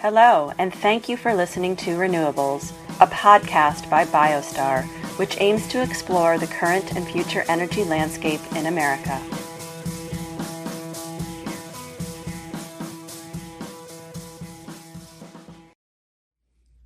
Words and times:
Hello, 0.00 0.52
and 0.58 0.72
thank 0.72 1.08
you 1.08 1.16
for 1.16 1.34
listening 1.34 1.74
to 1.74 1.98
Renewables, 1.98 2.70
a 3.00 3.08
podcast 3.08 3.90
by 3.90 4.04
Biostar, 4.04 4.84
which 5.18 5.36
aims 5.40 5.66
to 5.66 5.82
explore 5.82 6.38
the 6.38 6.46
current 6.46 6.94
and 6.94 7.04
future 7.04 7.44
energy 7.48 7.82
landscape 7.82 8.40
in 8.54 8.66
America. 8.66 9.20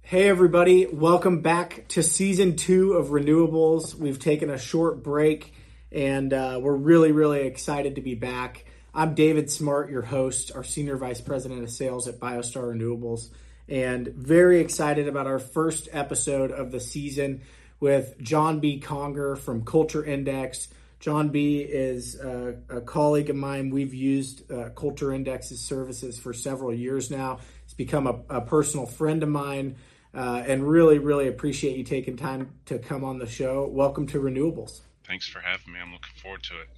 Hey, 0.01 0.31
everybody, 0.31 0.87
welcome 0.87 1.43
back 1.43 1.85
to 1.89 2.03
season 2.03 2.57
two 2.57 2.95
of 2.95 3.09
Renewables. 3.09 3.95
We've 3.95 4.19
taken 4.19 4.49
a 4.49 4.57
short 4.57 5.03
break 5.03 5.53
and 5.91 6.33
uh, 6.33 6.61
we're 6.63 6.75
really, 6.75 7.13
really 7.13 7.43
excited 7.43 7.97
to 7.97 8.01
be 8.01 8.15
back. 8.15 8.65
I'm 8.95 9.14
David 9.14 9.50
Smart, 9.50 9.90
your 9.90 10.02
host, 10.02 10.52
our 10.54 10.62
Senior 10.62 10.98
Vice 10.98 11.22
President 11.22 11.62
of 11.62 11.70
Sales 11.70 12.09
at 12.09 12.20
Biostar 12.20 12.77
Renewables, 12.77 13.30
and 13.66 14.09
very 14.09 14.60
excited 14.60 15.09
about 15.09 15.27
our 15.27 15.38
first 15.38 15.88
episode 15.92 16.50
of 16.50 16.70
the 16.73 16.78
season 16.78 17.41
with 17.80 18.20
John 18.20 18.60
B. 18.60 18.80
Conger 18.80 19.34
from 19.34 19.64
Culture 19.64 20.05
Index. 20.05 20.69
John 21.00 21.30
B. 21.30 21.60
is 21.60 22.16
a, 22.16 22.56
a 22.69 22.80
colleague 22.83 23.30
of 23.30 23.36
mine. 23.36 23.70
We've 23.70 23.95
used 23.95 24.52
uh, 24.52 24.69
Culture 24.77 25.11
Index's 25.11 25.61
services 25.61 26.19
for 26.19 26.34
several 26.34 26.74
years 26.74 27.11
now. 27.11 27.38
He's 27.64 27.72
become 27.72 28.06
a, 28.06 28.20
a 28.28 28.41
personal 28.42 28.84
friend 28.84 29.22
of 29.22 29.30
mine, 29.30 29.77
uh, 30.12 30.42
and 30.47 30.69
really, 30.69 30.98
really 30.98 31.28
appreciate 31.28 31.78
you 31.78 31.84
taking 31.84 32.19
time 32.19 32.50
to 32.66 32.78
come 32.78 33.05
on 33.05 33.19
the 33.19 33.27
show. 33.27 33.66
Welcome 33.66 34.06
to 34.09 34.20
Renewables. 34.20 34.80
Thanks 35.06 35.27
for 35.27 35.41
having 35.41 35.72
me. 35.72 35.80
I'm 35.80 35.92
looking 35.92 36.14
forward 36.22 36.42
to 36.42 36.61
it. 36.61 36.69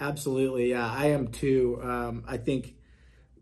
Absolutely, 0.00 0.70
yeah, 0.70 0.90
I 0.90 1.06
am 1.08 1.28
too. 1.28 1.80
Um, 1.82 2.24
I 2.26 2.36
think 2.36 2.74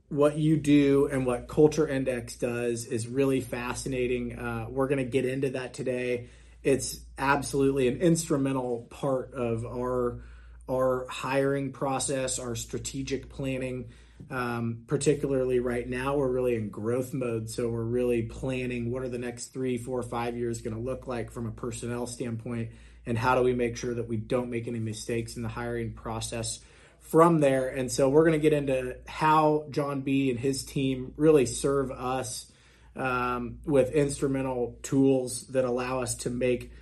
what 0.09 0.39
you 0.39 0.57
do 0.57 1.07
and 1.07 1.27
what 1.27 1.49
Culture 1.49 1.89
Index 1.89 2.37
does 2.37 2.87
is 2.87 3.09
really 3.09 3.41
fascinating. 3.41 4.39
Uh, 4.39 4.67
we're 4.69 4.89
going 4.89 4.99
to 4.99 5.05
get 5.05 5.25
into 5.25 5.51
that 5.51 5.75
today. 5.75 6.29
It's 6.63 7.01
absolutely 7.19 7.89
an 7.89 7.99
instrumental 7.99 8.87
part 8.91 9.35
of 9.35 9.65
our 9.65 10.21
our 10.67 11.07
hiring 11.11 11.73
process, 11.73 12.39
our 12.39 12.57
strategic 12.57 13.29
planning. 13.29 13.91
Um, 14.31 14.85
particularly 14.87 15.59
right 15.59 15.87
now, 15.87 16.17
we're 16.17 16.31
really 16.31 16.55
in 16.55 16.71
growth 16.71 17.13
mode, 17.13 17.51
so 17.51 17.69
we're 17.69 17.83
really 17.83 18.23
planning 18.23 18.91
what 18.91 19.03
are 19.03 19.09
the 19.11 19.19
next 19.19 19.49
three, 19.53 19.77
four, 19.77 20.03
five 20.03 20.37
years 20.37 20.63
going 20.63 20.75
to 20.75 20.81
look 20.81 21.07
like 21.07 21.31
from 21.31 21.47
a 21.47 21.51
personnel 21.51 22.07
standpoint 22.07 22.71
and 23.07 23.19
how 23.19 23.35
do 23.35 23.43
we 23.43 23.53
make 23.53 23.77
sure 23.77 23.95
that 23.95 24.09
we 24.09 24.17
don't 24.17 24.51
make 24.51 24.67
any 24.67 24.81
mistakes 24.81 25.37
in 25.37 25.43
the 25.43 25.49
hiring 25.49 25.93
process 25.93 26.61
from 27.01 27.41
there. 27.41 27.69
And 27.69 27.93
so 27.93 28.09
we're 28.09 28.25
going 28.25 28.41
to 28.41 28.51
get 28.51 28.53
into 28.53 28.97
how 29.07 29.67
John 29.71 30.01
B 30.01 30.31
and 30.31 30.39
his 30.39 30.65
team 30.65 31.13
really 31.17 31.47
serve 31.47 31.91
us 31.91 32.51
um, 32.97 33.59
with 33.65 33.93
instrumental 33.93 34.79
tools 34.83 35.47
that 35.49 35.65
allow 35.65 36.01
us 36.01 36.15
to 36.17 36.31
make 36.31 36.73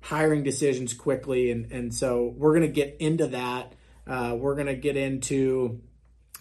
hiring 0.00 0.42
decisions 0.42 0.94
quickly. 0.94 1.50
And, 1.50 1.72
and 1.72 1.94
so 1.94 2.32
we're 2.36 2.54
going 2.58 2.68
to 2.68 2.72
get 2.72 2.96
into 3.00 3.28
that. 3.28 3.72
Uh, 4.06 4.36
we're 4.38 4.54
going 4.54 4.66
to 4.66 4.76
get 4.76 4.96
into 4.96 5.80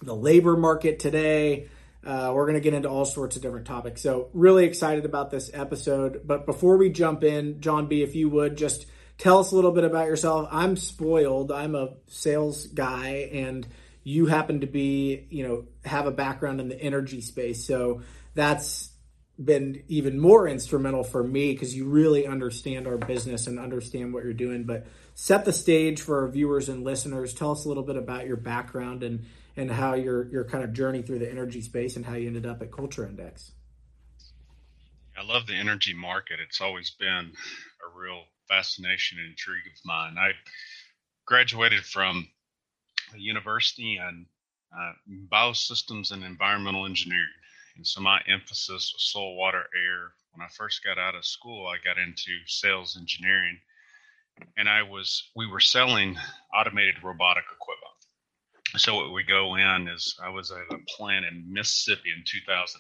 the 0.02 0.16
labor 0.16 0.58
market 0.58 1.00
today. 1.00 1.70
Uh, 2.04 2.32
we're 2.34 2.46
going 2.46 2.56
to 2.56 2.62
get 2.62 2.74
into 2.74 2.90
all 2.90 3.06
sorts 3.06 3.36
of 3.36 3.42
different 3.42 3.68
topics. 3.68 4.02
So, 4.02 4.30
really 4.34 4.66
excited 4.66 5.06
about 5.06 5.30
this 5.30 5.52
episode. 5.54 6.22
But 6.26 6.46
before 6.46 6.78
we 6.78 6.90
jump 6.90 7.24
in, 7.24 7.62
John 7.62 7.88
B., 7.88 8.02
if 8.02 8.16
you 8.16 8.30
would 8.30 8.58
just 8.58 8.88
tell 9.18 9.40
us 9.40 9.52
a 9.52 9.56
little 9.56 9.72
bit 9.72 9.84
about 9.84 10.08
yourself. 10.08 10.48
I'm 10.52 10.76
spoiled. 10.76 11.52
I'm 11.52 11.76
a 11.76 11.94
sales 12.08 12.66
guy, 12.66 13.30
and 13.32 13.68
you 14.04 14.26
happen 14.26 14.62
to 14.62 14.68
be, 14.68 15.28
you 15.30 15.48
know, 15.48 15.66
have 15.86 16.08
a 16.08 16.12
background 16.12 16.60
in 16.60 16.70
the 16.70 16.82
energy 16.82 17.22
space. 17.22 17.66
So, 17.66 18.02
that's 18.34 18.92
been 19.44 19.84
even 19.88 20.20
more 20.20 20.48
instrumental 20.48 21.04
for 21.04 21.24
me 21.24 21.54
because 21.54 21.76
you 21.76 21.86
really 21.86 22.28
understand 22.28 22.88
our 22.88 22.98
business 22.98 23.48
and 23.48 23.60
understand 23.60 24.14
what 24.14 24.24
you're 24.24 24.34
doing. 24.34 24.64
But 24.64 24.88
set 25.14 25.46
the 25.46 25.54
stage 25.54 26.02
for 26.02 26.24
our 26.24 26.28
viewers 26.30 26.70
and 26.70 26.84
listeners. 26.84 27.34
Tell 27.34 27.52
us 27.52 27.66
a 27.66 27.68
little 27.68 27.84
bit 27.84 27.96
about 27.96 28.28
your 28.28 28.38
background 28.38 29.04
and 29.04 29.26
and 29.56 29.72
how 29.72 29.94
your 29.94 30.28
your 30.30 30.44
kind 30.44 30.64
of 30.64 30.74
journey 30.74 31.02
through 31.02 31.20
the 31.20 31.30
energy 31.30 31.62
space 31.62 31.96
and 31.96 32.06
how 32.06 32.16
you 32.16 32.28
ended 32.28 32.46
up 32.46 32.62
at 32.62 32.72
Culture 32.72 33.06
Index. 33.06 33.52
I 35.18 35.24
love 35.24 35.46
the 35.46 35.56
energy 35.56 35.94
market. 35.94 36.40
It's 36.40 36.62
always 36.62 36.92
been 36.92 37.08
a 37.08 38.00
real 38.00 38.24
fascination 38.48 39.20
and 39.20 39.30
intrigue 39.30 39.68
of 39.68 39.86
mine. 39.86 40.16
I 40.18 40.32
graduated 41.26 41.84
from 41.84 42.28
a 43.14 43.20
university 43.20 43.98
in 43.98 44.26
uh, 44.78 44.94
biosystems 45.32 46.12
and 46.12 46.24
environmental 46.24 46.86
engineering. 46.86 47.28
And 47.76 47.86
so 47.86 48.02
my 48.02 48.22
emphasis 48.28 48.92
was 48.94 49.04
soil, 49.04 49.36
water, 49.36 49.64
air. 49.76 50.12
When 50.34 50.46
I 50.46 50.50
first 50.50 50.84
got 50.84 50.98
out 50.98 51.16
of 51.16 51.26
school, 51.26 51.68
I 51.68 51.76
got 51.84 51.98
into 51.98 52.32
sales 52.46 52.98
engineering 53.00 53.60
and 54.58 54.70
I 54.70 54.84
was, 54.84 55.30
we 55.36 55.48
were 55.48 55.60
selling 55.60 56.18
automated 56.54 57.04
robotic 57.04 57.44
equipment 57.52 57.81
so 58.78 58.96
what 58.96 59.14
we 59.14 59.24
go 59.24 59.56
in 59.56 59.88
is 59.88 60.16
I 60.24 60.30
was 60.30 60.52
at 60.52 60.72
a 60.72 60.78
plant 60.98 61.26
in 61.26 61.52
Mississippi 61.52 62.12
in 62.16 62.24
2008, 62.26 62.80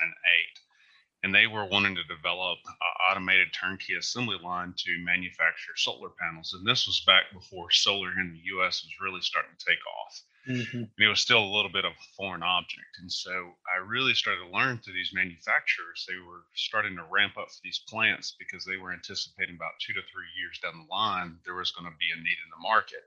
and 1.24 1.35
they 1.35 1.47
were 1.47 1.66
wanting 1.66 1.96
to 1.96 2.03
develop 2.03 2.59
an 2.66 2.74
automated 3.09 3.50
turnkey 3.53 3.96
assembly 3.96 4.38
line 4.41 4.74
to 4.78 5.03
manufacture 5.03 5.75
solar 5.75 6.09
panels. 6.19 6.53
And 6.53 6.66
this 6.66 6.88
was 6.88 7.03
back 7.06 7.25
before 7.34 7.72
solar 7.72 8.12
in 8.12 8.34
the 8.34 8.41
U.S. 8.56 8.84
was 8.84 9.02
really 9.02 9.22
starting 9.22 9.52
to 9.57 9.66
take 9.66 9.85
off. 9.85 10.24
Mm-hmm. 10.50 10.78
And 10.78 11.02
it 11.06 11.07
was 11.07 11.19
still 11.19 11.44
a 11.44 11.53
little 11.53 11.69
bit 11.72 11.85
of 11.85 11.91
a 11.91 12.13
foreign 12.18 12.41
object. 12.41 12.97
And 13.00 13.12
so 13.12 13.53
I 13.69 13.78
really 13.85 14.16
started 14.16 14.41
to 14.41 14.58
learn 14.58 14.79
through 14.79 14.94
these 14.94 15.13
manufacturers. 15.13 16.06
They 16.08 16.18
were 16.18 16.41
starting 16.56 16.96
to 16.97 17.06
ramp 17.12 17.38
up 17.38 17.52
for 17.52 17.62
these 17.63 17.85
plants 17.88 18.35
because 18.40 18.66
they 18.66 18.78
were 18.78 18.94
anticipating 18.94 19.56
about 19.56 19.78
two 19.78 19.94
to 19.94 20.02
three 20.09 20.31
years 20.41 20.58
down 20.58 20.81
the 20.81 20.90
line, 20.90 21.38
there 21.46 21.53
was 21.53 21.72
going 21.72 21.85
to 21.85 21.97
be 22.02 22.09
a 22.09 22.18
need 22.18 22.41
in 22.41 22.50
the 22.50 22.66
market. 22.66 23.06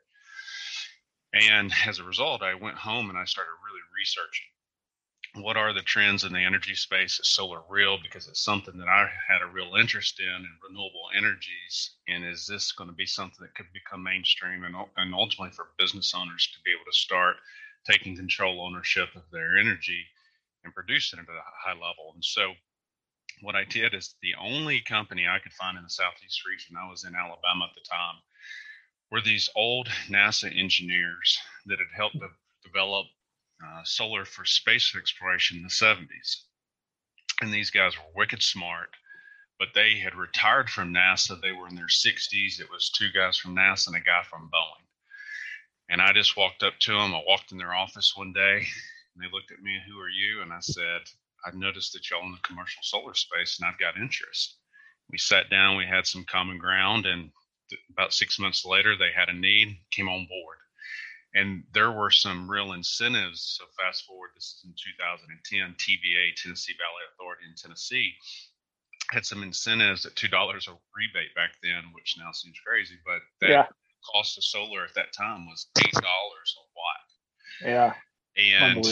And 1.35 1.73
as 1.87 1.99
a 1.99 2.05
result, 2.05 2.43
I 2.43 2.55
went 2.55 2.77
home 2.77 3.11
and 3.11 3.19
I 3.19 3.25
started 3.25 3.51
really 3.67 3.83
researching 3.99 4.47
what 5.35 5.57
are 5.57 5.73
the 5.73 5.83
trends 5.83 6.23
in 6.23 6.33
the 6.33 6.45
energy 6.45 6.75
space? 6.75 7.19
Is 7.19 7.29
solar 7.29 7.61
real? 7.69 7.99
Because 8.01 8.29
it's 8.29 8.45
something 8.45 8.79
that 8.79 8.89
I 8.89 9.11
had 9.29 9.43
a 9.43 9.51
real 9.51 9.75
interest 9.75 10.21
in 10.21 10.29
in 10.29 10.59
renewable 10.63 11.09
energies. 11.17 11.97
And 12.07 12.25
is 12.25 12.47
this 12.47 12.71
going 12.71 12.89
to 12.89 12.95
be 12.95 13.07
something 13.07 13.39
that 13.41 13.55
could 13.55 13.73
become 13.73 14.03
mainstream 14.03 14.63
and, 14.63 14.77
and 14.97 15.15
ultimately 15.15 15.51
for 15.51 15.75
business 15.77 16.15
owners 16.15 16.49
to 16.55 16.61
be 16.65 16.71
able 16.71 16.85
to 16.85 16.97
start 16.97 17.37
taking 17.85 18.17
control 18.17 18.65
ownership 18.65 19.09
of 19.17 19.23
their 19.33 19.59
energy 19.59 20.07
and 20.63 20.73
producing 20.73 21.19
it 21.19 21.27
at 21.29 21.35
a 21.35 21.61
high 21.65 21.75
level? 21.75 22.13
And 22.15 22.25
so 22.25 22.53
what 23.43 23.57
I 23.57 23.65
did 23.65 23.93
is 23.93 24.15
the 24.23 24.37
only 24.41 24.83
company 24.83 25.27
I 25.27 25.41
could 25.41 25.53
find 25.53 25.77
in 25.77 25.83
the 25.83 25.91
Southeast 25.91 26.47
region, 26.47 26.77
I 26.79 26.89
was 26.89 27.03
in 27.03 27.17
Alabama 27.17 27.67
at 27.67 27.75
the 27.75 27.83
time, 27.91 28.23
were 29.15 29.21
these 29.21 29.49
old 29.55 29.89
NASA 30.09 30.51
engineers 30.59 31.39
that 31.67 31.79
had 31.79 31.97
helped 31.97 32.19
de- 32.19 32.27
develop 32.65 33.07
uh, 33.65 33.81
solar 33.85 34.25
for 34.25 34.45
space 34.45 34.93
exploration 34.97 35.57
in 35.57 35.63
the 35.63 35.69
70s. 35.69 36.43
And 37.41 37.53
these 37.53 37.71
guys 37.71 37.97
were 37.97 38.11
wicked 38.17 38.43
smart, 38.43 38.89
but 39.61 39.69
they 39.73 40.01
had 40.01 40.17
retired 40.17 40.69
from 40.69 40.93
NASA. 40.93 41.41
They 41.41 41.53
were 41.53 41.69
in 41.69 41.77
their 41.77 41.87
60s. 41.87 42.61
It 42.61 42.69
was 42.73 42.91
two 42.91 43.11
guys 43.15 43.39
from 43.39 43.55
NASA 43.55 43.87
and 43.87 43.97
a 43.97 44.01
guy 44.01 44.25
from 44.29 44.51
Boeing. 44.53 44.85
And 45.89 46.03
I 46.03 46.13
just 46.13 46.37
walked 46.37 46.65
up 46.65 46.75
to 46.81 46.95
them. 46.95 47.15
I 47.15 47.23
walked 47.25 47.53
in 47.53 47.59
their 47.59 47.75
office 47.75 48.15
one 48.17 48.33
day 48.33 48.57
and 48.57 49.23
they 49.23 49.31
looked 49.33 49.53
at 49.53 49.63
me, 49.63 49.79
Who 49.87 50.01
are 50.01 50.09
you? 50.09 50.43
And 50.43 50.53
I 50.53 50.59
said, 50.59 51.03
I've 51.47 51.55
noticed 51.55 51.93
that 51.93 52.11
y'all 52.11 52.27
in 52.27 52.33
the 52.33 52.39
commercial 52.49 52.83
solar 52.83 53.15
space 53.15 53.61
and 53.61 53.69
I've 53.69 53.79
got 53.79 53.97
interest. 53.97 54.57
We 55.09 55.19
sat 55.19 55.51
down, 55.51 55.77
we 55.77 55.87
had 55.87 56.05
some 56.05 56.25
common 56.25 56.59
ground, 56.59 57.07
and 57.07 57.31
about 57.91 58.13
six 58.13 58.39
months 58.39 58.65
later, 58.65 58.97
they 58.97 59.13
had 59.15 59.29
a 59.29 59.39
need, 59.39 59.79
came 59.91 60.09
on 60.09 60.27
board. 60.27 60.59
And 61.35 61.65
there 61.73 61.91
were 61.91 62.11
some 62.11 62.49
real 62.49 62.73
incentives. 62.73 63.59
So, 63.59 63.65
fast 63.81 64.05
forward, 64.05 64.31
this 64.37 64.45
is 64.45 64.63
in 64.65 64.75
2010, 65.51 65.75
TVA, 65.75 66.35
Tennessee 66.37 66.75
Valley 66.79 67.03
Authority 67.13 67.45
in 67.49 67.57
Tennessee, 67.57 68.15
had 69.11 69.27
some 69.27 69.43
incentives 69.43 70.07
at 70.07 70.15
$2 70.15 70.31
a 70.31 70.71
rebate 70.95 71.35
back 71.35 71.51
then, 71.63 71.91
which 71.93 72.17
now 72.19 72.31
seems 72.33 72.57
crazy, 72.65 72.95
but 73.05 73.21
that 73.41 73.51
yeah. 73.51 73.67
cost 74.13 74.39
of 74.39 74.45
solar 74.45 74.85
at 74.85 74.95
that 74.95 75.13
time 75.13 75.47
was 75.47 75.67
$8 75.79 75.91
a 75.91 76.01
watt. 76.01 77.05
Yeah. 77.63 77.95
And 78.37 78.87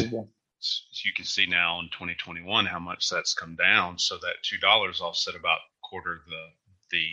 as 0.62 1.04
you 1.04 1.12
can 1.14 1.24
see 1.24 1.46
now 1.46 1.80
in 1.80 1.86
2021 1.86 2.66
how 2.66 2.78
much 2.78 3.08
that's 3.08 3.34
come 3.34 3.56
down. 3.56 3.98
So 3.98 4.16
that 4.18 4.36
$2 4.44 5.00
offset 5.00 5.34
about 5.34 5.58
quarter 5.82 6.12
of 6.14 6.24
the, 6.26 6.46
the 6.90 7.06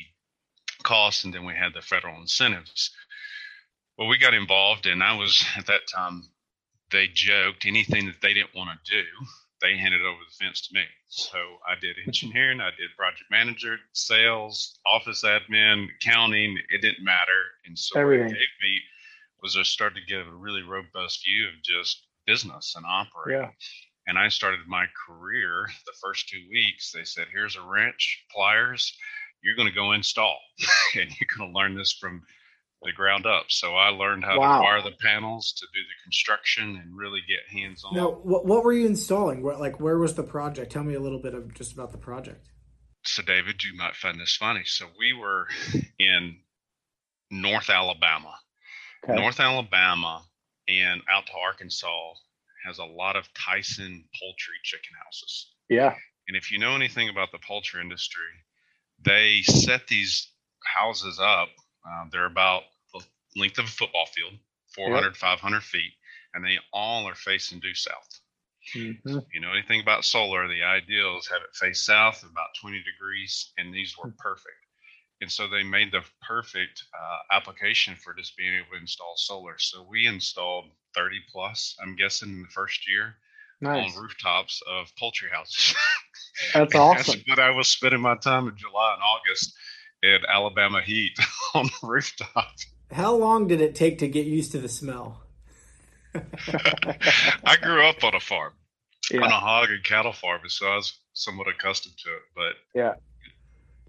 costs, 0.83 1.23
and 1.23 1.33
then 1.33 1.45
we 1.45 1.53
had 1.53 1.73
the 1.73 1.81
federal 1.81 2.19
incentives. 2.19 2.91
Well, 3.97 4.07
we 4.07 4.17
got 4.17 4.33
involved, 4.33 4.85
and 4.85 5.03
I 5.03 5.15
was 5.15 5.43
at 5.57 5.67
that 5.67 5.87
time. 5.93 6.23
They 6.91 7.07
joked 7.13 7.65
anything 7.65 8.07
that 8.07 8.21
they 8.21 8.33
didn't 8.33 8.55
want 8.55 8.69
to 8.71 8.91
do, 8.91 9.05
they 9.61 9.77
handed 9.77 10.01
over 10.01 10.19
the 10.19 10.45
fence 10.45 10.67
to 10.67 10.73
me. 10.73 10.85
So 11.09 11.37
I 11.67 11.75
did 11.79 11.97
engineering, 12.05 12.61
I 12.61 12.71
did 12.71 12.95
project 12.97 13.29
manager, 13.29 13.77
sales, 13.93 14.79
office 14.85 15.23
admin, 15.23 15.87
accounting. 15.95 16.57
It 16.69 16.81
didn't 16.81 17.03
matter, 17.03 17.41
and 17.65 17.77
so 17.77 17.99
Everything. 17.99 18.27
what 18.27 18.35
it 18.35 18.39
gave 18.39 18.63
me 18.63 18.79
was 19.41 19.57
I 19.57 19.63
started 19.63 19.99
to 20.01 20.05
get 20.05 20.27
a 20.27 20.31
really 20.31 20.63
robust 20.63 21.25
view 21.25 21.47
of 21.47 21.61
just 21.63 22.05
business 22.25 22.73
and 22.75 22.85
operating. 22.85 23.43
Yeah. 23.43 23.51
And 24.07 24.17
I 24.17 24.29
started 24.29 24.61
my 24.67 24.85
career 25.07 25.67
the 25.85 25.93
first 26.01 26.29
two 26.29 26.41
weeks. 26.49 26.91
They 26.91 27.03
said, 27.03 27.27
here's 27.31 27.55
a 27.55 27.61
wrench, 27.61 28.25
pliers, 28.33 28.97
you're 29.43 29.55
going 29.55 29.67
to 29.67 29.75
go 29.75 29.93
install 29.93 30.37
and 30.95 31.09
you're 31.19 31.37
going 31.37 31.51
to 31.51 31.57
learn 31.57 31.75
this 31.75 31.93
from 31.93 32.21
the 32.81 32.91
ground 32.93 33.25
up. 33.25 33.45
So 33.49 33.75
I 33.75 33.89
learned 33.89 34.23
how 34.23 34.39
wow. 34.39 34.57
to 34.57 34.63
wire 34.63 34.81
the 34.81 34.95
panels, 35.01 35.53
to 35.53 35.65
do 35.73 35.79
the 35.81 36.03
construction, 36.03 36.81
and 36.81 36.97
really 36.97 37.19
get 37.27 37.59
hands 37.59 37.83
on. 37.83 37.95
Now, 37.95 38.11
what, 38.23 38.45
what 38.45 38.63
were 38.63 38.73
you 38.73 38.85
installing? 38.85 39.43
What, 39.43 39.59
like, 39.59 39.79
where 39.79 39.97
was 39.97 40.15
the 40.15 40.23
project? 40.23 40.71
Tell 40.71 40.83
me 40.83 40.93
a 40.93 40.99
little 40.99 41.21
bit 41.21 41.33
of 41.33 41.53
just 41.53 41.73
about 41.73 41.91
the 41.91 41.97
project. 41.97 42.47
So, 43.05 43.21
David, 43.21 43.63
you 43.63 43.75
might 43.77 43.95
find 43.95 44.19
this 44.19 44.35
funny. 44.35 44.63
So, 44.65 44.85
we 44.97 45.13
were 45.13 45.47
in 45.99 46.37
North 47.31 47.69
Alabama. 47.69 48.33
Okay. 49.03 49.15
North 49.15 49.39
Alabama 49.39 50.23
and 50.67 51.01
out 51.11 51.25
to 51.27 51.33
Arkansas 51.33 52.13
has 52.65 52.79
a 52.79 52.85
lot 52.85 53.15
of 53.15 53.27
Tyson 53.33 54.03
poultry 54.19 54.55
chicken 54.63 54.91
houses. 55.03 55.53
Yeah. 55.69 55.95
And 56.27 56.37
if 56.37 56.51
you 56.51 56.59
know 56.59 56.75
anything 56.75 57.09
about 57.09 57.31
the 57.31 57.39
poultry 57.39 57.81
industry, 57.81 58.23
they 59.03 59.41
set 59.41 59.87
these 59.87 60.31
houses 60.65 61.19
up. 61.21 61.49
Uh, 61.87 62.05
they're 62.11 62.25
about 62.25 62.63
the 62.93 63.01
length 63.35 63.57
of 63.57 63.65
a 63.65 63.69
football 63.69 64.05
field, 64.05 64.33
400, 64.75 65.07
yep. 65.07 65.15
500 65.15 65.63
feet, 65.63 65.93
and 66.33 66.43
they 66.43 66.57
all 66.73 67.07
are 67.07 67.15
facing 67.15 67.59
due 67.59 67.75
south. 67.75 68.19
Mm-hmm. 68.75 69.19
You 69.33 69.39
know 69.39 69.51
anything 69.51 69.81
about 69.81 70.05
solar, 70.05 70.47
the 70.47 70.63
ideal 70.63 71.17
is 71.17 71.27
have 71.27 71.41
it 71.41 71.55
face 71.55 71.81
south 71.81 72.23
about 72.23 72.49
20 72.61 72.77
degrees, 72.83 73.51
and 73.57 73.73
these 73.73 73.97
were 73.97 74.13
perfect. 74.19 74.53
And 75.21 75.31
so 75.31 75.47
they 75.47 75.63
made 75.63 75.91
the 75.91 76.03
perfect 76.21 76.83
uh, 76.93 77.35
application 77.35 77.95
for 77.95 78.13
just 78.13 78.37
being 78.37 78.53
able 78.53 78.71
to 78.71 78.81
install 78.81 79.15
solar. 79.17 79.55
So 79.57 79.85
we 79.89 80.07
installed 80.07 80.65
30 80.95 81.17
plus, 81.31 81.75
I'm 81.81 81.95
guessing, 81.95 82.29
in 82.29 82.41
the 82.41 82.47
first 82.47 82.87
year 82.87 83.15
nice. 83.61 83.95
on 83.95 84.01
rooftops 84.01 84.61
of 84.67 84.87
poultry 84.97 85.29
houses. 85.31 85.75
That's 86.53 86.75
awesome. 86.75 87.21
But 87.27 87.39
I 87.39 87.51
was 87.51 87.67
spending 87.67 88.01
my 88.01 88.15
time 88.15 88.47
in 88.47 88.55
July 88.57 88.93
and 88.93 89.03
August 89.03 89.53
in 90.01 90.19
Alabama 90.27 90.81
heat 90.81 91.17
on 91.53 91.65
the 91.65 91.87
rooftop. 91.87 92.51
How 92.91 93.15
long 93.15 93.47
did 93.47 93.61
it 93.61 93.75
take 93.75 93.99
to 93.99 94.07
get 94.07 94.25
used 94.25 94.51
to 94.53 94.59
the 94.59 94.69
smell? 94.69 95.21
I 96.15 97.55
grew 97.61 97.83
up 97.83 98.03
on 98.03 98.15
a 98.15 98.19
farm, 98.19 98.53
yeah. 99.11 99.21
on 99.21 99.31
a 99.31 99.39
hog 99.39 99.69
and 99.69 99.83
cattle 99.83 100.13
farm, 100.13 100.41
so 100.47 100.65
I 100.67 100.75
was 100.77 100.97
somewhat 101.13 101.47
accustomed 101.47 101.97
to 101.99 102.09
it. 102.09 102.21
But 102.35 102.53
yeah, 102.73 102.93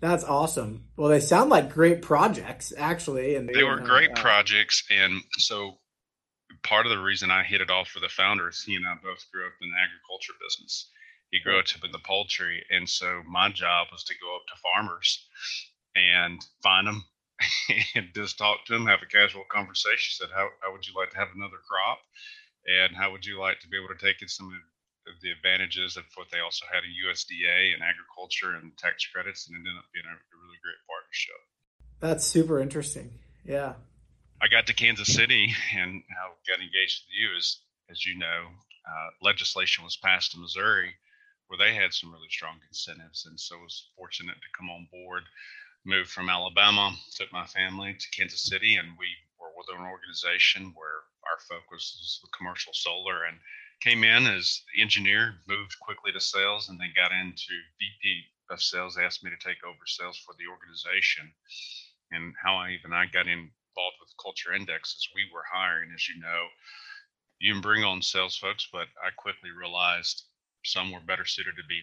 that's 0.01 0.25
awesome. 0.25 0.85
Well, 0.97 1.09
they 1.09 1.21
sound 1.21 1.51
like 1.51 1.73
great 1.73 2.03
projects, 2.03 2.73
actually, 2.77 3.37
and 3.37 3.49
they, 3.49 3.55
they 3.55 3.65
were 3.65 3.81
great 3.81 4.11
uh, 4.11 4.21
projects. 4.21 4.85
And 4.91 5.23
so, 5.39 5.79
part 6.63 6.87
of 6.87 6.91
the 6.91 7.03
reason 7.03 7.31
I 7.31 7.43
hit 7.43 7.61
it 7.61 7.71
off 7.71 7.95
with 7.95 8.03
the 8.03 8.09
founders, 8.09 8.63
he 8.65 8.77
and 8.77 8.87
I 8.87 8.95
both 8.95 9.25
grew 9.33 9.47
up 9.47 9.55
in 9.61 9.71
the 9.71 9.77
agriculture 9.77 10.35
business 10.41 10.91
he 11.31 11.41
grew 11.41 11.59
up 11.59 11.67
in 11.85 11.93
the 11.93 12.03
poultry. 12.05 12.65
And 12.71 12.89
so 12.89 13.23
my 13.27 13.51
job 13.51 13.89
was 13.93 14.05
to 14.05 14.15
go 14.21 14.37
up 14.37 14.47
to 14.49 14.61
farmers 14.61 15.27
and 15.95 16.45
find 16.63 16.87
them 16.87 17.05
and 17.95 18.09
just 18.15 18.39
talk 18.39 18.67
to 18.67 18.73
them, 18.73 18.87
have 18.87 19.03
a 19.03 19.07
casual 19.07 19.45
conversation. 19.51 20.11
Said, 20.19 20.35
how, 20.35 20.49
how 20.61 20.73
would 20.73 20.87
you 20.87 20.95
like 20.95 21.11
to 21.11 21.19
have 21.19 21.31
another 21.35 21.63
crop? 21.69 21.99
And 22.67 22.97
how 22.97 23.13
would 23.13 23.25
you 23.25 23.41
like 23.41 23.61
to 23.61 23.69
be 23.69 23.79
able 23.79 23.95
to 23.95 24.05
take 24.05 24.21
in 24.23 24.29
some 24.29 24.51
of 25.07 25.15
the 25.23 25.31
advantages 25.31 25.97
of 25.97 26.05
what 26.15 26.29
they 26.31 26.41
also 26.41 26.67
had 26.71 26.85
in 26.85 26.93
USDA 27.09 27.73
and 27.75 27.83
agriculture 27.83 28.59
and 28.59 28.77
tax 28.77 29.07
credits? 29.07 29.49
And 29.49 29.55
it 29.57 29.63
ended 29.63 29.79
up 29.79 29.89
being 29.95 30.07
a, 30.07 30.13
a 30.13 30.37
really 30.37 30.61
great 30.61 30.83
partnership. 30.85 31.41
That's 32.01 32.27
super 32.27 32.61
interesting. 32.61 33.11
Yeah. 33.47 33.75
I 34.43 34.49
got 34.49 34.67
to 34.67 34.75
Kansas 34.75 35.13
City 35.13 35.53
and 35.77 36.03
how 36.17 36.33
got 36.49 36.65
engaged 36.65 37.05
with 37.05 37.13
you 37.13 37.37
is, 37.37 37.61
as 37.91 38.07
you 38.07 38.17
know, 38.17 38.49
uh, 38.89 39.11
legislation 39.21 39.85
was 39.85 39.99
passed 39.99 40.35
in 40.35 40.41
Missouri 40.41 40.95
where 41.49 41.59
they 41.59 41.75
had 41.75 41.93
some 41.93 42.13
really 42.13 42.31
strong 42.31 42.57
incentives. 42.69 43.27
And 43.27 43.39
so 43.39 43.57
I 43.57 43.63
was 43.63 43.91
fortunate 43.97 44.37
to 44.37 44.57
come 44.57 44.71
on 44.71 44.89
board, 44.91 45.25
moved 45.85 46.09
from 46.09 46.31
Alabama, 46.31 46.95
took 47.13 47.31
my 47.33 47.45
family 47.47 47.93
to 47.93 48.11
Kansas 48.17 48.45
City, 48.45 48.77
and 48.77 48.89
we 48.97 49.09
were 49.39 49.53
with 49.59 49.67
an 49.77 49.85
organization 49.85 50.73
where 50.75 51.05
our 51.29 51.39
focus 51.47 51.99
was 51.99 52.31
commercial 52.39 52.73
solar 52.73 53.25
and 53.25 53.37
came 53.81 54.05
in 54.05 54.27
as 54.27 54.63
engineer, 54.79 55.35
moved 55.49 55.79
quickly 55.81 56.13
to 56.13 56.21
sales, 56.21 56.69
and 56.69 56.81
then 56.81 56.93
got 56.97 57.13
into 57.13 57.53
VP 57.79 58.23
of 58.49 58.63
sales, 58.63 58.97
asked 58.97 59.23
me 59.23 59.31
to 59.31 59.37
take 59.37 59.63
over 59.67 59.85
sales 59.87 60.17
for 60.17 60.35
the 60.39 60.47
organization. 60.49 61.31
And 62.13 62.33
how 62.43 62.57
I 62.57 62.71
even 62.71 62.93
I 62.93 63.07
got 63.07 63.27
involved 63.81 63.97
with 64.01 64.17
Culture 64.23 64.53
Indexes, 64.53 65.09
we 65.15 65.23
were 65.33 65.45
hiring, 65.51 65.91
as 65.95 66.09
you 66.09 66.21
know, 66.21 66.47
you 67.39 67.53
can 67.53 67.63
bring 67.63 67.85
on 67.85 68.03
sales 68.03 68.37
folks, 68.37 68.69
but 68.71 68.89
I 69.03 69.11
quickly 69.17 69.51
realized 69.51 70.25
some 70.65 70.93
were 70.93 71.01
better 71.01 71.25
suited 71.25 71.57
to 71.57 71.67
be 71.69 71.81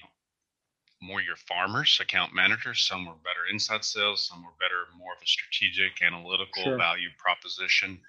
more 1.02 1.22
your 1.22 1.36
farmers, 1.36 1.98
account 2.02 2.34
managers. 2.34 2.86
Some 2.88 3.06
were 3.06 3.14
better 3.24 3.52
inside 3.52 3.84
sales. 3.84 4.28
Some 4.28 4.44
were 4.44 4.54
better, 4.60 4.86
more 4.98 5.14
of 5.14 5.22
a 5.22 5.28
strategic, 5.28 6.02
analytical 6.02 6.64
sure. 6.64 6.78
value 6.78 7.10
proposition. 7.18 8.00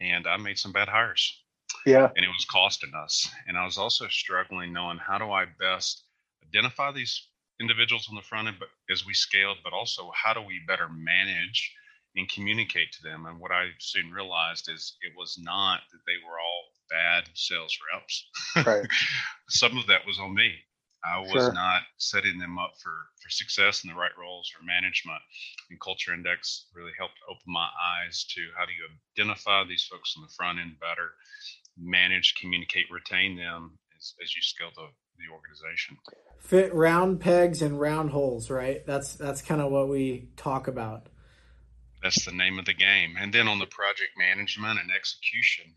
And 0.00 0.26
I 0.26 0.36
made 0.36 0.58
some 0.58 0.72
bad 0.72 0.88
hires. 0.88 1.42
Yeah. 1.86 2.10
And 2.16 2.24
it 2.24 2.28
was 2.28 2.46
costing 2.50 2.92
us. 2.94 3.28
And 3.46 3.56
I 3.56 3.64
was 3.64 3.78
also 3.78 4.08
struggling 4.08 4.72
knowing 4.72 4.98
how 4.98 5.18
do 5.18 5.30
I 5.30 5.44
best 5.58 6.04
identify 6.48 6.90
these 6.92 7.28
individuals 7.60 8.08
on 8.08 8.16
the 8.16 8.22
front 8.22 8.48
end, 8.48 8.56
but 8.58 8.68
as 8.90 9.06
we 9.06 9.14
scaled, 9.14 9.58
but 9.62 9.72
also 9.72 10.10
how 10.14 10.32
do 10.32 10.40
we 10.40 10.60
better 10.66 10.88
manage 10.88 11.74
and 12.16 12.28
communicate 12.28 12.92
to 12.92 13.02
them? 13.02 13.26
And 13.26 13.38
what 13.38 13.52
I 13.52 13.68
soon 13.78 14.10
realized 14.10 14.68
is 14.68 14.96
it 15.02 15.12
was 15.16 15.38
not 15.40 15.80
that 15.92 16.00
they 16.06 16.18
were 16.26 16.38
all 16.38 16.64
bad 16.90 17.24
sales 17.34 17.76
reps. 17.92 18.26
Right. 18.66 18.86
Some 19.48 19.78
of 19.78 19.86
that 19.86 20.06
was 20.06 20.18
on 20.18 20.34
me. 20.34 20.54
I 21.04 21.20
was 21.20 21.30
sure. 21.30 21.52
not 21.52 21.82
setting 21.96 22.38
them 22.38 22.58
up 22.58 22.74
for, 22.82 22.92
for 23.22 23.30
success 23.30 23.84
in 23.84 23.90
the 23.90 23.96
right 23.96 24.10
roles 24.18 24.52
or 24.54 24.64
management. 24.64 25.22
And 25.70 25.80
Culture 25.80 26.12
Index 26.12 26.66
really 26.74 26.92
helped 26.98 27.14
open 27.28 27.40
my 27.46 27.68
eyes 28.04 28.26
to 28.34 28.40
how 28.56 28.66
do 28.66 28.72
you 28.72 28.86
identify 29.16 29.64
these 29.64 29.84
folks 29.84 30.14
on 30.16 30.22
the 30.22 30.32
front 30.36 30.58
end 30.58 30.78
better, 30.78 31.12
manage, 31.78 32.34
communicate, 32.38 32.90
retain 32.90 33.36
them 33.36 33.78
as, 33.96 34.14
as 34.22 34.36
you 34.36 34.42
scale 34.42 34.70
the, 34.76 34.88
the 35.16 35.32
organization. 35.32 35.96
Fit 36.38 36.74
round 36.74 37.20
pegs 37.20 37.62
and 37.62 37.80
round 37.80 38.10
holes, 38.10 38.50
right? 38.50 38.84
That's 38.86 39.14
that's 39.14 39.40
kind 39.40 39.60
of 39.60 39.70
what 39.70 39.88
we 39.88 40.28
talk 40.36 40.68
about. 40.68 41.08
That's 42.02 42.24
the 42.24 42.32
name 42.32 42.58
of 42.58 42.64
the 42.64 42.74
game. 42.74 43.16
And 43.18 43.32
then 43.32 43.48
on 43.48 43.58
the 43.58 43.66
project 43.66 44.12
management 44.16 44.80
and 44.80 44.90
execution, 44.90 45.74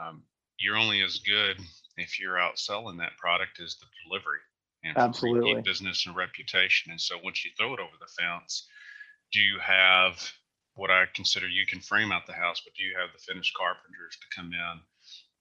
um, 0.00 0.22
you're 0.58 0.76
only 0.76 1.02
as 1.02 1.18
good 1.18 1.60
if 1.96 2.20
you're 2.20 2.38
out 2.38 2.58
selling 2.58 2.98
that 2.98 3.16
product 3.18 3.60
as 3.60 3.76
the 3.76 3.86
delivery 4.04 4.40
and 4.84 4.96
absolutely 4.96 5.60
business 5.62 6.06
and 6.06 6.14
reputation. 6.14 6.92
And 6.92 7.00
so 7.00 7.16
once 7.22 7.44
you 7.44 7.50
throw 7.56 7.74
it 7.74 7.80
over 7.80 7.96
the 7.98 8.06
fence, 8.06 8.68
do 9.32 9.40
you 9.40 9.58
have 9.58 10.32
what 10.74 10.90
I 10.90 11.04
consider 11.14 11.48
you 11.48 11.66
can 11.66 11.80
frame 11.80 12.12
out 12.12 12.26
the 12.26 12.34
house, 12.34 12.60
but 12.60 12.74
do 12.74 12.84
you 12.84 12.94
have 13.00 13.10
the 13.12 13.18
finished 13.18 13.54
carpenters 13.56 14.16
to 14.20 14.36
come 14.36 14.52
in, 14.52 14.80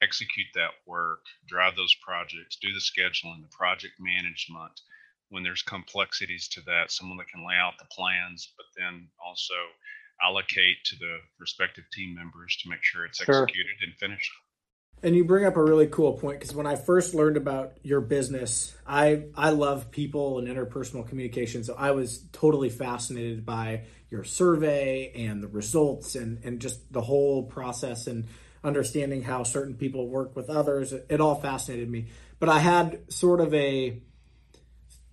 execute 0.02 0.48
that 0.56 0.72
work, 0.88 1.26
drive 1.48 1.76
those 1.76 1.96
projects, 1.96 2.58
do 2.62 2.72
the 2.74 2.80
scheduling, 2.80 3.42
the 3.42 3.52
project 3.52 3.96
management? 4.00 4.80
When 5.30 5.44
there's 5.44 5.62
complexities 5.62 6.48
to 6.50 6.62
that, 6.62 6.92
someone 6.92 7.18
that 7.18 7.28
can 7.28 7.46
lay 7.46 7.56
out 7.56 7.74
the 7.78 7.92
plans, 7.92 8.54
but 8.56 8.66
then 8.78 9.10
also 9.20 9.56
allocate 10.22 10.78
to 10.86 10.96
the 10.98 11.18
respective 11.40 11.86
team 11.92 12.16
members 12.16 12.58
to 12.64 12.70
make 12.70 12.84
sure 12.84 13.06
it's 13.06 13.24
sure. 13.24 13.44
executed 13.44 13.76
and 13.84 13.96
finished. 13.96 14.32
And 15.04 15.16
you 15.16 15.26
bring 15.26 15.46
up 15.46 15.58
a 15.58 15.64
really 15.64 15.88
cool 15.88 16.14
point 16.14 16.40
because 16.40 16.56
when 16.56 16.66
I 16.66 16.76
first 16.76 17.14
learned 17.14 17.38
about 17.38 17.78
your 17.84 18.02
business, 18.02 18.76
I 18.88 19.26
I 19.36 19.50
love 19.50 19.92
people 19.92 20.40
and 20.40 20.48
interpersonal 20.48 21.08
communication. 21.08 21.64
So 21.64 21.76
I 21.78 21.92
was 21.92 22.24
totally 22.32 22.70
fascinated 22.70 23.46
by 23.46 23.84
your 24.10 24.24
survey 24.24 25.12
and 25.14 25.44
the 25.44 25.48
results 25.48 26.16
and 26.16 26.44
and 26.44 26.60
just 26.60 26.92
the 26.92 27.02
whole 27.02 27.44
process 27.44 28.08
and 28.08 28.26
understanding 28.64 29.22
how 29.22 29.44
certain 29.44 29.76
people 29.76 30.08
work 30.08 30.36
with 30.36 30.50
others. 30.50 30.92
It, 30.92 31.06
it 31.10 31.22
all 31.22 31.36
fascinated 31.36 31.90
me. 31.90 32.08
But 32.40 32.50
I 32.50 32.60
had 32.60 33.12
sort 33.14 33.42
of 33.42 33.54
a 33.54 34.02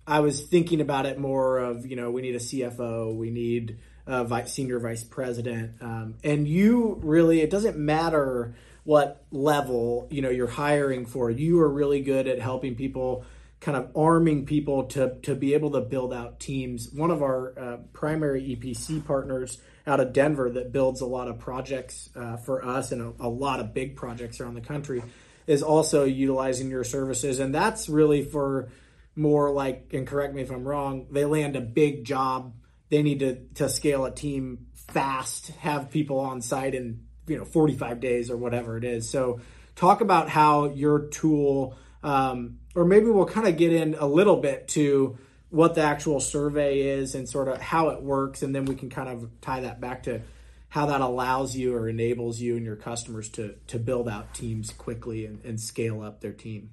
I 0.07 0.21
was 0.21 0.41
thinking 0.41 0.81
about 0.81 1.05
it 1.05 1.19
more 1.19 1.59
of 1.59 1.85
you 1.85 1.95
know 1.95 2.09
we 2.09 2.21
need 2.21 2.35
a 2.35 2.39
CFO, 2.39 3.15
we 3.15 3.29
need 3.29 3.79
a 4.05 4.23
vice, 4.23 4.53
senior 4.53 4.79
vice 4.79 5.03
president, 5.03 5.81
um, 5.81 6.15
and 6.23 6.47
you 6.47 6.99
really 7.03 7.41
it 7.41 7.49
doesn't 7.49 7.77
matter 7.77 8.55
what 8.83 9.23
level 9.31 10.07
you 10.11 10.21
know 10.21 10.29
you're 10.29 10.47
hiring 10.47 11.05
for 11.05 11.29
you 11.31 11.61
are 11.61 11.69
really 11.69 12.01
good 12.01 12.27
at 12.27 12.39
helping 12.39 12.75
people 12.75 13.23
kind 13.61 13.77
of 13.77 13.89
arming 13.95 14.45
people 14.45 14.83
to 14.83 15.15
to 15.21 15.35
be 15.35 15.53
able 15.53 15.71
to 15.71 15.81
build 15.81 16.13
out 16.13 16.39
teams. 16.39 16.91
One 16.91 17.11
of 17.11 17.21
our 17.21 17.57
uh, 17.57 17.77
primary 17.93 18.41
epc 18.41 19.05
partners 19.05 19.57
out 19.87 19.99
of 19.99 20.11
denver 20.11 20.49
that 20.49 20.71
builds 20.71 21.01
a 21.01 21.05
lot 21.05 21.27
of 21.27 21.39
projects 21.39 22.09
uh, 22.15 22.37
for 22.37 22.65
us 22.65 22.91
and 22.91 23.01
a, 23.01 23.25
a 23.25 23.29
lot 23.29 23.59
of 23.59 23.73
big 23.73 23.95
projects 23.95 24.39
around 24.39 24.55
the 24.55 24.61
country 24.61 25.01
is 25.47 25.61
also 25.61 26.05
utilizing 26.05 26.69
your 26.69 26.85
services. 26.85 27.39
And 27.39 27.53
that's 27.53 27.89
really 27.89 28.23
for 28.23 28.69
more 29.15 29.51
like 29.51 29.93
and 29.93 30.07
correct 30.07 30.33
me 30.33 30.41
if 30.41 30.49
i'm 30.49 30.63
wrong 30.63 31.05
they 31.11 31.25
land 31.25 31.55
a 31.55 31.61
big 31.61 32.03
job 32.03 32.53
they 32.93 33.03
need 33.03 33.19
to 33.19 33.35
to 33.55 33.67
scale 33.69 34.05
a 34.05 34.11
team 34.11 34.67
fast 34.73 35.47
have 35.59 35.89
people 35.89 36.19
on 36.19 36.41
site 36.41 36.75
in 36.75 37.03
you 37.27 37.37
know 37.37 37.45
45 37.45 37.99
days 37.99 38.29
or 38.29 38.37
whatever 38.37 38.77
it 38.77 38.83
is 38.83 39.09
so 39.09 39.39
talk 39.75 40.01
about 40.01 40.29
how 40.29 40.65
your 40.65 41.07
tool 41.07 41.75
um, 42.03 42.59
or 42.75 42.85
maybe 42.85 43.05
we'll 43.05 43.25
kind 43.25 43.47
of 43.47 43.57
get 43.57 43.71
in 43.71 43.95
a 43.95 44.05
little 44.05 44.37
bit 44.37 44.67
to 44.69 45.17
what 45.49 45.75
the 45.75 45.81
actual 45.81 46.19
survey 46.19 46.79
is 46.81 47.13
and 47.15 47.29
sort 47.29 47.47
of 47.47 47.61
how 47.61 47.89
it 47.89 48.01
works, 48.01 48.41
and 48.41 48.55
then 48.55 48.65
we 48.65 48.75
can 48.75 48.89
kind 48.89 49.07
of 49.07 49.29
tie 49.39 49.61
that 49.61 49.79
back 49.79 50.03
to 50.03 50.21
how 50.69 50.87
that 50.87 50.99
allows 50.99 51.55
you 51.55 51.75
or 51.75 51.87
enables 51.87 52.39
you 52.39 52.57
and 52.57 52.65
your 52.65 52.75
customers 52.75 53.29
to 53.29 53.55
to 53.67 53.77
build 53.77 54.09
out 54.09 54.33
teams 54.33 54.73
quickly 54.73 55.25
and, 55.25 55.45
and 55.45 55.59
scale 55.61 56.01
up 56.01 56.21
their 56.21 56.33
team. 56.33 56.71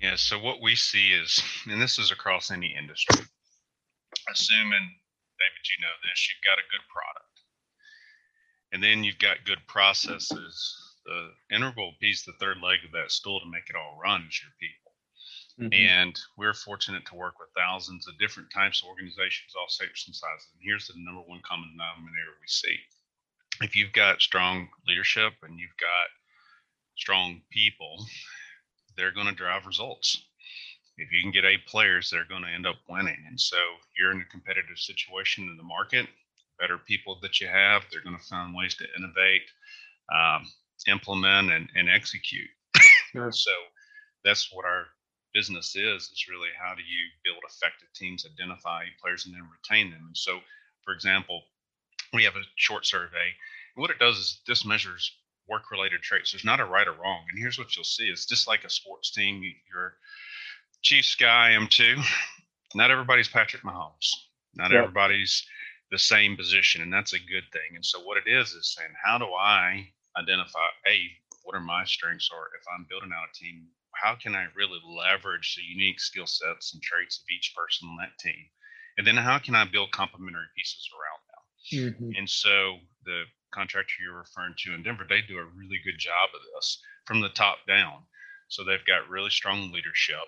Yeah. 0.00 0.14
So 0.16 0.38
what 0.38 0.62
we 0.62 0.74
see 0.76 1.12
is, 1.12 1.42
and 1.68 1.80
this 1.80 1.98
is 1.98 2.10
across 2.10 2.50
any 2.50 2.74
industry, 2.76 3.22
assuming 4.32 4.94
David, 5.38 5.64
you 5.68 5.78
know 5.84 5.96
this, 6.02 6.28
you've 6.28 6.44
got 6.44 6.58
a 6.58 6.70
good 6.72 6.84
product, 6.88 7.36
and 8.72 8.82
then 8.82 9.04
you've 9.04 9.22
got 9.22 9.44
good 9.44 9.62
processes. 9.66 10.82
The 11.06 11.54
integral 11.54 11.94
piece, 12.00 12.24
the 12.24 12.34
third 12.40 12.58
leg 12.60 12.82
of 12.84 12.90
that 12.92 13.12
stool 13.12 13.38
to 13.38 13.46
make 13.46 13.70
it 13.70 13.76
all 13.76 14.00
run 14.02 14.26
is 14.26 14.42
your 14.42 14.50
people. 14.58 14.86
Mm-hmm. 15.60 15.72
And 15.72 16.18
we're 16.36 16.52
fortunate 16.52 17.06
to 17.06 17.14
work 17.14 17.38
with 17.38 17.48
thousands 17.56 18.08
of 18.08 18.18
different 18.18 18.50
types 18.52 18.82
of 18.82 18.88
organizations, 18.88 19.54
all 19.56 19.68
shapes 19.70 20.06
and 20.06 20.14
sizes. 20.14 20.48
And 20.52 20.60
here's 20.62 20.88
the 20.88 20.94
number 20.98 21.22
one 21.22 21.40
common 21.46 21.70
denominator 21.70 22.36
we 22.40 22.48
see. 22.48 22.76
If 23.62 23.74
you've 23.74 23.92
got 23.92 24.20
strong 24.20 24.68
leadership 24.86 25.32
and 25.42 25.58
you've 25.58 25.78
got 25.80 26.08
strong 26.96 27.40
people, 27.50 28.04
they're 28.96 29.12
going 29.12 29.28
to 29.28 29.32
drive 29.32 29.64
results. 29.64 30.26
If 30.98 31.12
you 31.12 31.22
can 31.22 31.30
get 31.30 31.44
A 31.44 31.58
players, 31.66 32.10
they're 32.10 32.24
going 32.24 32.42
to 32.42 32.48
end 32.48 32.66
up 32.66 32.76
winning. 32.88 33.22
And 33.28 33.40
so 33.40 33.56
you're 33.98 34.12
in 34.12 34.20
a 34.20 34.30
competitive 34.30 34.78
situation 34.78 35.48
in 35.48 35.56
the 35.56 35.62
market. 35.62 36.06
Better 36.58 36.78
people 36.78 37.18
that 37.22 37.40
you 37.40 37.48
have, 37.48 37.82
they're 37.90 38.02
going 38.02 38.16
to 38.16 38.24
find 38.24 38.54
ways 38.54 38.74
to 38.76 38.86
innovate, 38.96 39.42
um, 40.14 40.46
implement, 40.88 41.52
and, 41.52 41.68
and 41.74 41.88
execute. 41.90 42.48
Sure. 43.12 43.32
so 43.32 43.52
that's 44.24 44.52
what 44.52 44.66
our 44.66 44.86
business 45.32 45.76
is 45.76 46.10
is 46.10 46.26
really 46.30 46.48
how 46.58 46.74
do 46.74 46.82
you 46.82 47.04
build 47.22 47.42
effective 47.46 47.88
teams 47.94 48.24
identify 48.24 48.84
players 49.00 49.26
and 49.26 49.34
then 49.34 49.48
retain 49.52 49.90
them 49.90 50.02
and 50.06 50.16
so 50.16 50.38
for 50.82 50.94
example 50.94 51.42
we 52.14 52.24
have 52.24 52.36
a 52.36 52.42
short 52.56 52.86
survey 52.86 53.28
and 53.74 53.82
what 53.82 53.90
it 53.90 53.98
does 53.98 54.16
is 54.16 54.40
this 54.46 54.64
measures 54.64 55.12
work 55.48 55.70
related 55.70 56.00
traits 56.00 56.32
there's 56.32 56.44
not 56.44 56.60
a 56.60 56.64
right 56.64 56.88
or 56.88 56.92
wrong 56.92 57.24
and 57.30 57.38
here's 57.38 57.58
what 57.58 57.76
you'll 57.76 57.84
see 57.84 58.04
it's 58.04 58.26
just 58.26 58.48
like 58.48 58.64
a 58.64 58.70
sports 58.70 59.10
team 59.10 59.42
you're 59.70 59.94
chiefs 60.86 61.14
guy 61.14 61.48
i 61.48 61.50
am 61.50 61.66
too 61.68 61.96
not 62.74 62.90
everybody's 62.90 63.28
patrick 63.28 63.62
mahomes 63.62 64.10
not 64.54 64.70
yep. 64.70 64.82
everybody's 64.82 65.44
the 65.90 65.98
same 65.98 66.36
position 66.36 66.82
and 66.82 66.92
that's 66.92 67.12
a 67.12 67.18
good 67.18 67.44
thing 67.52 67.74
and 67.74 67.84
so 67.84 68.00
what 68.00 68.16
it 68.16 68.28
is 68.30 68.52
is 68.52 68.74
saying 68.76 68.90
how 69.04 69.18
do 69.18 69.26
i 69.26 69.86
identify 70.18 70.66
a 70.88 71.10
what 71.44 71.54
are 71.54 71.60
my 71.60 71.84
strengths 71.84 72.30
or 72.32 72.48
if 72.58 72.64
i'm 72.74 72.86
building 72.88 73.10
out 73.12 73.28
a 73.28 73.38
team 73.38 73.66
how 74.02 74.14
can 74.14 74.34
I 74.34 74.46
really 74.54 74.80
leverage 74.84 75.56
the 75.56 75.62
unique 75.62 76.00
skill 76.00 76.26
sets 76.26 76.74
and 76.74 76.82
traits 76.82 77.18
of 77.18 77.24
each 77.30 77.54
person 77.56 77.88
on 77.88 77.96
that 77.96 78.18
team? 78.18 78.46
And 78.98 79.06
then 79.06 79.16
how 79.16 79.38
can 79.38 79.54
I 79.54 79.64
build 79.64 79.92
complementary 79.92 80.46
pieces 80.56 80.88
around 80.92 81.22
them? 81.28 81.42
Mm-hmm. 81.92 82.18
And 82.18 82.28
so 82.28 82.78
the 83.04 83.24
contractor 83.52 83.94
you're 84.02 84.18
referring 84.18 84.54
to 84.58 84.74
in 84.74 84.82
Denver, 84.82 85.06
they 85.08 85.22
do 85.22 85.38
a 85.38 85.44
really 85.44 85.80
good 85.84 85.98
job 85.98 86.30
of 86.34 86.40
this 86.54 86.80
from 87.04 87.20
the 87.20 87.28
top 87.30 87.58
down. 87.66 88.04
So 88.48 88.64
they've 88.64 88.84
got 88.86 89.08
really 89.08 89.30
strong 89.30 89.72
leadership. 89.72 90.24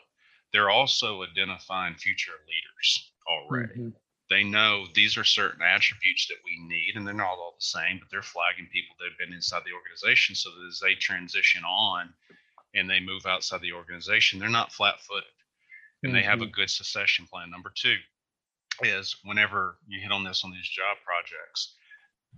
They're 0.52 0.70
also 0.70 1.22
identifying 1.22 1.94
future 1.94 2.32
leaders 2.46 3.12
already. 3.28 3.80
Mm-hmm. 3.80 3.88
They 4.30 4.44
know 4.44 4.84
these 4.94 5.16
are 5.16 5.24
certain 5.24 5.62
attributes 5.62 6.26
that 6.28 6.36
we 6.44 6.58
need, 6.68 6.96
and 6.96 7.06
they're 7.06 7.14
not 7.14 7.38
all 7.38 7.54
the 7.58 7.64
same, 7.64 7.98
but 7.98 8.08
they're 8.10 8.22
flagging 8.22 8.68
people 8.70 8.94
that 8.98 9.08
have 9.08 9.18
been 9.18 9.34
inside 9.34 9.62
the 9.64 9.72
organization 9.72 10.34
so 10.34 10.50
that 10.50 10.68
as 10.68 10.80
they 10.80 10.94
transition 10.94 11.64
on, 11.64 12.12
and 12.74 12.88
they 12.88 13.00
move 13.00 13.24
outside 13.24 13.62
the 13.62 13.72
organization, 13.72 14.38
they're 14.38 14.50
not 14.50 14.72
flat 14.72 15.00
footed 15.00 15.24
and 16.02 16.10
mm-hmm. 16.10 16.16
they 16.20 16.24
have 16.24 16.40
a 16.40 16.44
mm-hmm. 16.44 16.52
good 16.52 16.70
succession 16.70 17.26
plan. 17.26 17.50
Number 17.50 17.72
two 17.74 17.96
is 18.82 19.16
whenever 19.24 19.78
you 19.86 20.00
hit 20.00 20.12
on 20.12 20.24
this 20.24 20.42
on 20.44 20.52
these 20.52 20.68
job 20.68 20.96
projects, 21.04 21.74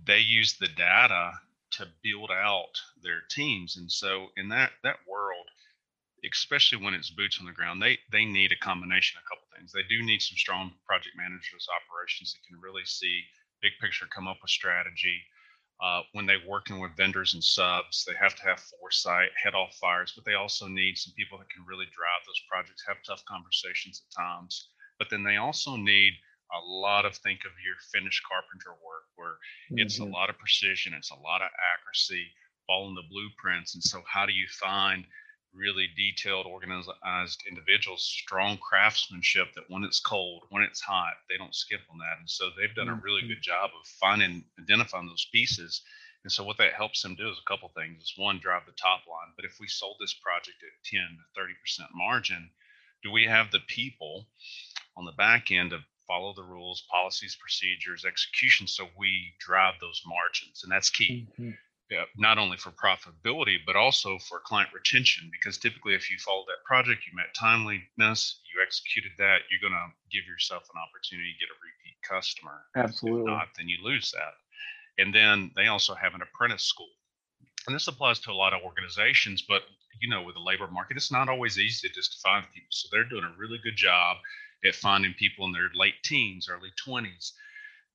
they 0.05 0.19
use 0.19 0.57
the 0.57 0.67
data 0.69 1.31
to 1.71 1.87
build 2.03 2.31
out 2.31 2.73
their 3.01 3.21
teams. 3.29 3.77
And 3.77 3.91
so 3.91 4.27
in 4.37 4.49
that 4.49 4.71
that 4.83 4.97
world, 5.07 5.47
especially 6.29 6.83
when 6.83 6.93
it's 6.93 7.09
boots 7.09 7.39
on 7.39 7.45
the 7.45 7.51
ground, 7.51 7.81
they 7.81 7.97
they 8.11 8.25
need 8.25 8.51
a 8.51 8.63
combination 8.63 9.17
of 9.17 9.23
a 9.25 9.29
couple 9.29 9.47
things. 9.55 9.71
They 9.71 9.87
do 9.89 10.03
need 10.05 10.21
some 10.21 10.37
strong 10.37 10.73
project 10.85 11.15
managers, 11.17 11.67
operations 11.69 12.33
that 12.33 12.45
can 12.47 12.59
really 12.61 12.85
see 12.85 13.23
big 13.61 13.73
picture, 13.79 14.05
come 14.09 14.27
up 14.27 14.37
with 14.41 14.49
strategy, 14.49 15.21
uh, 15.81 16.01
when 16.13 16.27
they're 16.27 16.45
working 16.47 16.79
with 16.79 16.95
vendors 16.95 17.33
and 17.33 17.43
subs, 17.43 18.05
they 18.05 18.13
have 18.13 18.35
to 18.35 18.43
have 18.43 18.59
foresight, 18.59 19.29
head 19.41 19.55
off 19.55 19.73
fires, 19.81 20.13
but 20.15 20.23
they 20.25 20.35
also 20.35 20.67
need 20.67 20.95
some 20.95 21.13
people 21.17 21.39
that 21.39 21.49
can 21.49 21.65
really 21.65 21.85
drive 21.85 22.21
those 22.27 22.41
projects, 22.47 22.85
have 22.87 23.01
tough 23.01 23.25
conversations 23.25 24.03
at 24.05 24.13
times. 24.13 24.69
But 24.99 25.09
then 25.09 25.23
they 25.23 25.37
also 25.37 25.75
need 25.75 26.13
a 26.53 26.61
lot 26.63 27.05
of 27.05 27.15
think 27.17 27.39
of 27.45 27.57
your 27.65 27.75
finished 27.91 28.21
carpenter 28.29 28.77
work 28.85 29.09
where 29.15 29.41
mm-hmm. 29.73 29.79
it's 29.79 29.97
a 29.97 30.03
mm-hmm. 30.03 30.13
lot 30.13 30.29
of 30.29 30.37
precision, 30.37 30.93
it's 30.93 31.09
a 31.09 31.15
lot 31.15 31.41
of 31.41 31.49
accuracy, 31.73 32.29
following 32.67 32.93
the 32.93 33.09
blueprints. 33.09 33.73
And 33.73 33.81
so, 33.83 34.03
how 34.05 34.27
do 34.27 34.33
you 34.33 34.45
find 34.61 35.03
really 35.53 35.87
detailed, 35.95 36.45
organized 36.45 37.43
individuals, 37.47 38.03
strong 38.03 38.57
craftsmanship 38.57 39.53
that 39.55 39.69
when 39.69 39.83
it's 39.83 39.99
cold, 39.99 40.43
when 40.49 40.63
it's 40.63 40.81
hot, 40.81 41.13
they 41.29 41.37
don't 41.37 41.55
skip 41.55 41.81
on 41.91 41.97
that. 41.99 42.19
And 42.19 42.29
so 42.29 42.49
they've 42.49 42.73
done 42.73 42.89
a 42.89 43.01
really 43.03 43.21
mm-hmm. 43.21 43.29
good 43.29 43.41
job 43.41 43.71
of 43.73 43.87
finding, 43.99 44.43
identifying 44.59 45.07
those 45.07 45.27
pieces. 45.31 45.81
And 46.23 46.31
so 46.31 46.43
what 46.43 46.57
that 46.57 46.73
helps 46.73 47.01
them 47.01 47.15
do 47.15 47.29
is 47.29 47.37
a 47.39 47.49
couple 47.49 47.69
things. 47.69 48.03
Is 48.03 48.13
one, 48.15 48.39
drive 48.39 48.65
the 48.65 48.73
top 48.73 49.01
line. 49.07 49.33
But 49.35 49.45
if 49.45 49.57
we 49.59 49.67
sold 49.67 49.97
this 49.99 50.13
project 50.13 50.57
at 50.63 50.85
10 50.89 51.01
to 51.01 51.41
30% 51.41 51.87
margin, 51.93 52.49
do 53.03 53.11
we 53.11 53.25
have 53.25 53.51
the 53.51 53.61
people 53.67 54.27
on 54.95 55.05
the 55.05 55.11
back 55.13 55.51
end 55.51 55.71
to 55.71 55.79
follow 56.07 56.33
the 56.33 56.43
rules, 56.43 56.83
policies, 56.91 57.37
procedures, 57.39 58.05
execution 58.05 58.67
so 58.67 58.87
we 58.97 59.33
drive 59.39 59.75
those 59.81 60.01
margins? 60.05 60.61
And 60.63 60.71
that's 60.71 60.89
key. 60.89 61.27
Mm-hmm 61.33 61.51
Uh, 61.91 62.05
not 62.15 62.37
only 62.37 62.55
for 62.55 62.71
profitability 62.71 63.57
but 63.65 63.75
also 63.75 64.17
for 64.19 64.39
client 64.39 64.69
retention 64.73 65.29
because 65.29 65.57
typically 65.57 65.93
if 65.93 66.09
you 66.09 66.17
followed 66.19 66.45
that 66.47 66.63
project 66.63 67.03
you 67.05 67.13
met 67.13 67.33
timeliness 67.35 68.39
you 68.47 68.61
executed 68.63 69.11
that 69.17 69.39
you're 69.49 69.59
going 69.59 69.75
to 69.75 69.91
give 70.09 70.25
yourself 70.25 70.63
an 70.73 70.79
opportunity 70.79 71.33
to 71.33 71.39
get 71.39 71.51
a 71.51 71.59
repeat 71.59 71.97
customer. 72.07 72.63
Absolutely. 72.77 73.21
if 73.21 73.27
not 73.27 73.47
then 73.57 73.67
you 73.67 73.77
lose 73.83 74.09
that. 74.11 74.39
And 75.03 75.13
then 75.13 75.51
they 75.55 75.67
also 75.67 75.93
have 75.93 76.13
an 76.13 76.21
apprentice 76.21 76.63
school. 76.63 76.91
And 77.67 77.75
this 77.75 77.87
applies 77.87 78.19
to 78.19 78.31
a 78.31 78.39
lot 78.39 78.53
of 78.53 78.61
organizations 78.63 79.41
but 79.41 79.63
you 79.99 80.07
know 80.07 80.23
with 80.23 80.35
the 80.35 80.41
labor 80.41 80.67
market 80.71 80.95
it's 80.95 81.11
not 81.11 81.27
always 81.27 81.59
easy 81.59 81.89
just 81.93 82.13
to 82.13 82.19
find 82.19 82.45
people. 82.53 82.71
So 82.71 82.87
they're 82.89 83.03
doing 83.03 83.25
a 83.25 83.37
really 83.37 83.59
good 83.61 83.75
job 83.75 84.15
at 84.63 84.75
finding 84.75 85.13
people 85.19 85.45
in 85.45 85.51
their 85.51 85.69
late 85.75 85.99
teens 86.05 86.47
early 86.49 86.71
20s 86.87 87.33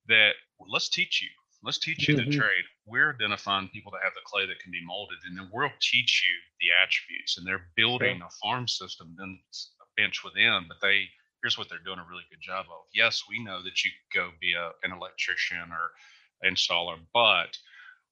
that 0.08 0.32
well, 0.58 0.68
let's 0.70 0.90
teach 0.90 1.22
you 1.22 1.28
Let's 1.62 1.78
teach 1.78 2.08
you 2.08 2.16
mm-hmm. 2.16 2.30
the 2.30 2.36
trade. 2.36 2.64
We're 2.86 3.14
identifying 3.14 3.68
people 3.68 3.92
that 3.92 4.04
have 4.04 4.14
the 4.14 4.26
clay 4.26 4.46
that 4.46 4.60
can 4.60 4.70
be 4.70 4.84
molded, 4.84 5.18
and 5.26 5.36
then 5.36 5.48
we'll 5.52 5.70
teach 5.80 6.22
you 6.26 6.34
the 6.60 6.72
attributes. 6.82 7.38
And 7.38 7.46
they're 7.46 7.66
building 7.76 8.22
a 8.22 8.30
farm 8.42 8.68
system, 8.68 9.14
then 9.18 9.38
a 9.80 10.00
bench 10.00 10.22
within. 10.22 10.66
But 10.68 10.78
they 10.80 11.08
here's 11.42 11.58
what 11.58 11.68
they're 11.68 11.78
doing 11.84 11.98
a 11.98 12.10
really 12.10 12.26
good 12.30 12.40
job 12.40 12.66
of. 12.66 12.86
Yes, 12.94 13.22
we 13.28 13.42
know 13.42 13.62
that 13.62 13.84
you 13.84 13.90
go 14.14 14.30
be 14.40 14.54
a, 14.54 14.72
an 14.82 14.92
electrician 14.92 15.70
or 15.70 15.92
installer, 16.48 16.96
but 17.14 17.56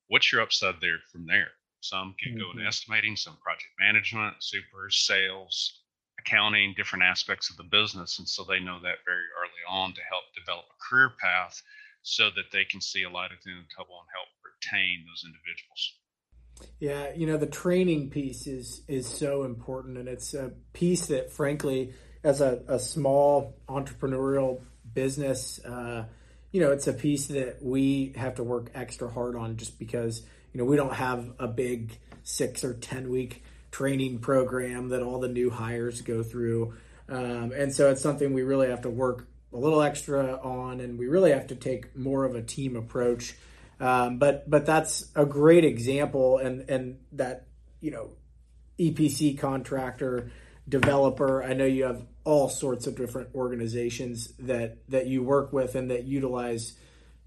what's 0.08 0.30
your 0.30 0.42
upside 0.42 0.80
there 0.80 0.98
from 1.10 1.26
there? 1.26 1.50
Some 1.80 2.14
can 2.22 2.32
mm-hmm. 2.32 2.40
go 2.40 2.60
in 2.60 2.66
estimating, 2.66 3.16
some 3.16 3.36
project 3.42 3.72
management, 3.80 4.36
super 4.40 4.88
sales, 4.90 5.82
accounting, 6.18 6.74
different 6.76 7.04
aspects 7.04 7.50
of 7.50 7.56
the 7.56 7.64
business. 7.64 8.18
And 8.18 8.28
so 8.28 8.44
they 8.44 8.60
know 8.60 8.78
that 8.80 9.04
very 9.04 9.26
early 9.40 9.64
on 9.68 9.92
to 9.94 10.00
help 10.08 10.24
develop 10.38 10.64
a 10.70 10.78
career 10.88 11.12
path 11.20 11.60
so 12.04 12.24
that 12.36 12.52
they 12.52 12.64
can 12.64 12.80
see 12.80 13.02
a 13.02 13.10
light 13.10 13.32
at 13.32 13.42
the 13.42 13.50
end 13.50 13.60
of 13.60 13.66
the 13.66 13.74
tunnel 13.74 13.96
and 13.98 14.08
help 14.14 14.28
retain 14.44 15.04
those 15.08 15.24
individuals. 15.24 15.94
Yeah, 16.78 17.12
you 17.16 17.26
know 17.26 17.36
the 17.36 17.46
training 17.46 18.10
piece 18.10 18.46
is 18.46 18.82
is 18.86 19.08
so 19.08 19.42
important, 19.42 19.98
and 19.98 20.08
it's 20.08 20.34
a 20.34 20.52
piece 20.72 21.06
that, 21.06 21.32
frankly, 21.32 21.94
as 22.22 22.40
a, 22.40 22.62
a 22.68 22.78
small 22.78 23.56
entrepreneurial 23.68 24.60
business, 24.92 25.58
uh, 25.64 26.04
you 26.52 26.60
know, 26.60 26.70
it's 26.70 26.86
a 26.86 26.92
piece 26.92 27.26
that 27.28 27.58
we 27.60 28.12
have 28.16 28.36
to 28.36 28.44
work 28.44 28.70
extra 28.74 29.08
hard 29.08 29.34
on, 29.34 29.56
just 29.56 29.78
because 29.78 30.22
you 30.52 30.58
know 30.58 30.64
we 30.64 30.76
don't 30.76 30.94
have 30.94 31.32
a 31.40 31.48
big 31.48 31.98
six 32.22 32.62
or 32.62 32.74
ten 32.74 33.08
week 33.08 33.42
training 33.72 34.18
program 34.20 34.90
that 34.90 35.02
all 35.02 35.18
the 35.18 35.28
new 35.28 35.50
hires 35.50 36.02
go 36.02 36.22
through, 36.22 36.74
um, 37.08 37.50
and 37.50 37.74
so 37.74 37.90
it's 37.90 38.02
something 38.02 38.32
we 38.32 38.42
really 38.42 38.68
have 38.68 38.82
to 38.82 38.90
work 38.90 39.26
a 39.54 39.58
little 39.58 39.80
extra 39.80 40.34
on, 40.42 40.80
and 40.80 40.98
we 40.98 41.06
really 41.06 41.30
have 41.30 41.46
to 41.46 41.54
take 41.54 41.96
more 41.96 42.24
of 42.24 42.34
a 42.34 42.42
team 42.42 42.76
approach. 42.76 43.34
Um, 43.80 44.18
but 44.18 44.48
but 44.50 44.66
that's 44.66 45.10
a 45.14 45.24
great 45.24 45.64
example, 45.64 46.38
and 46.38 46.68
and 46.68 46.98
that 47.12 47.46
you 47.80 47.92
know 47.92 48.10
EPC 48.78 49.38
contractor 49.38 50.30
developer. 50.68 51.42
I 51.42 51.54
know 51.54 51.66
you 51.66 51.84
have 51.84 52.04
all 52.24 52.48
sorts 52.48 52.86
of 52.86 52.96
different 52.96 53.28
organizations 53.34 54.32
that 54.40 54.78
that 54.88 55.06
you 55.06 55.22
work 55.22 55.52
with 55.52 55.74
and 55.74 55.90
that 55.90 56.04
utilize 56.04 56.74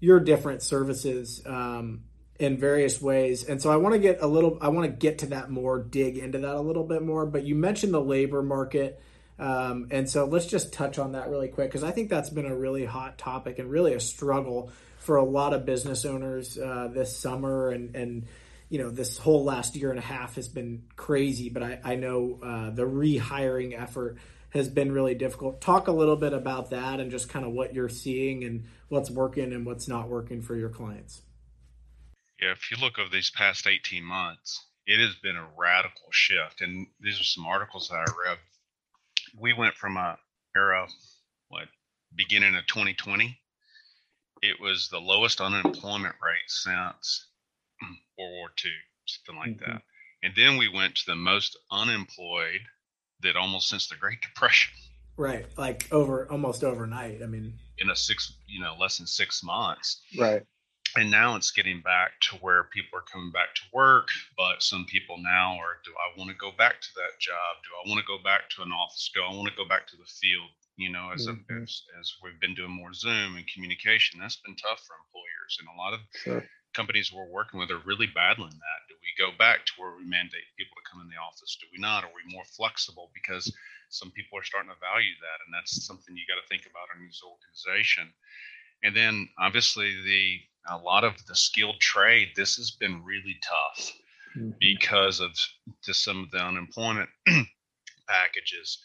your 0.00 0.20
different 0.20 0.62
services 0.62 1.42
um, 1.46 2.04
in 2.38 2.56
various 2.56 3.00
ways. 3.00 3.44
And 3.44 3.60
so 3.60 3.70
I 3.70 3.76
want 3.76 3.94
to 3.94 3.98
get 3.98 4.18
a 4.20 4.26
little. 4.26 4.58
I 4.60 4.68
want 4.68 4.90
to 4.90 4.96
get 4.96 5.18
to 5.20 5.26
that 5.26 5.50
more, 5.50 5.78
dig 5.78 6.18
into 6.18 6.38
that 6.38 6.54
a 6.54 6.60
little 6.60 6.84
bit 6.84 7.02
more. 7.02 7.26
But 7.26 7.44
you 7.44 7.54
mentioned 7.54 7.94
the 7.94 8.00
labor 8.00 8.42
market 8.42 9.00
Um, 9.38 9.88
and 9.90 10.08
so 10.10 10.24
let's 10.24 10.46
just 10.46 10.72
touch 10.72 10.98
on 10.98 11.12
that 11.12 11.30
really 11.30 11.48
quick 11.48 11.68
because 11.68 11.84
I 11.84 11.92
think 11.92 12.10
that's 12.10 12.30
been 12.30 12.46
a 12.46 12.56
really 12.56 12.84
hot 12.84 13.18
topic 13.18 13.58
and 13.58 13.70
really 13.70 13.94
a 13.94 14.00
struggle 14.00 14.72
for 14.98 15.16
a 15.16 15.24
lot 15.24 15.54
of 15.54 15.64
business 15.64 16.04
owners 16.04 16.58
uh, 16.58 16.88
this 16.92 17.16
summer 17.16 17.70
and 17.70 17.94
and 17.94 18.26
you 18.68 18.78
know 18.78 18.90
this 18.90 19.16
whole 19.16 19.44
last 19.44 19.76
year 19.76 19.90
and 19.90 19.98
a 19.98 20.02
half 20.02 20.34
has 20.34 20.48
been 20.48 20.82
crazy. 20.96 21.48
But 21.50 21.62
I, 21.62 21.80
I 21.84 21.94
know 21.94 22.38
uh, 22.42 22.70
the 22.70 22.82
rehiring 22.82 23.80
effort 23.80 24.18
has 24.50 24.68
been 24.68 24.92
really 24.92 25.14
difficult. 25.14 25.60
Talk 25.60 25.88
a 25.88 25.92
little 25.92 26.16
bit 26.16 26.32
about 26.32 26.70
that 26.70 27.00
and 27.00 27.10
just 27.10 27.28
kind 27.28 27.44
of 27.44 27.52
what 27.52 27.74
you're 27.74 27.88
seeing 27.88 28.44
and 28.44 28.64
what's 28.88 29.10
working 29.10 29.52
and 29.52 29.66
what's 29.66 29.88
not 29.88 30.08
working 30.08 30.42
for 30.42 30.56
your 30.56 30.70
clients. 30.70 31.22
Yeah, 32.40 32.52
if 32.52 32.70
you 32.70 32.76
look 32.80 32.98
over 32.98 33.10
these 33.10 33.30
past 33.30 33.66
18 33.66 34.04
months, 34.04 34.64
it 34.86 35.00
has 35.00 35.14
been 35.16 35.36
a 35.36 35.46
radical 35.56 36.08
shift. 36.10 36.60
And 36.60 36.86
these 37.00 37.20
are 37.20 37.24
some 37.24 37.46
articles 37.46 37.88
that 37.88 37.96
I 37.96 38.04
read. 38.26 38.38
We 39.38 39.52
went 39.52 39.74
from 39.74 39.96
a 39.96 40.18
era, 40.56 40.86
what, 41.48 41.68
beginning 42.14 42.54
of 42.56 42.66
2020, 42.66 43.38
it 44.42 44.60
was 44.60 44.88
the 44.88 45.00
lowest 45.00 45.40
unemployment 45.40 46.14
rate 46.22 46.48
since 46.48 47.26
World 48.18 48.32
War 48.32 48.48
II, 48.64 48.70
something 49.06 49.40
like 49.40 49.60
mm-hmm. 49.60 49.72
that. 49.72 49.82
And 50.22 50.32
then 50.36 50.56
we 50.56 50.68
went 50.68 50.96
to 50.96 51.06
the 51.06 51.16
most 51.16 51.56
unemployed 51.70 52.60
that 53.22 53.36
almost 53.36 53.68
since 53.68 53.88
the 53.88 53.96
Great 53.96 54.20
Depression. 54.20 54.72
Right, 55.16 55.46
like 55.56 55.88
over 55.90 56.30
almost 56.30 56.62
overnight. 56.62 57.22
I 57.22 57.26
mean, 57.26 57.54
in 57.78 57.90
a 57.90 57.96
six, 57.96 58.34
you 58.46 58.60
know, 58.60 58.76
less 58.78 58.98
than 58.98 59.06
six 59.06 59.42
months. 59.42 60.00
Right 60.16 60.44
and 60.96 61.10
now 61.10 61.36
it's 61.36 61.50
getting 61.50 61.80
back 61.80 62.12
to 62.20 62.36
where 62.36 62.64
people 62.64 62.98
are 62.98 63.10
coming 63.12 63.30
back 63.30 63.54
to 63.54 63.62
work 63.72 64.08
but 64.36 64.62
some 64.62 64.84
people 64.86 65.16
now 65.18 65.56
are 65.58 65.78
do 65.84 65.92
i 65.98 66.18
want 66.18 66.30
to 66.30 66.36
go 66.36 66.50
back 66.56 66.80
to 66.80 66.88
that 66.96 67.18
job? 67.18 67.60
Do 67.64 67.70
i 67.76 67.88
want 67.88 68.00
to 68.00 68.06
go 68.06 68.22
back 68.22 68.48
to 68.56 68.62
an 68.62 68.72
office? 68.72 69.10
Do 69.14 69.20
i 69.22 69.34
want 69.34 69.48
to 69.48 69.56
go 69.56 69.68
back 69.68 69.86
to 69.88 69.96
the 69.96 70.08
field? 70.08 70.50
You 70.76 70.90
know 70.90 71.10
as, 71.12 71.26
mm-hmm. 71.26 71.42
a, 71.42 71.62
as, 71.62 71.82
as 71.98 72.14
we've 72.22 72.38
been 72.38 72.54
doing 72.54 72.70
more 72.70 72.94
zoom 72.94 73.34
and 73.34 73.46
communication 73.50 74.20
that's 74.20 74.38
been 74.38 74.54
tough 74.54 74.78
for 74.86 74.94
employers 74.94 75.58
and 75.58 75.66
a 75.66 75.76
lot 75.76 75.92
of 75.92 76.00
sure. 76.22 76.44
companies 76.72 77.10
we're 77.10 77.26
working 77.26 77.58
with 77.58 77.74
are 77.74 77.82
really 77.82 78.06
battling 78.06 78.54
that. 78.54 78.80
Do 78.86 78.94
we 79.02 79.10
go 79.18 79.34
back 79.34 79.66
to 79.66 79.72
where 79.74 79.96
we 79.98 80.06
mandate 80.06 80.46
people 80.54 80.78
to 80.78 80.86
come 80.86 81.02
in 81.02 81.10
the 81.10 81.18
office? 81.18 81.58
Do 81.58 81.66
we 81.74 81.82
not? 81.82 82.06
Are 82.06 82.14
we 82.14 82.22
more 82.30 82.46
flexible? 82.46 83.10
Because 83.10 83.50
some 83.90 84.14
people 84.14 84.38
are 84.38 84.46
starting 84.46 84.70
to 84.70 84.78
value 84.78 85.16
that 85.18 85.42
and 85.42 85.50
that's 85.50 85.82
something 85.82 86.14
you 86.14 86.28
got 86.30 86.38
to 86.38 86.46
think 86.46 86.68
about 86.68 86.92
in 86.94 87.02
this 87.02 87.24
organization. 87.24 88.12
And 88.86 88.94
then 88.94 89.28
obviously 89.34 89.90
the 90.06 90.38
a 90.70 90.76
lot 90.76 91.04
of 91.04 91.14
the 91.26 91.34
skilled 91.34 91.80
trade, 91.80 92.28
this 92.36 92.56
has 92.56 92.70
been 92.70 93.04
really 93.04 93.36
tough 93.42 93.92
mm-hmm. 94.36 94.50
because 94.60 95.20
of 95.20 95.30
just 95.84 96.04
some 96.04 96.24
of 96.24 96.30
the 96.30 96.38
unemployment 96.38 97.08
packages. 98.08 98.78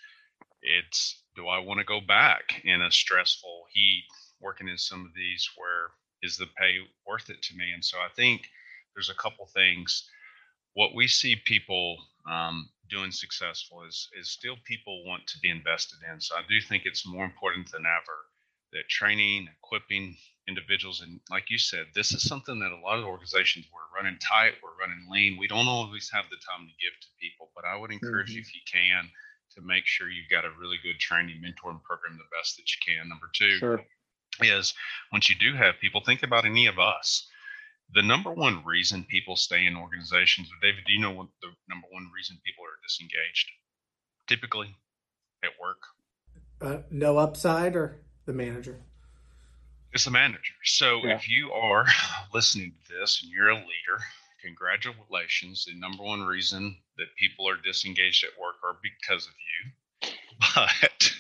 It's 0.62 1.24
do 1.36 1.48
I 1.48 1.60
want 1.60 1.80
to 1.80 1.86
go 1.86 2.00
back 2.00 2.62
in 2.64 2.82
a 2.82 2.92
stressful 2.92 3.66
heat 3.72 4.06
working 4.40 4.68
in 4.68 4.78
some 4.78 5.06
of 5.06 5.14
these 5.16 5.50
where 5.58 5.90
is 6.22 6.38
the 6.38 6.46
pay 6.58 6.78
worth 7.08 7.30
it 7.30 7.42
to 7.42 7.56
me? 7.56 7.72
And 7.74 7.84
so 7.84 7.98
I 7.98 8.08
think 8.16 8.48
there's 8.96 9.10
a 9.10 9.16
couple 9.16 9.46
things. 9.48 10.08
What 10.74 10.96
we 10.96 11.08
see 11.08 11.36
people 11.36 11.98
um, 12.30 12.70
doing 12.90 13.12
successful 13.12 13.84
is 13.84 14.10
is 14.20 14.30
still 14.30 14.56
people 14.64 15.06
want 15.06 15.26
to 15.28 15.40
be 15.40 15.50
invested 15.50 16.00
in. 16.12 16.22
So 16.22 16.36
I 16.36 16.42
do 16.48 16.62
think 16.62 16.84
it's 16.86 17.08
more 17.08 17.26
important 17.26 17.72
than 17.72 17.86
ever 17.86 18.18
that 18.72 18.90
training, 18.90 19.48
equipping 19.64 20.16
individuals, 20.48 21.02
and 21.02 21.20
like 21.30 21.50
you 21.50 21.58
said, 21.58 21.86
this 21.96 22.12
is 22.12 22.28
something 22.28 22.60
that 22.60 22.72
a 22.72 22.84
lot 22.84 23.00
of 23.00 23.06
organizations 23.06 23.66
we're 23.72 23.96
running 23.96 24.20
tight, 24.20 24.54
we're 24.62 24.76
running 24.80 25.08
lean. 25.10 25.38
We 25.40 25.48
don't 25.48 25.68
always 25.68 26.10
have 26.12 26.26
the 26.30 26.42
time 26.44 26.68
to 26.68 26.82
give 26.84 26.96
to 27.00 27.08
people, 27.20 27.52
but 27.56 27.66
I 27.66 27.78
would 27.78 27.92
encourage 27.92 28.30
mm-hmm. 28.30 28.36
you 28.38 28.42
if 28.42 28.56
you 28.56 28.62
can 28.72 29.10
to 29.56 29.62
make 29.62 29.86
sure 29.86 30.10
you've 30.10 30.32
got 30.32 30.46
a 30.46 30.60
really 30.60 30.78
good 30.84 31.00
training 31.00 31.38
mentoring 31.38 31.82
program 31.84 32.18
the 32.18 32.36
best 32.38 32.58
that 32.58 32.68
you 32.68 32.80
can. 32.86 33.08
Number 33.08 33.30
two 33.34 33.58
sure. 33.58 33.82
is 34.42 34.74
once 35.12 35.30
you 35.30 35.36
do 35.40 35.56
have 35.56 35.80
people, 35.80 36.02
think 36.02 36.24
about 36.24 36.46
any 36.46 36.68
of 36.68 36.80
us. 36.80 37.28
The 37.94 38.02
number 38.02 38.32
one 38.32 38.66
reason 38.66 39.06
people 39.08 39.36
stay 39.36 39.66
in 39.66 39.78
organizations, 39.78 40.50
or 40.50 40.58
David, 40.62 40.84
do 40.86 40.94
you 40.94 41.00
know 41.00 41.12
what 41.12 41.28
the 41.42 41.50
number 41.70 41.88
one 41.92 42.10
reason 42.16 42.40
people 42.44 42.66
are 42.66 42.82
disengaged? 42.82 43.52
Typically 44.28 44.76
at 45.44 45.52
work. 45.62 45.78
Uh, 46.62 46.82
no 46.90 47.18
upside 47.18 47.76
or 47.76 48.00
the 48.26 48.34
manager. 48.34 48.80
It's 49.94 50.06
the 50.06 50.12
manager. 50.12 50.54
So 50.64 51.02
yeah. 51.04 51.16
if 51.16 51.30
you 51.30 51.52
are 51.52 51.86
listening 52.34 52.74
to 52.88 52.94
this 53.00 53.22
and 53.22 53.32
you're 53.32 53.50
a 53.50 53.56
leader, 53.56 54.00
congratulations. 54.42 55.66
The 55.66 55.80
number 55.80 56.04
one 56.04 56.24
reason 56.24 56.78
that 56.98 57.16
people 57.18 57.48
are 57.48 57.58
disengaged 57.58 58.24
at 58.24 58.40
work 58.42 58.56
are 58.64 58.78
because 58.82 59.28
of 59.28 59.34
you. 59.34 59.72
But 60.56 61.14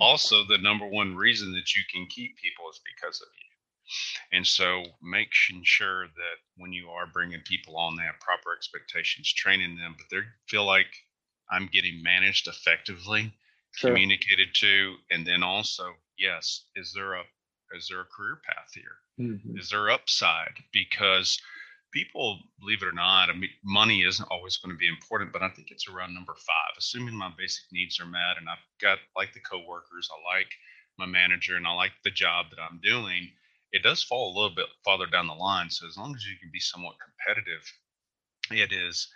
also, 0.00 0.44
the 0.44 0.58
number 0.58 0.86
one 0.86 1.16
reason 1.16 1.52
that 1.52 1.74
you 1.74 1.82
can 1.92 2.06
keep 2.06 2.36
people 2.38 2.68
is 2.70 2.80
because 2.84 3.20
of 3.20 3.28
you. 3.28 4.36
And 4.36 4.46
so, 4.46 4.84
making 5.02 5.62
sure 5.64 6.06
that 6.06 6.36
when 6.56 6.72
you 6.72 6.88
are 6.90 7.06
bringing 7.06 7.40
people 7.42 7.76
on, 7.76 7.96
they 7.96 8.02
have 8.02 8.20
proper 8.20 8.54
expectations, 8.54 9.32
training 9.32 9.76
them, 9.76 9.94
but 9.96 10.06
they 10.10 10.22
feel 10.48 10.66
like 10.66 10.88
I'm 11.50 11.68
getting 11.72 12.02
managed 12.02 12.48
effectively, 12.48 13.32
sure. 13.76 13.90
communicated 13.90 14.48
to, 14.54 14.96
and 15.10 15.26
then 15.26 15.42
also 15.42 15.94
yes, 16.18 16.64
is 16.74 16.92
there 16.92 17.14
a 17.14 17.22
is 17.76 17.88
there 17.88 18.00
a 18.00 18.04
career 18.04 18.40
path 18.46 18.70
here? 18.74 18.98
Mm-hmm. 19.20 19.58
Is 19.58 19.70
there 19.70 19.90
upside? 19.90 20.54
Because 20.72 21.38
people, 21.92 22.40
believe 22.60 22.82
it 22.82 22.88
or 22.88 22.92
not, 22.92 23.30
I 23.30 23.34
mean, 23.34 23.50
money 23.64 24.02
isn't 24.02 24.28
always 24.30 24.56
going 24.56 24.74
to 24.74 24.78
be 24.78 24.88
important, 24.88 25.32
but 25.32 25.42
I 25.42 25.50
think 25.50 25.70
it's 25.70 25.88
around 25.88 26.14
number 26.14 26.34
five. 26.34 26.76
Assuming 26.78 27.14
my 27.14 27.30
basic 27.36 27.64
needs 27.72 28.00
are 28.00 28.06
met, 28.06 28.38
and 28.38 28.48
I've 28.48 28.58
got 28.80 28.98
like 29.16 29.32
the 29.32 29.40
coworkers, 29.40 30.08
I 30.10 30.38
like 30.38 30.50
my 30.98 31.06
manager, 31.06 31.56
and 31.56 31.66
I 31.66 31.72
like 31.74 31.92
the 32.04 32.10
job 32.10 32.46
that 32.50 32.60
I'm 32.60 32.80
doing. 32.82 33.30
It 33.72 33.82
does 33.82 34.02
fall 34.02 34.32
a 34.32 34.34
little 34.34 34.54
bit 34.54 34.66
farther 34.84 35.06
down 35.06 35.26
the 35.26 35.34
line. 35.34 35.70
So 35.70 35.86
as 35.86 35.96
long 35.96 36.14
as 36.14 36.24
you 36.24 36.36
can 36.40 36.50
be 36.52 36.60
somewhat 36.60 36.96
competitive, 36.98 37.62
it 38.50 38.72
is 38.72 39.08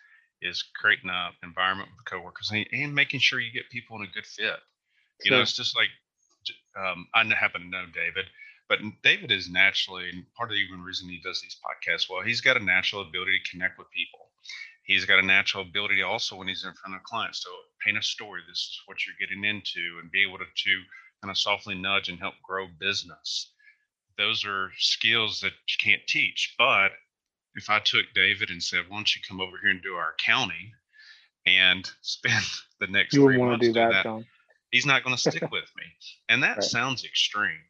is 0.43 0.65
creating 0.75 1.09
an 1.09 1.33
environment 1.45 1.89
with 1.97 2.05
coworkers 2.05 2.51
and, 2.51 2.67
and 2.73 2.93
making 2.93 3.21
sure 3.21 3.39
you 3.39 3.53
get 3.53 3.71
people 3.71 3.97
in 3.97 4.03
a 4.03 4.13
good 4.13 4.27
fit. 4.27 4.59
You 5.23 5.31
know, 5.31 5.41
it's 5.41 5.57
just 5.57 5.77
like 5.77 5.89
um, 6.77 7.07
I 7.15 7.25
happen 7.35 7.63
to 7.63 7.69
know 7.69 7.85
David, 7.93 8.27
but 8.69 8.79
David 9.03 9.31
is 9.31 9.51
naturally, 9.51 10.09
and 10.09 10.25
part 10.35 10.51
of 10.51 10.55
the 10.55 10.61
even 10.61 10.83
reason 10.83 11.09
he 11.09 11.21
does 11.21 11.41
these 11.41 11.59
podcasts 11.61 12.09
well, 12.09 12.23
he's 12.23 12.41
got 12.41 12.57
a 12.57 12.65
natural 12.65 13.03
ability 13.03 13.39
to 13.39 13.51
connect 13.51 13.79
with 13.79 13.91
people. 13.91 14.31
He's 14.85 15.05
got 15.05 15.19
a 15.19 15.27
natural 15.27 15.63
ability 15.63 16.03
also 16.03 16.37
when 16.37 16.49
he's 16.49 16.65
in 16.65 16.73
front 16.75 16.97
of 16.97 17.03
clients 17.03 17.43
to 17.43 17.51
paint 17.85 17.99
a 17.99 18.03
story. 18.03 18.43
This 18.49 18.59
is 18.59 18.81
what 18.87 18.99
you're 19.07 19.21
getting 19.21 19.45
into, 19.45 19.99
and 20.01 20.11
be 20.11 20.23
able 20.23 20.39
to, 20.39 20.45
to 20.45 20.83
kind 21.23 21.31
of 21.31 21.39
softly 21.39 21.75
nudge 21.75 22.09
and 22.09 22.19
help 22.19 22.35
grow 22.43 22.67
business. 22.81 23.53
Those 24.19 24.45
are 24.45 24.73
skills 24.79 25.41
that 25.41 25.53
you 25.69 25.77
can't 25.79 26.07
teach. 26.07 26.55
But 26.59 26.93
if 27.55 27.71
I 27.71 27.79
took 27.79 28.07
David 28.15 28.51
and 28.51 28.63
said, 28.63 28.89
"Why 28.89 28.97
don't 28.97 29.15
you 29.15 29.23
come 29.27 29.41
over 29.41 29.59
here 29.61 29.71
and 29.71 29.83
do 29.83 29.95
our 29.95 30.15
accounting?" 30.19 30.73
and 31.47 31.91
spend 32.03 32.45
the 32.81 32.87
next 32.87 33.15
you 33.15 33.23
three 33.23 33.39
want 33.39 33.61
to 33.61 33.69
do 33.69 33.73
that, 33.75 34.05
that, 34.05 34.25
he's 34.73 34.87
not 34.87 35.05
going 35.05 35.15
to 35.15 35.31
stick 35.31 35.43
with 35.53 35.71
me. 35.77 35.85
And 36.29 36.43
that 36.43 36.57
right. 36.57 36.65
sounds 36.65 37.05
extreme. 37.05 37.61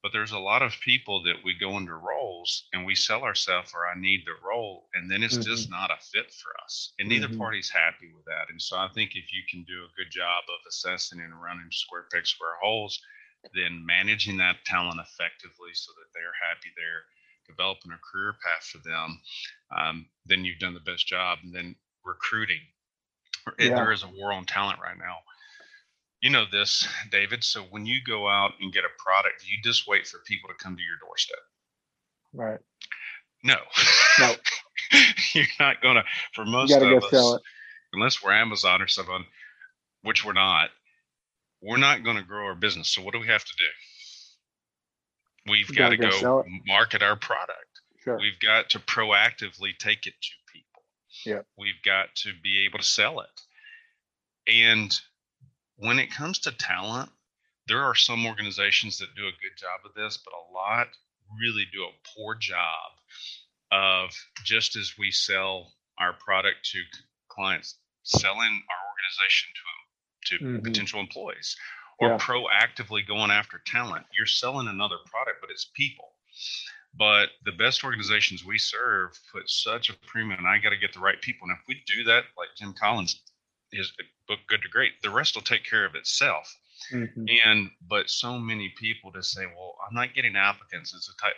But 0.00 0.12
there's 0.12 0.30
a 0.30 0.38
lot 0.38 0.62
of 0.62 0.78
people 0.80 1.24
that 1.24 1.42
we 1.44 1.58
go 1.58 1.76
into 1.76 1.92
roles 1.92 2.68
and 2.72 2.86
we 2.86 2.94
sell 2.94 3.24
ourselves 3.24 3.72
or 3.74 3.88
I 3.88 3.98
need 3.98 4.22
the 4.24 4.46
role, 4.46 4.88
and 4.94 5.10
then 5.10 5.24
it's 5.24 5.34
mm-hmm. 5.34 5.50
just 5.50 5.68
not 5.68 5.90
a 5.90 5.96
fit 6.00 6.30
for 6.30 6.54
us. 6.64 6.92
And 7.00 7.08
neither 7.08 7.26
mm-hmm. 7.26 7.38
party's 7.38 7.68
happy 7.68 8.12
with 8.14 8.24
that. 8.26 8.46
And 8.48 8.62
so 8.62 8.76
I 8.76 8.86
think 8.94 9.16
if 9.16 9.32
you 9.34 9.42
can 9.50 9.64
do 9.64 9.82
a 9.82 9.96
good 9.96 10.12
job 10.12 10.44
of 10.48 10.60
assessing 10.68 11.18
and 11.18 11.42
running 11.42 11.66
square 11.72 12.06
pegs, 12.12 12.30
square 12.30 12.54
holes, 12.62 13.00
then 13.54 13.84
managing 13.84 14.36
that 14.36 14.64
talent 14.64 15.00
effectively 15.00 15.74
so 15.74 15.90
that 15.98 16.14
they're 16.14 16.46
happy 16.48 16.70
there, 16.76 17.02
developing 17.48 17.90
a 17.90 17.98
career 17.98 18.36
path 18.44 18.64
for 18.64 18.78
them, 18.88 19.20
um, 19.76 20.06
then 20.26 20.44
you've 20.44 20.60
done 20.60 20.74
the 20.74 20.80
best 20.80 21.08
job. 21.08 21.38
And 21.42 21.52
then 21.52 21.74
recruiting. 22.04 22.60
Yeah. 23.58 23.74
There 23.74 23.92
is 23.92 24.04
a 24.04 24.08
war 24.08 24.32
on 24.32 24.44
talent 24.44 24.78
right 24.80 24.96
now 24.96 25.18
you 26.20 26.30
know 26.30 26.44
this, 26.50 26.86
David. 27.10 27.44
So 27.44 27.62
when 27.70 27.86
you 27.86 27.98
go 28.06 28.28
out 28.28 28.52
and 28.60 28.72
get 28.72 28.84
a 28.84 29.02
product, 29.02 29.44
you 29.46 29.58
just 29.62 29.86
wait 29.86 30.06
for 30.06 30.18
people 30.26 30.48
to 30.48 30.54
come 30.62 30.76
to 30.76 30.82
your 30.82 30.96
doorstep. 31.00 31.38
Right. 32.32 32.58
No. 33.44 33.56
No. 34.18 34.34
You're 35.34 35.46
not 35.60 35.82
gonna 35.82 36.04
for 36.34 36.44
most 36.44 36.72
of 36.72 36.80
go 36.80 36.98
us, 36.98 37.40
unless 37.92 38.22
we're 38.22 38.32
Amazon 38.32 38.82
or 38.82 38.88
something, 38.88 39.24
which 40.02 40.24
we're 40.24 40.32
not, 40.32 40.70
we're 41.62 41.76
not 41.76 42.04
gonna 42.04 42.22
grow 42.22 42.46
our 42.46 42.54
business. 42.54 42.88
So 42.88 43.02
what 43.02 43.14
do 43.14 43.20
we 43.20 43.26
have 43.28 43.44
to 43.44 43.52
do? 43.58 43.64
We've 45.48 45.74
got 45.74 45.90
to 45.90 45.96
go, 45.96 46.10
go 46.20 46.44
market 46.66 47.02
our 47.02 47.16
product. 47.16 47.80
Sure. 48.04 48.18
We've 48.18 48.38
got 48.38 48.70
to 48.70 48.78
proactively 48.80 49.76
take 49.78 50.06
it 50.06 50.14
to 50.20 50.30
people. 50.52 50.82
Yeah. 51.24 51.40
We've 51.56 51.82
got 51.84 52.14
to 52.16 52.32
be 52.42 52.64
able 52.66 52.78
to 52.78 52.84
sell 52.84 53.20
it. 53.20 53.28
And 54.46 54.98
when 55.78 55.98
it 55.98 56.10
comes 56.10 56.38
to 56.40 56.52
talent, 56.52 57.10
there 57.66 57.82
are 57.82 57.94
some 57.94 58.26
organizations 58.26 58.98
that 58.98 59.14
do 59.16 59.26
a 59.26 59.30
good 59.42 59.56
job 59.56 59.80
of 59.84 59.94
this, 59.94 60.18
but 60.18 60.32
a 60.34 60.52
lot 60.52 60.88
really 61.40 61.64
do 61.72 61.82
a 61.82 62.08
poor 62.16 62.34
job 62.34 62.92
of 63.70 64.10
just 64.44 64.76
as 64.76 64.94
we 64.98 65.10
sell 65.10 65.72
our 65.98 66.14
product 66.14 66.64
to 66.72 66.78
clients, 67.28 67.76
selling 68.02 68.62
our 68.70 68.82
organization 68.90 69.48
to 69.54 69.60
to 70.26 70.44
mm-hmm. 70.44 70.64
potential 70.64 71.00
employees 71.00 71.56
or 72.00 72.08
yeah. 72.10 72.18
proactively 72.18 73.06
going 73.06 73.30
after 73.30 73.60
talent. 73.66 74.04
You're 74.16 74.26
selling 74.26 74.68
another 74.68 74.96
product, 75.06 75.38
but 75.40 75.50
it's 75.50 75.70
people. 75.74 76.12
But 76.94 77.30
the 77.44 77.52
best 77.52 77.84
organizations 77.84 78.44
we 78.44 78.58
serve 78.58 79.18
put 79.32 79.48
such 79.48 79.90
a 79.90 79.94
premium, 80.06 80.38
and 80.38 80.48
I 80.48 80.58
got 80.58 80.70
to 80.70 80.76
get 80.76 80.92
the 80.92 81.00
right 81.00 81.20
people. 81.20 81.48
And 81.48 81.56
if 81.58 81.64
we 81.68 81.82
do 81.86 82.04
that, 82.04 82.24
like 82.36 82.48
Jim 82.56 82.74
Collins, 82.78 83.20
his 83.72 83.92
book 84.26 84.40
Good 84.48 84.62
to 84.62 84.68
Great, 84.68 85.02
the 85.02 85.10
rest 85.10 85.34
will 85.34 85.42
take 85.42 85.64
care 85.64 85.84
of 85.84 85.94
itself. 85.94 86.56
Mm-hmm. 86.92 87.24
And 87.44 87.70
but 87.80 88.08
so 88.08 88.38
many 88.38 88.72
people 88.78 89.10
just 89.12 89.32
say, 89.32 89.46
"Well, 89.46 89.76
I'm 89.86 89.94
not 89.94 90.14
getting 90.14 90.36
applicants. 90.36 90.94
It's 90.94 91.08
a 91.08 91.16
tight 91.20 91.34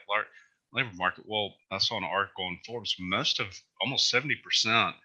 labor 0.73 0.95
market." 0.95 1.25
Well, 1.27 1.57
I 1.71 1.79
saw 1.79 1.97
an 1.97 2.05
article 2.05 2.47
in 2.49 2.59
Forbes. 2.67 2.97
Most 2.99 3.41
of 3.41 3.47
almost 3.81 4.11
seventy 4.11 4.37
percent 4.37 4.97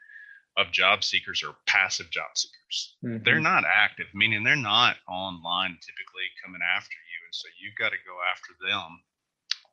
of 0.58 0.72
job 0.72 1.04
seekers 1.04 1.44
are 1.44 1.56
passive 1.68 2.10
job 2.12 2.36
seekers. 2.36 2.96
Mm-hmm. 3.04 3.24
They're 3.24 3.40
not 3.40 3.64
active, 3.66 4.08
meaning 4.14 4.44
they're 4.44 4.56
not 4.56 4.98
online 5.08 5.78
typically 5.82 6.28
coming 6.44 6.62
after 6.62 6.96
you, 6.96 7.20
and 7.26 7.36
so 7.36 7.48
you've 7.60 7.78
got 7.78 7.90
to 7.90 7.98
go 8.06 8.18
after 8.32 8.54
them 8.62 9.02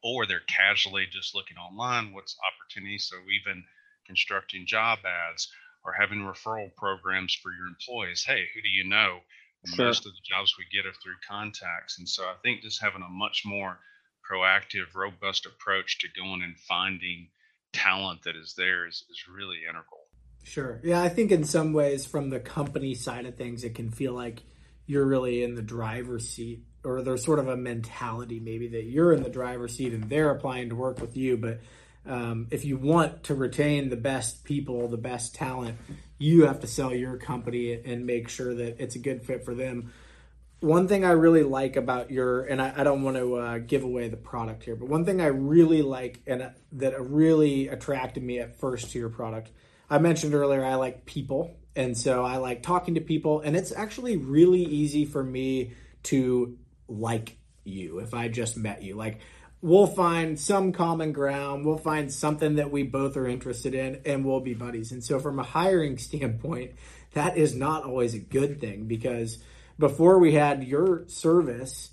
or 0.02 0.26
they're 0.26 0.42
casually 0.48 1.06
just 1.06 1.34
looking 1.34 1.56
online 1.56 2.12
what's 2.12 2.36
opportunities 2.42 3.08
so 3.08 3.16
even 3.30 3.64
constructing 4.06 4.66
job 4.66 4.98
ads 5.06 5.48
or 5.84 5.92
having 5.92 6.20
referral 6.20 6.74
programs 6.76 7.34
for 7.34 7.52
your 7.52 7.66
employees 7.66 8.24
hey 8.24 8.44
who 8.54 8.62
do 8.62 8.68
you 8.68 8.88
know? 8.88 9.18
Sure. 9.64 9.86
most 9.86 10.06
of 10.06 10.12
the 10.12 10.18
jobs 10.24 10.56
we 10.58 10.64
get 10.76 10.86
are 10.86 10.94
through 11.02 11.14
contacts 11.28 11.98
and 11.98 12.08
so 12.08 12.24
i 12.24 12.34
think 12.42 12.62
just 12.62 12.82
having 12.82 13.02
a 13.02 13.08
much 13.08 13.42
more 13.44 13.78
proactive 14.28 14.94
robust 14.94 15.46
approach 15.46 15.98
to 16.00 16.08
going 16.20 16.42
and 16.42 16.58
finding 16.58 17.28
talent 17.72 18.22
that 18.24 18.36
is 18.36 18.54
there 18.56 18.86
is, 18.86 19.04
is 19.10 19.24
really 19.34 19.58
integral. 19.62 20.00
Sure. 20.44 20.80
Yeah 20.82 21.02
i 21.02 21.08
think 21.08 21.30
in 21.30 21.44
some 21.44 21.72
ways 21.72 22.04
from 22.04 22.30
the 22.30 22.40
company 22.40 22.94
side 22.94 23.26
of 23.26 23.36
things 23.36 23.62
it 23.62 23.74
can 23.74 23.90
feel 23.90 24.12
like 24.12 24.42
you're 24.86 25.06
really 25.06 25.44
in 25.44 25.54
the 25.54 25.62
driver's 25.62 26.28
seat 26.28 26.64
or 26.84 27.02
there's 27.02 27.24
sort 27.24 27.38
of 27.38 27.48
a 27.48 27.56
mentality 27.56 28.40
maybe 28.40 28.68
that 28.68 28.84
you're 28.84 29.12
in 29.12 29.22
the 29.22 29.30
driver's 29.30 29.76
seat 29.76 29.92
and 29.92 30.10
they're 30.10 30.30
applying 30.30 30.68
to 30.68 30.74
work 30.74 31.00
with 31.00 31.16
you 31.16 31.36
but 31.36 31.60
um, 32.06 32.48
if 32.50 32.64
you 32.64 32.76
want 32.76 33.24
to 33.24 33.34
retain 33.34 33.88
the 33.88 33.96
best 33.96 34.44
people 34.44 34.88
the 34.88 34.96
best 34.96 35.34
talent 35.34 35.76
you 36.18 36.46
have 36.46 36.60
to 36.60 36.66
sell 36.66 36.94
your 36.94 37.16
company 37.16 37.72
and 37.72 38.06
make 38.06 38.28
sure 38.28 38.54
that 38.54 38.80
it's 38.82 38.96
a 38.96 38.98
good 38.98 39.22
fit 39.22 39.44
for 39.44 39.54
them 39.54 39.92
one 40.60 40.86
thing 40.88 41.04
i 41.04 41.10
really 41.10 41.42
like 41.42 41.76
about 41.76 42.10
your 42.10 42.42
and 42.44 42.60
i, 42.60 42.72
I 42.76 42.84
don't 42.84 43.02
want 43.02 43.16
to 43.16 43.36
uh, 43.36 43.58
give 43.58 43.84
away 43.84 44.08
the 44.08 44.16
product 44.16 44.64
here 44.64 44.76
but 44.76 44.88
one 44.88 45.04
thing 45.04 45.20
i 45.20 45.26
really 45.26 45.82
like 45.82 46.20
and 46.26 46.42
uh, 46.42 46.50
that 46.72 47.00
really 47.00 47.68
attracted 47.68 48.22
me 48.22 48.38
at 48.38 48.58
first 48.58 48.90
to 48.92 48.98
your 48.98 49.10
product 49.10 49.50
i 49.90 49.98
mentioned 49.98 50.34
earlier 50.34 50.64
i 50.64 50.74
like 50.74 51.04
people 51.04 51.56
and 51.74 51.96
so 51.96 52.24
i 52.24 52.36
like 52.36 52.62
talking 52.62 52.94
to 52.94 53.00
people 53.00 53.40
and 53.40 53.56
it's 53.56 53.72
actually 53.72 54.16
really 54.16 54.62
easy 54.62 55.04
for 55.04 55.22
me 55.22 55.72
to 56.02 56.58
like 56.88 57.36
you 57.64 57.98
if 57.98 58.14
I 58.14 58.28
just 58.28 58.56
met 58.56 58.82
you. 58.82 58.96
Like 58.96 59.20
we'll 59.62 59.86
find 59.86 60.38
some 60.38 60.72
common 60.72 61.12
ground, 61.12 61.64
we'll 61.64 61.78
find 61.78 62.12
something 62.12 62.56
that 62.56 62.72
we 62.72 62.82
both 62.82 63.16
are 63.16 63.28
interested 63.28 63.74
in 63.74 64.02
and 64.04 64.24
we'll 64.24 64.40
be 64.40 64.54
buddies. 64.54 64.92
And 64.92 65.02
so 65.02 65.20
from 65.20 65.38
a 65.38 65.44
hiring 65.44 65.96
standpoint, 65.98 66.72
that 67.12 67.36
is 67.36 67.54
not 67.54 67.84
always 67.84 68.14
a 68.14 68.18
good 68.18 68.60
thing 68.60 68.86
because 68.86 69.38
before 69.78 70.18
we 70.18 70.34
had 70.34 70.64
your 70.64 71.04
service, 71.06 71.90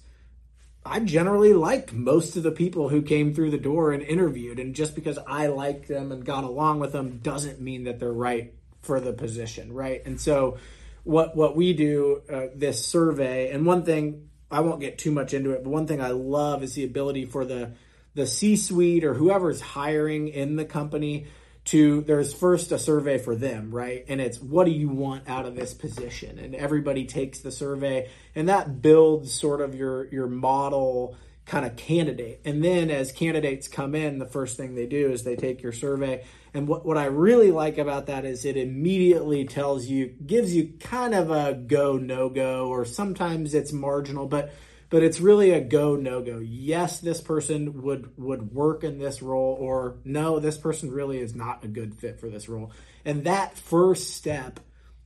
I 0.85 0.99
generally 1.01 1.53
liked 1.53 1.93
most 1.93 2.35
of 2.35 2.43
the 2.43 2.51
people 2.51 2.89
who 2.89 3.01
came 3.01 3.33
through 3.33 3.51
the 3.51 3.57
door 3.57 3.91
and 3.91 4.01
interviewed. 4.01 4.59
And 4.59 4.73
just 4.73 4.95
because 4.95 5.19
I 5.27 5.47
liked 5.47 5.87
them 5.87 6.11
and 6.11 6.25
got 6.25 6.43
along 6.43 6.79
with 6.79 6.93
them 6.93 7.19
doesn't 7.19 7.61
mean 7.61 7.83
that 7.83 7.99
they're 7.99 8.11
right 8.11 8.53
for 8.81 8.99
the 8.99 9.13
position, 9.13 9.73
right? 9.73 10.01
And 10.05 10.19
so, 10.19 10.57
what 11.03 11.35
what 11.35 11.55
we 11.55 11.73
do 11.73 12.21
uh, 12.31 12.47
this 12.55 12.85
survey, 12.85 13.51
and 13.51 13.65
one 13.65 13.83
thing 13.83 14.28
I 14.51 14.61
won't 14.61 14.79
get 14.79 14.97
too 14.97 15.11
much 15.11 15.33
into 15.33 15.51
it, 15.51 15.63
but 15.63 15.69
one 15.69 15.87
thing 15.87 16.01
I 16.01 16.09
love 16.09 16.63
is 16.63 16.73
the 16.73 16.83
ability 16.83 17.25
for 17.25 17.45
the 17.45 17.73
the 18.15 18.25
C-suite 18.25 19.03
or 19.03 19.13
whoever's 19.13 19.61
hiring 19.61 20.29
in 20.29 20.55
the 20.55 20.65
company 20.65 21.27
to 21.65 22.01
there's 22.01 22.33
first 22.33 22.71
a 22.71 22.79
survey 22.79 23.19
for 23.19 23.35
them, 23.35 23.69
right? 23.69 24.03
And 24.07 24.19
it's 24.19 24.41
what 24.41 24.65
do 24.65 24.71
you 24.71 24.89
want 24.89 25.29
out 25.29 25.45
of 25.45 25.55
this 25.55 25.73
position? 25.73 26.39
And 26.39 26.55
everybody 26.55 27.05
takes 27.05 27.39
the 27.39 27.51
survey 27.51 28.09
and 28.33 28.49
that 28.49 28.81
builds 28.81 29.31
sort 29.31 29.61
of 29.61 29.75
your 29.75 30.07
your 30.07 30.27
model 30.27 31.15
kind 31.49 31.65
of 31.65 31.75
candidate. 31.75 32.41
And 32.45 32.63
then 32.63 32.89
as 32.89 33.11
candidates 33.11 33.67
come 33.67 33.95
in, 33.95 34.19
the 34.19 34.25
first 34.25 34.55
thing 34.55 34.75
they 34.75 34.85
do 34.85 35.11
is 35.11 35.23
they 35.23 35.35
take 35.35 35.61
your 35.61 35.73
survey 35.73 36.23
and 36.53 36.67
what, 36.67 36.85
what 36.85 36.97
I 36.97 37.05
really 37.05 37.51
like 37.51 37.77
about 37.77 38.07
that 38.07 38.25
is 38.25 38.45
it 38.45 38.57
immediately 38.57 39.45
tells 39.45 39.85
you, 39.85 40.07
gives 40.25 40.55
you 40.55 40.73
kind 40.79 41.13
of 41.13 41.29
a 41.29 41.53
go, 41.53 41.97
no 41.97 42.29
go, 42.29 42.67
or 42.67 42.85
sometimes 42.85 43.53
it's 43.53 43.71
marginal, 43.71 44.27
but 44.27 44.53
but 44.91 45.03
it's 45.03 45.19
really 45.19 45.51
a 45.51 45.61
go 45.61 45.95
no 45.95 46.23
go. 46.23 46.39
Yes, 46.39 46.99
this 46.99 47.21
person 47.21 47.83
would 47.83 48.11
would 48.17 48.51
work 48.51 48.83
in 48.83 48.97
this 48.97 49.21
role, 49.21 49.55
or 49.59 49.97
no, 50.03 50.39
this 50.39 50.57
person 50.57 50.91
really 50.91 51.19
is 51.19 51.35
not 51.35 51.63
a 51.63 51.67
good 51.67 51.93
fit 51.93 52.19
for 52.19 52.27
this 52.27 52.49
role. 52.49 52.71
And 53.05 53.25
that 53.25 53.55
first 53.55 54.15
step 54.15 54.59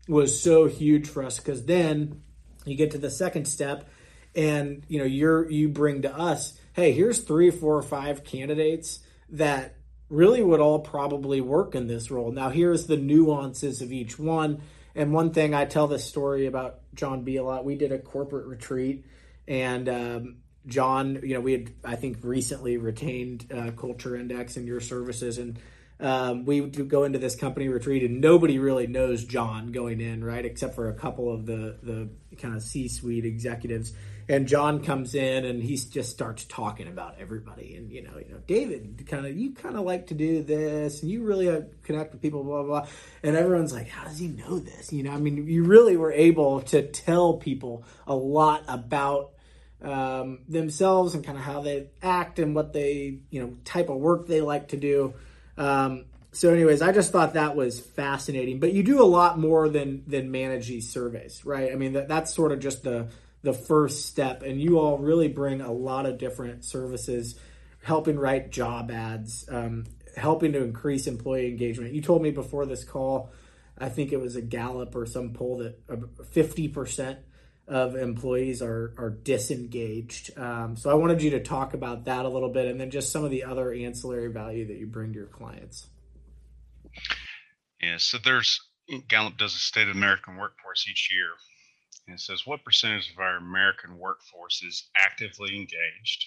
was 0.07 0.41
so 0.41 0.67
huge 0.67 1.09
for 1.09 1.23
us 1.23 1.37
because 1.37 1.65
then 1.65 2.21
you 2.63 2.77
get 2.77 2.91
to 2.91 2.97
the 2.97 3.11
second 3.11 3.45
step, 3.45 3.89
and 4.35 4.83
you 4.87 4.99
know 4.99 5.05
you're 5.05 5.49
you 5.49 5.69
bring 5.69 6.01
to 6.03 6.15
us, 6.15 6.57
hey, 6.73 6.91
here's 6.91 7.19
three, 7.19 7.51
four, 7.51 7.77
or 7.77 7.83
five 7.83 8.23
candidates 8.23 8.99
that 9.29 9.75
really 10.09 10.43
would 10.43 10.59
all 10.59 10.79
probably 10.79 11.41
work 11.41 11.75
in 11.75 11.87
this 11.87 12.11
role. 12.11 12.31
Now, 12.31 12.49
here's 12.49 12.85
the 12.85 12.97
nuances 12.97 13.81
of 13.81 13.91
each 13.91 14.19
one. 14.19 14.61
And 14.95 15.11
one 15.11 15.31
thing 15.31 15.55
I 15.55 15.65
tell 15.65 15.87
this 15.87 16.05
story 16.05 16.45
about 16.45 16.81
John 16.93 17.23
B 17.23 17.37
a 17.37 17.43
lot. 17.43 17.65
We 17.65 17.75
did 17.75 17.91
a 17.91 17.97
corporate 17.97 18.45
retreat, 18.45 19.05
and 19.47 19.89
um, 19.89 20.35
John, 20.67 21.19
you 21.23 21.33
know, 21.33 21.41
we 21.41 21.51
had 21.53 21.73
I 21.83 21.95
think 21.95 22.19
recently 22.21 22.77
retained 22.77 23.51
uh, 23.51 23.71
Culture 23.71 24.15
Index 24.15 24.55
and 24.55 24.67
your 24.67 24.79
services, 24.79 25.39
and 25.39 25.57
um, 25.99 26.45
we 26.45 26.61
go 26.61 27.05
into 27.05 27.17
this 27.17 27.35
company 27.35 27.69
retreat, 27.69 28.03
and 28.03 28.21
nobody 28.21 28.59
really 28.59 28.85
knows 28.85 29.25
John 29.25 29.71
going 29.71 29.99
in, 29.99 30.23
right, 30.23 30.45
except 30.45 30.75
for 30.75 30.89
a 30.89 30.93
couple 30.93 31.33
of 31.33 31.47
the 31.47 31.77
the 31.81 32.09
kind 32.37 32.55
of 32.55 32.61
C 32.61 32.87
suite 32.87 33.25
executives 33.25 33.93
and 34.29 34.47
John 34.47 34.83
comes 34.83 35.15
in 35.15 35.45
and 35.45 35.61
he 35.61 35.75
just 35.75 36.11
starts 36.11 36.45
talking 36.45 36.87
about 36.87 37.15
everybody. 37.19 37.75
And 37.75 37.91
you 37.91 38.01
know 38.01 38.17
you 38.17 38.31
know 38.33 38.39
David 38.47 39.05
kind 39.07 39.25
of 39.25 39.35
you 39.35 39.53
kind 39.53 39.75
of 39.75 39.83
like 39.83 40.07
to 40.07 40.13
do 40.13 40.43
this 40.43 41.01
and 41.01 41.11
you 41.11 41.23
really 41.23 41.49
uh, 41.49 41.61
connect 41.83 42.13
with 42.13 42.21
people 42.21 42.43
blah, 42.43 42.63
blah 42.63 42.81
blah. 42.81 42.89
And 43.21 43.35
everyone's 43.35 43.73
like 43.73 43.89
how 43.89 44.05
does 44.05 44.19
he 44.19 44.27
know 44.27 44.59
this? 44.59 44.93
You 44.93 45.03
know 45.03 45.11
I 45.11 45.17
mean 45.17 45.47
you 45.47 45.63
really 45.63 45.97
were 45.97 46.11
able 46.11 46.61
to 46.63 46.87
tell 46.87 47.35
people 47.35 47.85
a 48.07 48.15
lot 48.15 48.63
about 48.67 49.31
um, 49.81 50.39
themselves 50.47 51.13
and 51.13 51.25
kind 51.25 51.37
of 51.37 51.43
how 51.43 51.61
they 51.61 51.89
act 52.01 52.39
and 52.39 52.55
what 52.55 52.71
they 52.73 53.19
you 53.29 53.41
know 53.41 53.57
type 53.65 53.89
of 53.89 53.97
work 53.97 54.27
they 54.27 54.41
like 54.41 54.69
to 54.69 54.77
do. 54.77 55.13
Um, 55.57 56.05
so 56.35 56.51
anyways 56.51 56.81
i 56.81 56.91
just 56.91 57.11
thought 57.11 57.35
that 57.35 57.55
was 57.55 57.79
fascinating. 57.79 58.59
But 58.59 58.73
you 58.73 58.83
do 58.83 59.03
a 59.03 59.05
lot 59.05 59.37
more 59.37 59.69
than 59.69 60.03
than 60.07 60.31
manage 60.31 60.67
these 60.67 60.89
surveys 60.89 61.45
right? 61.45 61.71
I 61.71 61.75
mean 61.75 61.93
that, 61.93 62.07
that's 62.07 62.33
sort 62.33 62.51
of 62.51 62.59
just 62.59 62.83
the 62.83 63.07
the 63.43 63.53
first 63.53 64.07
step. 64.07 64.41
And 64.41 64.59
you 64.59 64.79
all 64.79 64.97
really 64.97 65.27
bring 65.27 65.61
a 65.61 65.71
lot 65.71 66.05
of 66.05 66.17
different 66.17 66.65
services, 66.65 67.39
helping 67.83 68.17
write 68.17 68.49
job 68.49 68.89
ads, 68.89 69.45
um, 69.49 69.85
helping 70.17 70.53
to 70.53 70.63
increase 70.63 71.07
employee 71.07 71.49
engagement. 71.49 71.93
You 71.93 72.01
told 72.01 72.21
me 72.21 72.31
before 72.31 72.65
this 72.65 72.83
call, 72.83 73.31
I 73.77 73.89
think 73.89 74.11
it 74.11 74.19
was 74.19 74.35
a 74.35 74.41
Gallup 74.41 74.95
or 74.95 75.05
some 75.05 75.33
poll 75.33 75.57
that 75.57 75.87
50% 75.87 77.17
of 77.67 77.95
employees 77.95 78.61
are, 78.61 78.93
are 78.97 79.09
disengaged. 79.09 80.37
Um, 80.37 80.75
so 80.75 80.89
I 80.89 80.95
wanted 80.95 81.21
you 81.21 81.31
to 81.31 81.39
talk 81.39 81.73
about 81.73 82.05
that 82.05 82.25
a 82.25 82.29
little 82.29 82.49
bit 82.49 82.67
and 82.67 82.79
then 82.79 82.91
just 82.91 83.11
some 83.11 83.23
of 83.23 83.31
the 83.31 83.43
other 83.43 83.73
ancillary 83.73 84.31
value 84.31 84.67
that 84.67 84.77
you 84.77 84.85
bring 84.85 85.13
to 85.13 85.19
your 85.19 85.27
clients. 85.27 85.87
Yeah, 87.81 87.97
so 87.97 88.17
there's 88.23 88.59
Gallup 89.07 89.37
does 89.37 89.55
a 89.55 89.59
state 89.59 89.87
of 89.87 89.95
American 89.95 90.35
workforce 90.35 90.87
each 90.89 91.09
year. 91.11 91.29
And 92.05 92.15
it 92.15 92.19
says, 92.19 92.45
What 92.45 92.65
percentage 92.65 93.09
of 93.11 93.19
our 93.19 93.37
American 93.37 93.97
workforce 93.97 94.61
is 94.61 94.89
actively 94.97 95.55
engaged? 95.55 96.25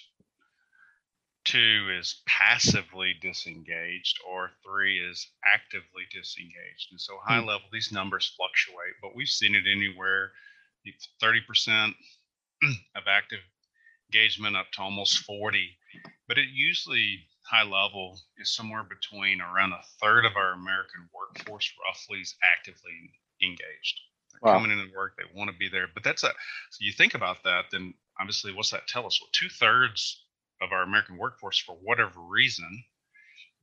Two 1.43 1.95
is 1.97 2.23
passively 2.25 3.13
disengaged, 3.13 4.19
or 4.27 4.51
three 4.63 4.99
is 4.99 5.29
actively 5.53 6.07
disengaged. 6.11 6.91
And 6.91 6.99
so, 6.99 7.19
high 7.23 7.41
hmm. 7.41 7.47
level, 7.47 7.67
these 7.71 7.91
numbers 7.91 8.33
fluctuate, 8.35 8.95
but 9.01 9.15
we've 9.15 9.29
seen 9.29 9.53
it 9.53 9.67
anywhere 9.67 10.33
30% 11.21 11.95
of 12.95 13.03
active 13.07 13.39
engagement 14.11 14.55
up 14.57 14.71
to 14.71 14.81
almost 14.81 15.19
40. 15.19 15.77
But 16.27 16.39
it 16.39 16.49
usually, 16.49 17.27
high 17.45 17.63
level, 17.63 18.19
is 18.37 18.55
somewhere 18.55 18.83
between 18.83 19.41
around 19.41 19.73
a 19.73 19.83
third 20.01 20.25
of 20.25 20.35
our 20.35 20.53
American 20.53 21.07
workforce 21.13 21.71
roughly 21.85 22.21
is 22.21 22.35
actively 22.41 23.13
engaged 23.43 24.01
wow. 24.41 24.53
coming 24.53 24.71
into 24.71 24.95
work. 24.95 25.15
They 25.17 25.23
want 25.37 25.51
to 25.51 25.57
be 25.57 25.69
there. 25.69 25.87
But 25.93 26.03
that's 26.03 26.23
a 26.23 26.27
so 26.27 26.77
you 26.79 26.91
think 26.91 27.13
about 27.13 27.43
that, 27.43 27.65
then 27.71 27.93
obviously 28.19 28.53
what's 28.53 28.71
that 28.71 28.87
tell 28.87 29.05
us? 29.05 29.19
Well, 29.21 29.29
two 29.33 29.49
thirds 29.49 30.23
of 30.61 30.71
our 30.71 30.83
American 30.83 31.17
workforce, 31.17 31.59
for 31.59 31.75
whatever 31.81 32.19
reason, 32.19 32.83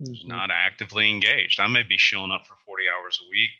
mm-hmm. 0.02 0.12
is 0.12 0.24
not 0.26 0.50
actively 0.50 1.10
engaged. 1.10 1.60
I 1.60 1.66
may 1.66 1.82
be 1.82 1.98
showing 1.98 2.30
up 2.30 2.46
for 2.46 2.54
40 2.66 2.84
hours 2.88 3.20
a 3.22 3.30
week, 3.30 3.50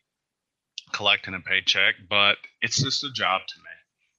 collecting 0.92 1.34
a 1.34 1.40
paycheck, 1.40 1.94
but 2.08 2.36
it's 2.60 2.82
just 2.82 3.04
a 3.04 3.12
job 3.12 3.42
to 3.46 3.58
me. 3.58 3.64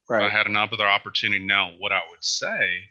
Right. 0.07 0.25
I 0.25 0.29
had 0.29 0.47
another 0.47 0.87
opportunity. 0.87 1.43
Now, 1.43 1.71
what 1.79 1.91
I 1.91 2.01
would 2.11 2.23
say 2.23 2.83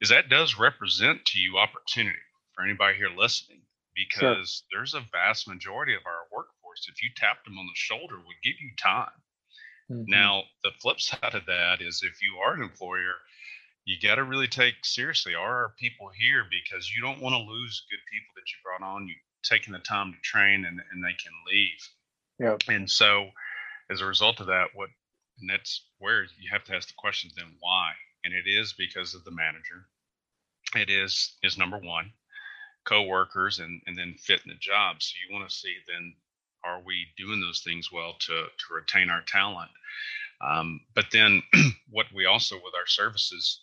is 0.00 0.08
that 0.08 0.30
does 0.30 0.58
represent 0.58 1.24
to 1.26 1.38
you 1.38 1.58
opportunity 1.58 2.18
for 2.54 2.64
anybody 2.64 2.96
here 2.96 3.10
listening 3.14 3.60
because 3.94 4.64
sure. 4.72 4.78
there's 4.78 4.94
a 4.94 5.06
vast 5.12 5.46
majority 5.46 5.94
of 5.94 6.02
our 6.06 6.24
workforce, 6.32 6.59
if 6.88 7.02
you 7.02 7.10
tapped 7.16 7.44
them 7.44 7.58
on 7.58 7.66
the 7.66 7.72
shoulder, 7.74 8.16
would 8.16 8.42
give 8.42 8.60
you 8.60 8.70
time. 8.76 9.10
Mm-hmm. 9.90 10.10
Now, 10.10 10.44
the 10.62 10.70
flip 10.80 11.00
side 11.00 11.34
of 11.34 11.46
that 11.46 11.80
is 11.80 12.02
if 12.02 12.22
you 12.22 12.38
are 12.38 12.54
an 12.54 12.62
employer, 12.62 13.14
you 13.84 13.96
got 14.00 14.16
to 14.16 14.24
really 14.24 14.46
take 14.46 14.74
seriously 14.84 15.34
are 15.34 15.56
our 15.56 15.74
people 15.78 16.10
here 16.16 16.44
because 16.50 16.90
you 16.94 17.02
don't 17.02 17.20
want 17.20 17.34
to 17.34 17.52
lose 17.52 17.86
good 17.90 18.00
people 18.10 18.32
that 18.36 18.46
you 18.46 18.58
brought 18.62 18.86
on. 18.86 19.08
You 19.08 19.14
taking 19.42 19.72
the 19.72 19.78
time 19.80 20.12
to 20.12 20.18
train 20.20 20.64
and, 20.64 20.80
and 20.92 21.02
they 21.02 21.16
can 21.16 21.32
leave. 21.50 21.88
Yeah. 22.38 22.74
And 22.74 22.90
so, 22.90 23.30
as 23.90 24.00
a 24.00 24.06
result 24.06 24.40
of 24.40 24.46
that, 24.46 24.68
what 24.74 24.90
and 25.40 25.48
that's 25.48 25.86
where 25.98 26.22
you 26.22 26.50
have 26.52 26.64
to 26.64 26.76
ask 26.76 26.88
the 26.88 26.94
question 26.98 27.30
then 27.36 27.56
why? 27.60 27.92
And 28.24 28.34
it 28.34 28.48
is 28.48 28.74
because 28.74 29.14
of 29.14 29.24
the 29.24 29.30
manager. 29.30 29.86
It 30.76 30.90
is 30.90 31.36
is 31.42 31.58
number 31.58 31.78
one, 31.78 32.12
co-workers 32.84 33.58
and 33.58 33.80
and 33.86 33.96
then 33.96 34.14
fit 34.18 34.42
in 34.44 34.50
the 34.50 34.58
job. 34.60 35.02
So 35.02 35.14
you 35.26 35.34
want 35.34 35.48
to 35.48 35.54
see 35.54 35.74
then 35.88 36.14
are 36.64 36.80
we 36.84 37.06
doing 37.16 37.40
those 37.40 37.60
things 37.60 37.90
well 37.92 38.14
to 38.20 38.32
to 38.32 38.74
retain 38.74 39.10
our 39.10 39.22
talent? 39.22 39.70
Um, 40.40 40.80
but 40.94 41.06
then 41.12 41.42
what 41.90 42.06
we 42.14 42.26
also 42.26 42.56
with 42.56 42.74
our 42.74 42.86
services, 42.86 43.62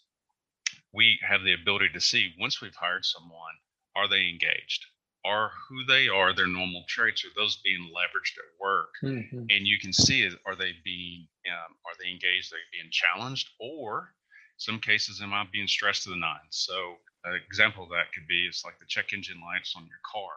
we 0.93 1.19
have 1.27 1.43
the 1.43 1.53
ability 1.53 1.89
to 1.93 2.01
see 2.01 2.33
once 2.39 2.61
we've 2.61 2.75
hired 2.75 3.05
someone, 3.05 3.55
are 3.95 4.07
they 4.07 4.29
engaged? 4.29 4.85
are 5.27 5.51
who 5.67 5.83
they 5.85 6.07
are, 6.07 6.33
their 6.33 6.47
normal 6.47 6.85
traits, 6.87 7.25
are 7.25 7.35
those 7.35 7.57
being 7.57 7.91
leveraged 7.91 8.37
at 8.39 8.59
work? 8.59 8.89
Mm-hmm. 9.03 9.45
And 9.49 9.67
you 9.67 9.77
can 9.77 9.91
see 9.91 10.23
it, 10.23 10.33
are 10.45 10.55
they 10.55 10.71
being 10.83 11.27
um, 11.51 11.75
are 11.85 11.95
they 12.01 12.09
engaged? 12.09 12.53
Are 12.53 12.55
they 12.55 12.79
being 12.79 12.91
challenged? 12.91 13.49
Or 13.59 14.13
some 14.57 14.79
cases, 14.79 15.21
am 15.21 15.33
I 15.33 15.43
being 15.51 15.67
stressed 15.67 16.03
to 16.03 16.09
the 16.09 16.15
nines? 16.15 16.51
So 16.51 16.95
an 17.25 17.39
example 17.45 17.83
of 17.83 17.89
that 17.89 18.13
could 18.13 18.27
be 18.27 18.47
it's 18.47 18.63
like 18.63 18.79
the 18.79 18.85
check 18.87 19.13
engine 19.13 19.41
lights 19.41 19.73
on 19.75 19.85
your 19.85 20.01
car. 20.09 20.31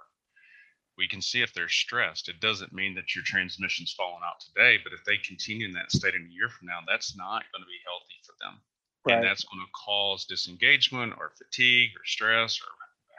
We 1.00 1.08
can 1.08 1.22
see 1.22 1.40
if 1.40 1.54
they're 1.54 1.68
stressed. 1.68 2.28
It 2.28 2.40
doesn't 2.40 2.74
mean 2.74 2.94
that 2.96 3.14
your 3.16 3.24
transmission's 3.24 3.92
falling 3.92 4.20
out 4.22 4.38
today, 4.40 4.76
but 4.84 4.92
if 4.92 5.02
they 5.06 5.16
continue 5.16 5.66
in 5.66 5.72
that 5.72 5.90
state 5.90 6.14
in 6.14 6.28
a 6.30 6.34
year 6.34 6.50
from 6.50 6.68
now, 6.68 6.80
that's 6.86 7.16
not 7.16 7.44
going 7.52 7.62
to 7.62 7.66
be 7.66 7.80
healthy 7.88 8.20
for 8.22 8.34
them. 8.38 8.60
Right. 9.06 9.16
And 9.16 9.24
that's 9.24 9.44
going 9.44 9.64
to 9.64 9.72
cause 9.72 10.26
disengagement 10.26 11.14
or 11.16 11.32
fatigue 11.38 11.92
or 11.96 12.04
stress 12.04 12.60
or 12.60 12.68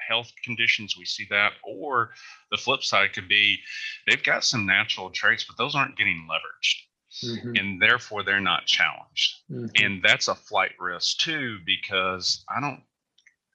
health 0.07 0.31
conditions 0.43 0.97
we 0.97 1.05
see 1.05 1.25
that 1.29 1.53
or 1.63 2.11
the 2.51 2.57
flip 2.57 2.83
side 2.83 3.13
could 3.13 3.27
be 3.27 3.57
they've 4.07 4.23
got 4.23 4.43
some 4.43 4.65
natural 4.65 5.09
traits 5.09 5.43
but 5.43 5.57
those 5.57 5.75
aren't 5.75 5.97
getting 5.97 6.27
leveraged 6.29 7.29
mm-hmm. 7.29 7.55
and 7.55 7.81
therefore 7.81 8.23
they're 8.23 8.39
not 8.39 8.65
challenged 8.65 9.37
mm-hmm. 9.49 9.65
and 9.75 10.03
that's 10.03 10.27
a 10.27 10.35
flight 10.35 10.71
risk 10.79 11.17
too 11.19 11.57
because 11.65 12.43
i 12.53 12.59
don't 12.59 12.81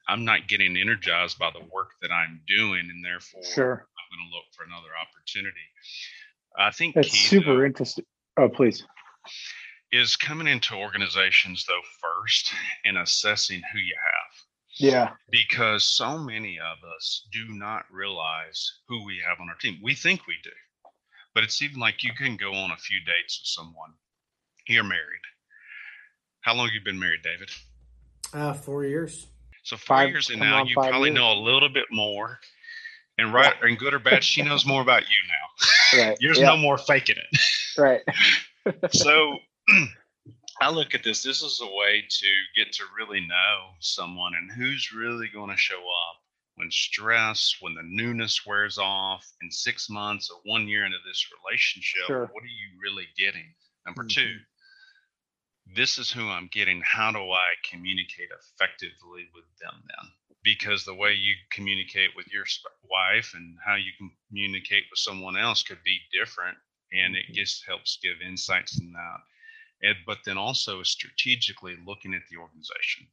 i'm 0.08 0.24
not 0.24 0.48
getting 0.48 0.76
energized 0.76 1.38
by 1.38 1.50
the 1.50 1.64
work 1.72 1.90
that 2.00 2.10
i'm 2.10 2.40
doing 2.46 2.88
and 2.90 3.04
therefore 3.04 3.42
sure. 3.42 3.86
I'm 4.06 4.18
going 4.18 4.30
to 4.30 4.34
look 4.34 4.46
for 4.54 4.64
another 4.64 4.94
opportunity 5.00 5.66
i 6.58 6.70
think 6.70 6.94
that's 6.94 7.16
super 7.16 7.58
though, 7.58 7.64
interesting 7.64 8.04
oh 8.38 8.48
please 8.48 8.84
is 9.92 10.16
coming 10.16 10.46
into 10.46 10.74
organizations 10.74 11.64
though 11.66 11.86
first 12.00 12.52
and 12.84 12.98
assessing 12.98 13.62
who 13.72 13.78
you 13.78 13.94
have 13.96 14.46
yeah. 14.78 15.10
Because 15.30 15.84
so 15.84 16.18
many 16.18 16.58
of 16.58 16.78
us 16.96 17.26
do 17.32 17.46
not 17.48 17.84
realize 17.90 18.80
who 18.88 19.04
we 19.04 19.22
have 19.26 19.40
on 19.40 19.48
our 19.48 19.56
team. 19.56 19.78
We 19.82 19.94
think 19.94 20.26
we 20.26 20.34
do, 20.42 20.50
but 21.34 21.44
it's 21.44 21.62
even 21.62 21.80
like 21.80 22.04
you 22.04 22.12
can 22.12 22.36
go 22.36 22.52
on 22.52 22.70
a 22.70 22.76
few 22.76 22.98
dates 23.00 23.40
with 23.40 23.46
someone. 23.46 23.94
You're 24.68 24.84
married. 24.84 25.24
How 26.42 26.54
long 26.54 26.66
have 26.66 26.74
you 26.74 26.80
been 26.84 26.98
married, 26.98 27.22
David? 27.22 27.50
Uh, 28.32 28.52
four 28.52 28.84
years. 28.84 29.26
So 29.62 29.76
four 29.76 29.96
five, 29.96 30.08
years, 30.10 30.30
and 30.30 30.40
now 30.40 30.64
you 30.64 30.74
probably 30.74 31.08
years. 31.10 31.18
know 31.18 31.32
a 31.32 31.40
little 31.40 31.68
bit 31.68 31.86
more. 31.90 32.38
And 33.18 33.32
right, 33.32 33.54
yeah. 33.60 33.68
and 33.68 33.78
good 33.78 33.94
or 33.94 33.98
bad, 33.98 34.22
she 34.22 34.42
knows 34.42 34.66
more 34.66 34.82
about 34.82 35.02
you 35.02 35.18
now. 35.28 35.34
Right. 35.94 36.18
There's 36.20 36.40
yeah. 36.40 36.46
no 36.46 36.56
more 36.56 36.78
faking 36.78 37.16
it. 37.16 37.40
Right. 37.78 38.02
so 38.90 39.38
I 40.60 40.70
look 40.70 40.94
at 40.94 41.04
this, 41.04 41.22
this 41.22 41.42
is 41.42 41.60
a 41.62 41.66
way 41.66 42.04
to 42.08 42.26
get 42.56 42.72
to 42.74 42.84
really 42.98 43.20
know 43.20 43.74
someone 43.80 44.32
and 44.34 44.50
who's 44.50 44.92
really 44.92 45.28
going 45.28 45.50
to 45.50 45.56
show 45.56 45.78
up 45.78 46.16
when 46.56 46.70
stress, 46.70 47.56
when 47.60 47.74
the 47.74 47.82
newness 47.84 48.46
wears 48.46 48.78
off 48.78 49.26
in 49.42 49.50
six 49.50 49.90
months 49.90 50.30
or 50.30 50.40
one 50.50 50.66
year 50.66 50.86
into 50.86 50.98
this 51.06 51.28
relationship. 51.44 52.06
Sure. 52.06 52.30
What 52.32 52.42
are 52.42 52.46
you 52.46 52.80
really 52.82 53.06
getting? 53.16 53.54
Number 53.84 54.02
mm-hmm. 54.02 54.20
two, 54.20 54.36
this 55.74 55.98
is 55.98 56.10
who 56.10 56.28
I'm 56.28 56.48
getting. 56.50 56.80
How 56.82 57.12
do 57.12 57.18
I 57.18 57.46
communicate 57.70 58.30
effectively 58.30 59.28
with 59.34 59.44
them 59.60 59.82
then? 59.86 60.10
Because 60.46 60.84
the 60.84 60.94
way 60.94 61.12
you 61.12 61.34
communicate 61.50 62.10
with 62.16 62.32
your 62.32 62.46
wife 62.88 63.32
and 63.34 63.56
how 63.66 63.74
you 63.74 63.90
communicate 64.30 64.84
with 64.90 64.98
someone 64.98 65.36
else 65.36 65.62
could 65.62 65.82
be 65.84 65.98
different. 66.12 66.56
And 66.92 67.16
it 67.16 67.26
mm-hmm. 67.26 67.34
just 67.34 67.66
helps 67.66 67.98
give 68.00 68.22
insights 68.24 68.78
in 68.78 68.92
that 68.92 69.20
and, 69.82 69.96
but 70.06 70.18
then 70.24 70.38
also 70.38 70.82
strategically 70.82 71.76
looking 71.86 72.14
at 72.14 72.22
the 72.30 72.38
organization. 72.38 73.06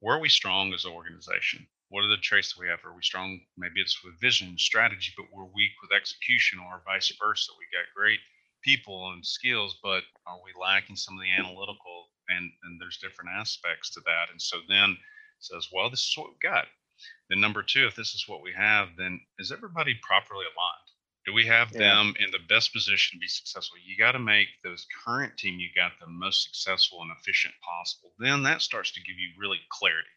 Where 0.00 0.16
are 0.16 0.20
we 0.20 0.28
strong 0.28 0.72
as 0.72 0.84
an 0.84 0.92
organization? 0.92 1.66
What 1.88 2.04
are 2.04 2.08
the 2.08 2.16
traits 2.16 2.54
that 2.54 2.60
we 2.60 2.68
have? 2.68 2.84
Are 2.84 2.94
we 2.94 3.02
strong? 3.02 3.40
Maybe 3.56 3.80
it's 3.80 4.02
with 4.04 4.20
vision, 4.20 4.58
strategy, 4.58 5.12
but 5.16 5.26
we're 5.32 5.44
weak 5.44 5.72
with 5.82 5.96
execution, 5.96 6.58
or 6.58 6.82
vice 6.84 7.12
versa. 7.20 7.52
We 7.58 7.66
got 7.76 7.94
great 7.94 8.20
people 8.62 9.12
and 9.12 9.24
skills, 9.24 9.78
but 9.82 10.02
are 10.26 10.40
we 10.44 10.50
lacking 10.60 10.96
some 10.96 11.14
of 11.16 11.22
the 11.22 11.30
analytical? 11.30 12.10
And 12.28 12.50
and 12.64 12.80
there's 12.80 12.98
different 12.98 13.30
aspects 13.30 13.90
to 13.90 14.00
that. 14.00 14.30
And 14.32 14.42
so 14.42 14.58
then 14.68 14.96
says, 15.38 15.68
well, 15.72 15.90
this 15.90 16.00
is 16.00 16.14
what 16.16 16.28
we've 16.28 16.50
got. 16.50 16.66
Then 17.28 17.40
number 17.40 17.62
two, 17.62 17.86
if 17.86 17.94
this 17.94 18.14
is 18.14 18.24
what 18.26 18.42
we 18.42 18.52
have, 18.56 18.88
then 18.96 19.20
is 19.38 19.52
everybody 19.52 19.94
properly 20.02 20.44
aligned? 20.44 20.86
do 21.26 21.34
we 21.34 21.44
have 21.44 21.72
yeah. 21.72 21.78
them 21.80 22.14
in 22.22 22.30
the 22.30 22.46
best 22.48 22.72
position 22.72 23.18
to 23.18 23.20
be 23.20 23.26
successful? 23.26 23.76
You 23.84 23.98
got 23.98 24.12
to 24.12 24.22
make 24.22 24.46
those 24.62 24.86
current 25.04 25.36
team 25.36 25.58
you 25.58 25.68
got 25.74 25.98
the 26.00 26.06
most 26.06 26.46
successful 26.46 27.02
and 27.02 27.10
efficient 27.10 27.52
possible. 27.60 28.14
Then 28.18 28.44
that 28.44 28.62
starts 28.62 28.94
to 28.94 29.02
give 29.02 29.18
you 29.18 29.34
really 29.36 29.58
clarity. 29.68 30.14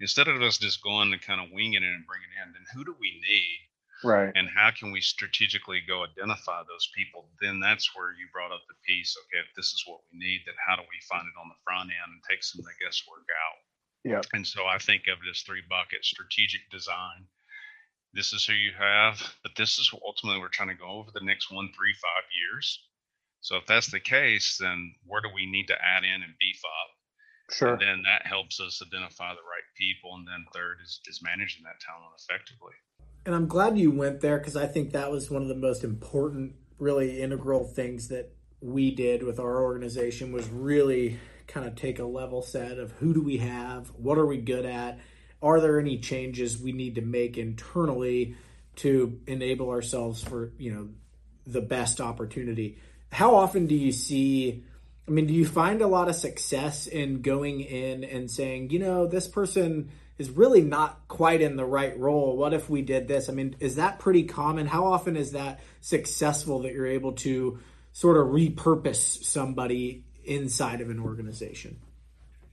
Instead 0.00 0.28
of 0.28 0.40
us 0.44 0.60
just 0.60 0.84
going 0.84 1.10
and 1.10 1.22
kind 1.24 1.40
of 1.40 1.50
winging 1.50 1.82
it 1.82 1.96
and 1.96 2.06
bringing 2.06 2.28
it 2.28 2.44
in 2.44 2.52
then 2.52 2.68
who 2.76 2.84
do 2.84 2.94
we 3.00 3.18
need? 3.24 3.58
Right. 4.04 4.30
And 4.36 4.46
how 4.46 4.70
can 4.70 4.92
we 4.92 5.00
strategically 5.00 5.82
go 5.82 6.04
identify 6.06 6.62
those 6.62 6.86
people? 6.94 7.32
Then 7.40 7.58
that's 7.58 7.96
where 7.96 8.14
you 8.14 8.30
brought 8.30 8.52
up 8.52 8.62
the 8.68 8.78
piece 8.86 9.16
okay 9.16 9.42
if 9.42 9.50
this 9.56 9.72
is 9.72 9.82
what 9.88 10.04
we 10.12 10.20
need 10.20 10.44
then 10.44 10.54
how 10.60 10.76
do 10.76 10.84
we 10.84 11.00
find 11.08 11.24
it 11.24 11.40
on 11.40 11.48
the 11.48 11.58
front 11.64 11.88
end 11.88 12.12
and 12.12 12.22
take 12.28 12.44
some 12.44 12.60
of 12.60 12.68
the 12.68 12.78
guesswork 12.78 13.26
out 13.32 13.58
yeah 14.04 14.20
and 14.32 14.46
so 14.46 14.64
i 14.64 14.78
think 14.78 15.02
of 15.08 15.18
it 15.18 15.30
as 15.30 15.42
three 15.42 15.62
buckets 15.68 16.08
strategic 16.08 16.60
design 16.70 17.26
this 18.14 18.32
is 18.32 18.44
who 18.44 18.54
you 18.54 18.72
have, 18.78 19.20
but 19.42 19.52
this 19.56 19.78
is 19.78 19.92
ultimately 20.04 20.40
we're 20.40 20.48
trying 20.48 20.70
to 20.70 20.74
go 20.74 20.88
over 20.88 21.10
the 21.12 21.24
next 21.24 21.52
one, 21.52 21.70
three, 21.76 21.94
five 21.94 22.24
years. 22.32 22.80
So 23.40 23.56
if 23.56 23.66
that's 23.66 23.90
the 23.90 24.00
case, 24.00 24.58
then 24.60 24.94
where 25.06 25.20
do 25.20 25.28
we 25.34 25.46
need 25.46 25.66
to 25.66 25.74
add 25.74 26.04
in 26.04 26.22
and 26.22 26.34
beef 26.40 26.60
up? 26.64 27.54
Sure. 27.54 27.72
And 27.72 27.80
then 27.80 28.02
that 28.04 28.26
helps 28.26 28.60
us 28.60 28.82
identify 28.82 29.30
the 29.30 29.46
right 29.46 29.68
people. 29.76 30.14
And 30.14 30.26
then 30.26 30.44
third 30.52 30.78
is, 30.82 31.00
is 31.06 31.22
managing 31.22 31.64
that 31.64 31.80
talent 31.80 32.12
effectively. 32.18 32.74
And 33.24 33.34
I'm 33.34 33.46
glad 33.46 33.78
you 33.78 33.90
went 33.90 34.20
there 34.20 34.38
because 34.38 34.56
I 34.56 34.66
think 34.66 34.92
that 34.92 35.10
was 35.10 35.30
one 35.30 35.42
of 35.42 35.48
the 35.48 35.54
most 35.54 35.84
important, 35.84 36.54
really 36.78 37.20
integral 37.20 37.64
things 37.64 38.08
that 38.08 38.32
we 38.60 38.90
did 38.90 39.22
with 39.22 39.38
our 39.38 39.62
organization 39.62 40.32
was 40.32 40.48
really 40.48 41.18
kind 41.48 41.66
of 41.66 41.74
take 41.74 41.98
a 41.98 42.04
level 42.04 42.42
set 42.42 42.78
of 42.78 42.92
who 42.92 43.14
do 43.14 43.22
we 43.22 43.38
have, 43.38 43.88
what 43.96 44.18
are 44.18 44.26
we 44.26 44.36
good 44.36 44.66
at, 44.66 45.00
are 45.42 45.60
there 45.60 45.80
any 45.80 45.98
changes 45.98 46.58
we 46.58 46.72
need 46.72 46.96
to 46.96 47.00
make 47.00 47.38
internally 47.38 48.36
to 48.76 49.20
enable 49.26 49.70
ourselves 49.70 50.22
for 50.22 50.52
you 50.58 50.72
know 50.72 50.88
the 51.46 51.62
best 51.62 52.00
opportunity? 52.00 52.78
How 53.10 53.34
often 53.34 53.66
do 53.66 53.74
you 53.74 53.92
see 53.92 54.64
i 55.06 55.10
mean 55.10 55.26
do 55.26 55.32
you 55.32 55.46
find 55.46 55.80
a 55.80 55.86
lot 55.86 56.08
of 56.08 56.14
success 56.14 56.86
in 56.86 57.22
going 57.22 57.60
in 57.60 58.04
and 58.04 58.30
saying 58.30 58.68
you 58.68 58.78
know 58.78 59.06
this 59.06 59.26
person 59.26 59.90
is 60.18 60.28
really 60.28 60.60
not 60.60 61.06
quite 61.06 61.40
in 61.40 61.54
the 61.56 61.64
right 61.64 61.96
role. 61.98 62.36
What 62.36 62.52
if 62.52 62.68
we 62.68 62.82
did 62.82 63.06
this? 63.08 63.28
I 63.28 63.32
mean 63.32 63.56
is 63.60 63.76
that 63.76 63.98
pretty 63.98 64.24
common? 64.24 64.66
How 64.66 64.84
often 64.84 65.16
is 65.16 65.32
that 65.32 65.60
successful 65.80 66.60
that 66.62 66.72
you're 66.72 66.86
able 66.86 67.12
to 67.12 67.60
sort 67.92 68.16
of 68.16 68.26
repurpose 68.26 69.24
somebody 69.24 70.04
inside 70.28 70.80
of 70.80 70.90
an 70.90 71.00
organization 71.00 71.78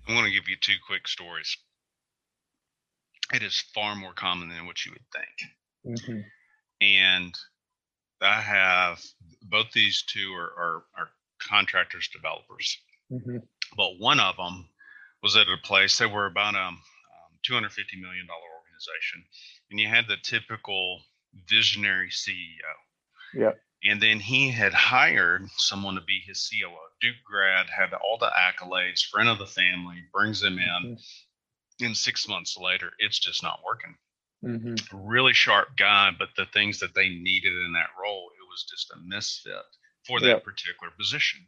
i 0.07 0.13
want 0.13 0.25
to 0.25 0.31
give 0.31 0.47
you 0.47 0.55
two 0.59 0.75
quick 0.87 1.07
stories 1.07 1.57
it 3.33 3.43
is 3.43 3.63
far 3.73 3.95
more 3.95 4.13
common 4.13 4.49
than 4.49 4.65
what 4.65 4.85
you 4.85 4.91
would 4.91 5.01
think. 5.11 5.99
Mm-hmm. 5.99 6.19
And 6.81 7.33
I 8.21 8.41
have 8.41 9.01
both 9.41 9.71
these 9.71 10.03
two 10.03 10.33
are, 10.33 10.51
are, 10.57 10.83
are 10.97 11.09
contractors, 11.39 12.09
developers. 12.09 12.77
Mm-hmm. 13.11 13.37
But 13.75 13.99
one 13.99 14.19
of 14.19 14.37
them 14.37 14.69
was 15.23 15.35
at 15.35 15.47
a 15.47 15.57
place, 15.63 15.97
they 15.97 16.05
were 16.05 16.27
about 16.27 16.55
a 16.55 16.59
um, 16.59 16.79
$250 17.49 17.99
million 17.99 18.27
organization. 18.29 19.23
And 19.71 19.79
you 19.79 19.87
had 19.87 20.07
the 20.07 20.17
typical 20.21 21.01
visionary 21.49 22.09
CEO. 22.09 22.35
Yeah. 23.33 23.51
And 23.87 24.01
then 24.01 24.19
he 24.19 24.49
had 24.49 24.73
hired 24.73 25.47
someone 25.57 25.95
to 25.95 26.01
be 26.01 26.19
his 26.25 26.49
COO. 26.49 26.75
Duke 27.01 27.23
grad, 27.23 27.67
had 27.69 27.93
all 27.93 28.17
the 28.17 28.31
accolades, 28.31 29.05
friend 29.05 29.29
of 29.29 29.37
the 29.37 29.45
family, 29.45 30.03
brings 30.11 30.41
him 30.41 30.57
in. 30.57 30.97
Mm-hmm. 30.97 31.85
And 31.85 31.95
six 31.95 32.27
months 32.27 32.57
later, 32.57 32.91
it's 32.97 33.19
just 33.19 33.43
not 33.43 33.59
working. 33.65 33.95
Mm-hmm. 34.43 35.07
Really 35.07 35.33
sharp 35.33 35.77
guy, 35.77 36.11
but 36.17 36.29
the 36.35 36.45
things 36.45 36.79
that 36.79 36.95
they 36.95 37.09
needed 37.09 37.53
in 37.53 37.73
that 37.73 37.89
role, 38.01 38.31
it 38.39 38.45
was 38.49 38.65
just 38.69 38.91
a 38.91 38.97
misfit 39.05 39.65
for 40.07 40.19
that 40.19 40.27
yep. 40.27 40.43
particular 40.43 40.91
position. 40.97 41.47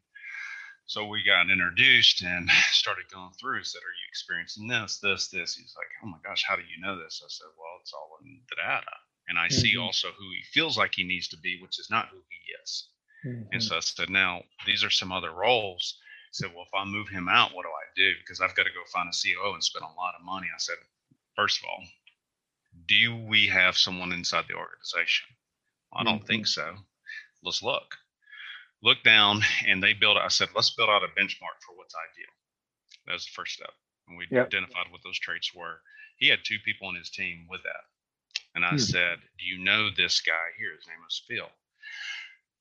So 0.85 1.05
we 1.05 1.23
got 1.23 1.49
introduced 1.49 2.23
and 2.23 2.49
started 2.71 3.11
going 3.11 3.33
through. 3.39 3.63
Said, 3.63 3.79
"Are 3.79 3.97
you 3.97 4.07
experiencing 4.09 4.67
this, 4.67 4.99
this, 4.99 5.27
this?" 5.27 5.55
He's 5.55 5.75
like, 5.75 5.87
"Oh 6.03 6.07
my 6.07 6.17
gosh, 6.23 6.43
how 6.47 6.55
do 6.55 6.63
you 6.63 6.81
know 6.81 6.97
this?" 6.97 7.21
I 7.23 7.27
said, 7.29 7.51
"Well, 7.57 7.77
it's 7.81 7.93
all 7.93 8.17
in 8.23 8.39
the 8.49 8.55
data, 8.55 8.95
and 9.27 9.37
I 9.37 9.47
mm-hmm. 9.47 9.59
see 9.59 9.77
also 9.77 10.09
who 10.17 10.29
he 10.31 10.43
feels 10.51 10.77
like 10.77 10.93
he 10.95 11.03
needs 11.03 11.27
to 11.29 11.37
be, 11.37 11.59
which 11.61 11.79
is 11.79 11.89
not 11.89 12.09
who 12.09 12.17
he 12.17 12.63
is." 12.63 12.87
Mm-hmm. 13.25 13.53
And 13.53 13.63
so 13.63 13.77
I 13.77 13.79
said, 13.79 14.09
"Now 14.09 14.43
these 14.65 14.83
are 14.83 14.89
some 14.89 15.11
other 15.11 15.31
roles." 15.31 15.99
I 16.01 16.33
said, 16.33 16.53
"Well, 16.53 16.65
if 16.65 16.73
I 16.73 16.85
move 16.85 17.09
him 17.09 17.27
out, 17.29 17.53
what 17.53 17.63
do 17.63 17.69
I 17.69 17.87
do? 17.95 18.13
Because 18.19 18.41
I've 18.41 18.55
got 18.55 18.63
to 18.63 18.73
go 18.73 18.83
find 18.93 19.09
a 19.09 19.17
COO 19.17 19.53
and 19.53 19.63
spend 19.63 19.83
a 19.83 19.99
lot 19.99 20.15
of 20.17 20.25
money." 20.25 20.47
I 20.53 20.59
said, 20.59 20.75
first 21.35 21.59
of 21.59 21.65
all, 21.65 21.83
do 22.87 23.15
we 23.15 23.47
have 23.47 23.77
someone 23.77 24.11
inside 24.11 24.45
the 24.47 24.55
organization? 24.55 25.27
I 25.93 26.03
don't 26.03 26.17
mm-hmm. 26.17 26.25
think 26.25 26.47
so. 26.47 26.75
Let's 27.43 27.63
look 27.63 27.95
Look 28.83 29.01
down 29.03 29.41
and 29.65 29.81
they 29.81 29.93
built 29.93 30.17
i 30.17 30.27
said 30.27 30.49
let's 30.55 30.69
build 30.69 30.89
out 30.89 31.03
a 31.03 31.07
benchmark 31.07 31.57
for 31.65 31.75
what's 31.75 31.95
ideal 31.95 32.31
that 33.05 33.13
was 33.13 33.25
the 33.25 33.31
first 33.31 33.53
step 33.53 33.73
and 34.07 34.17
we 34.17 34.27
yep. 34.29 34.47
identified 34.47 34.91
what 34.91 35.01
those 35.03 35.17
traits 35.19 35.53
were 35.53 35.81
he 36.17 36.27
had 36.27 36.39
two 36.43 36.59
people 36.63 36.87
on 36.87 36.95
his 36.95 37.09
team 37.09 37.47
with 37.49 37.63
that 37.63 37.85
and 38.55 38.65
i 38.65 38.71
hmm. 38.71 38.77
said 38.77 39.17
do 39.37 39.45
you 39.45 39.63
know 39.63 39.89
this 39.95 40.21
guy 40.21 40.33
here 40.57 40.71
his 40.75 40.87
name 40.87 40.99
was 41.03 41.23
phil 41.27 41.49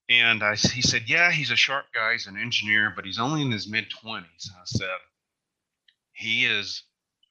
and 0.09 0.43
I, 0.43 0.55
he 0.55 0.83
said 0.83 1.03
yeah 1.07 1.31
he's 1.31 1.51
a 1.51 1.57
sharp 1.57 1.87
guy 1.95 2.13
he's 2.13 2.27
an 2.27 2.37
engineer 2.37 2.93
but 2.95 3.05
he's 3.05 3.19
only 3.19 3.43
in 3.43 3.51
his 3.51 3.69
mid-20s 3.69 4.25
i 4.51 4.65
said 4.65 4.89
he 6.13 6.45
is 6.47 6.83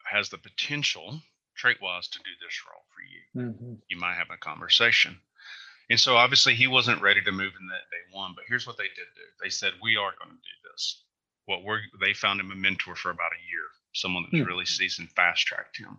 has 0.10 0.30
the 0.30 0.38
potential 0.38 1.20
trait 1.56 1.78
wise 1.82 2.08
to 2.10 2.20
do 2.20 2.32
this 2.46 2.62
role 2.70 2.84
for 2.94 3.02
you 3.02 3.52
mm-hmm. 3.52 3.74
you 3.88 3.98
might 3.98 4.16
have 4.16 4.30
a 4.32 4.38
conversation 4.38 5.18
and 5.90 6.00
so 6.00 6.16
obviously 6.16 6.56
he 6.56 6.68
wasn't 6.68 7.02
ready 7.02 7.22
to 7.22 7.32
move 7.32 7.54
in 7.60 7.68
that 7.68 7.90
day 7.92 8.04
one. 8.12 8.34
But 8.36 8.46
here's 8.48 8.66
what 8.66 8.78
they 8.78 8.86
did 8.86 9.08
do. 9.16 9.22
They 9.42 9.50
said, 9.50 9.74
We 9.82 9.98
are 9.98 10.14
going 10.18 10.32
to 10.32 10.36
do 10.36 10.72
this. 10.72 11.04
What 11.46 11.64
we're 11.64 11.82
they 12.02 12.14
found 12.14 12.40
him 12.40 12.52
a 12.52 12.56
mentor 12.56 12.96
for 12.96 13.12
about 13.12 13.32
a 13.34 13.46
year, 13.50 13.66
someone 13.94 14.24
that's 14.24 14.42
hmm. 14.42 14.50
really 14.50 14.66
seasoned, 14.66 15.12
fast 15.12 15.46
tracked 15.46 15.78
him. 15.78 15.98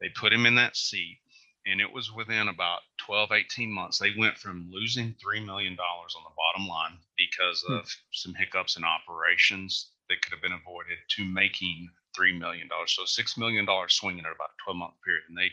They 0.00 0.08
put 0.10 0.32
him 0.32 0.46
in 0.46 0.54
that 0.56 0.76
seat. 0.76 1.18
And 1.66 1.80
it 1.80 1.92
was 1.92 2.12
within 2.12 2.48
about 2.48 2.80
12, 2.98 3.32
18 3.32 3.70
months. 3.70 3.98
They 3.98 4.12
went 4.16 4.38
from 4.38 4.70
losing 4.72 5.14
$3 5.14 5.44
million 5.44 5.76
on 5.78 6.24
the 6.24 6.34
bottom 6.36 6.68
line 6.68 6.98
because 7.16 7.62
hmm. 7.66 7.74
of 7.74 7.88
some 8.12 8.34
hiccups 8.34 8.76
in 8.76 8.84
operations 8.84 9.90
that 10.08 10.22
could 10.22 10.32
have 10.32 10.42
been 10.42 10.52
avoided 10.52 10.98
to 11.16 11.24
making 11.24 11.90
$3 12.18 12.38
million. 12.38 12.68
So 12.86 13.02
$6 13.02 13.38
million 13.38 13.66
swing 13.88 14.18
in 14.18 14.24
about 14.24 14.50
a 14.50 14.62
12 14.64 14.76
month 14.76 14.94
period. 15.04 15.24
And 15.28 15.36
they 15.36 15.50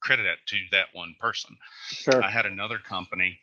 credit 0.00 0.24
that 0.24 0.46
to 0.46 0.56
that 0.72 0.86
one 0.92 1.16
person. 1.18 1.56
Sure. 1.88 2.22
I 2.22 2.30
had 2.30 2.46
another 2.46 2.78
company 2.78 3.40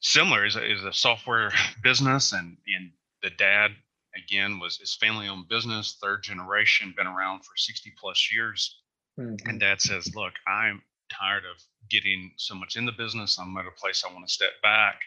similar 0.00 0.44
is 0.44 0.56
a, 0.56 0.70
is 0.70 0.84
a 0.84 0.92
software 0.92 1.52
business 1.82 2.32
and 2.32 2.56
and 2.66 2.90
the 3.22 3.30
dad 3.30 3.70
again 4.16 4.58
was 4.58 4.78
his 4.78 4.94
family 4.96 5.28
owned 5.28 5.48
business 5.48 5.98
third 6.02 6.22
generation 6.22 6.94
been 6.96 7.06
around 7.06 7.40
for 7.40 7.56
60 7.56 7.92
plus 8.00 8.32
years 8.32 8.80
mm-hmm. 9.20 9.48
and 9.48 9.60
dad 9.60 9.80
says 9.80 10.14
look 10.14 10.32
i'm 10.46 10.82
tired 11.10 11.44
of 11.44 11.62
getting 11.90 12.30
so 12.36 12.54
much 12.54 12.76
in 12.76 12.86
the 12.86 12.92
business 12.92 13.38
i'm 13.38 13.56
at 13.56 13.66
a 13.66 13.80
place 13.80 14.04
i 14.08 14.12
want 14.12 14.26
to 14.26 14.32
step 14.32 14.52
back 14.62 15.00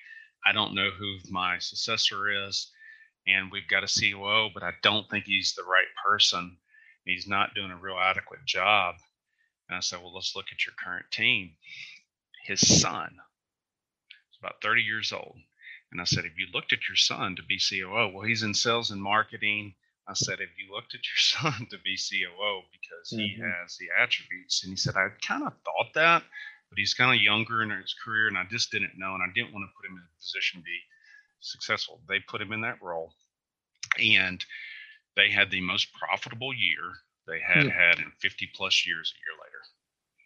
i 0.45 0.51
don't 0.51 0.75
know 0.75 0.89
who 0.97 1.17
my 1.29 1.57
successor 1.59 2.47
is 2.47 2.71
and 3.27 3.51
we've 3.51 3.67
got 3.69 3.83
a 3.83 3.87
coo 3.87 4.49
but 4.53 4.63
i 4.63 4.71
don't 4.81 5.09
think 5.09 5.25
he's 5.25 5.53
the 5.55 5.63
right 5.63 5.87
person 6.05 6.57
he's 7.05 7.27
not 7.27 7.53
doing 7.55 7.71
a 7.71 7.77
real 7.77 7.97
adequate 7.97 8.43
job 8.45 8.95
and 9.73 9.77
I 9.77 9.81
said, 9.81 10.01
well, 10.01 10.13
let's 10.13 10.35
look 10.35 10.47
at 10.51 10.65
your 10.65 10.75
current 10.77 11.05
team. 11.11 11.55
His 12.43 12.81
son 12.81 13.09
is 14.31 14.37
about 14.39 14.61
30 14.61 14.81
years 14.81 15.11
old. 15.11 15.37
And 15.91 16.01
I 16.01 16.03
said, 16.03 16.25
have 16.25 16.37
you 16.37 16.47
looked 16.53 16.73
at 16.73 16.87
your 16.87 16.95
son 16.95 17.35
to 17.35 17.43
be 17.43 17.57
COO? 17.57 18.11
Well, 18.13 18.25
he's 18.25 18.43
in 18.43 18.53
sales 18.53 18.91
and 18.91 19.01
marketing. 19.01 19.75
I 20.07 20.13
said, 20.13 20.39
have 20.39 20.49
you 20.57 20.73
looked 20.73 20.93
at 20.93 21.01
your 21.07 21.17
son 21.17 21.67
to 21.69 21.77
be 21.79 21.95
COO 21.95 22.61
because 22.71 23.09
he 23.09 23.35
mm-hmm. 23.35 23.43
has 23.43 23.77
the 23.77 23.87
attributes? 23.99 24.63
And 24.63 24.71
he 24.71 24.77
said, 24.77 24.95
I 24.95 25.07
kind 25.25 25.43
of 25.43 25.53
thought 25.63 25.93
that, 25.95 26.23
but 26.69 26.77
he's 26.77 26.93
kind 26.93 27.15
of 27.15 27.21
younger 27.21 27.61
in 27.61 27.69
his 27.69 27.95
career, 28.03 28.27
and 28.27 28.37
I 28.37 28.43
just 28.49 28.71
didn't 28.71 28.97
know, 28.97 29.13
and 29.13 29.23
I 29.23 29.31
didn't 29.33 29.53
want 29.53 29.65
to 29.67 29.73
put 29.75 29.89
him 29.89 29.97
in 29.97 30.03
a 30.03 30.19
position 30.19 30.59
to 30.59 30.65
be 30.65 30.79
successful. 31.39 32.01
They 32.07 32.19
put 32.19 32.41
him 32.41 32.51
in 32.51 32.61
that 32.61 32.81
role, 32.81 33.13
and 33.99 34.43
they 35.15 35.29
had 35.29 35.51
the 35.51 35.61
most 35.61 35.93
profitable 35.93 36.53
year 36.53 36.93
they 37.27 37.39
had 37.39 37.67
mm-hmm. 37.67 37.79
had 37.79 37.99
in 37.99 38.11
50 38.19 38.49
plus 38.53 38.85
years 38.85 39.13
a 39.15 39.19
year 39.23 39.37
later. 39.39 39.53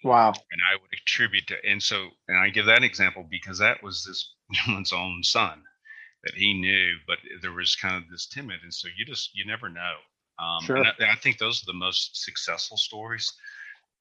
Wow. 0.04 0.30
And 0.30 0.62
I 0.72 0.76
would 0.76 0.90
attribute 0.94 1.48
to, 1.48 1.56
and 1.66 1.82
so, 1.82 2.10
and 2.28 2.38
I 2.38 2.50
give 2.50 2.66
that 2.66 2.84
example 2.84 3.26
because 3.30 3.60
that 3.60 3.84
was 3.84 4.04
this 4.04 4.34
woman's 4.68 4.94
own 4.94 5.24
son 5.24 5.64
that 6.24 6.34
he 6.36 6.54
knew, 6.54 6.96
but 7.06 7.18
there 7.42 7.54
was 7.54 7.76
kind 7.76 7.96
of 7.96 8.10
this 8.10 8.28
timid. 8.28 8.60
And 8.64 8.74
so 8.74 8.88
you 8.98 9.06
just, 9.06 9.36
you 9.36 9.46
never 9.46 9.70
know. 9.70 9.96
Um, 10.40 10.64
sure. 10.64 10.78
And 10.78 10.88
I, 10.88 11.14
I 11.14 11.16
think 11.16 11.38
those 11.38 11.64
are 11.64 11.68
the 11.68 11.78
most 11.78 12.24
successful 12.24 12.78
stories 12.78 13.32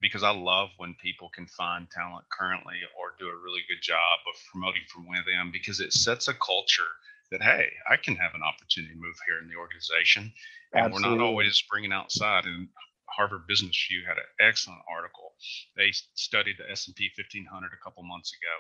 because 0.00 0.22
I 0.22 0.31
love 0.31 0.68
when 0.76 0.94
people 1.00 1.31
can 1.35 1.46
find 1.46 1.88
talent 1.90 2.26
currently 2.31 2.76
or 2.98 3.14
do 3.18 3.29
a 3.29 3.42
really 3.42 3.62
good 3.68 3.83
job 3.83 4.18
of 4.29 4.40
promoting 4.52 4.83
from 4.92 5.09
within 5.09 5.50
because 5.52 5.81
it 5.81 5.92
sets 5.92 6.29
a 6.29 6.35
culture 6.35 6.90
that 7.31 7.42
hey, 7.42 7.72
I 7.90 7.96
can 7.96 8.14
have 8.16 8.35
an 8.35 8.42
opportunity 8.42 8.94
to 8.94 9.00
move 9.00 9.16
here 9.26 9.38
in 9.42 9.48
the 9.48 9.57
organization, 9.57 10.33
and 10.72 10.87
Absolutely. 10.87 11.11
we're 11.11 11.16
not 11.16 11.26
always 11.26 11.62
bringing 11.68 11.92
outside. 11.92 12.44
And 12.44 12.68
Harvard 13.11 13.46
Business 13.48 13.74
Review 13.88 14.07
had 14.07 14.18
an 14.18 14.31
excellent 14.40 14.81
article. 14.88 15.35
They 15.76 15.90
studied 16.14 16.57
the 16.59 16.70
S&P 16.70 17.11
1500 17.16 17.70
a 17.72 17.83
couple 17.83 18.02
months 18.05 18.33
ago, 18.33 18.55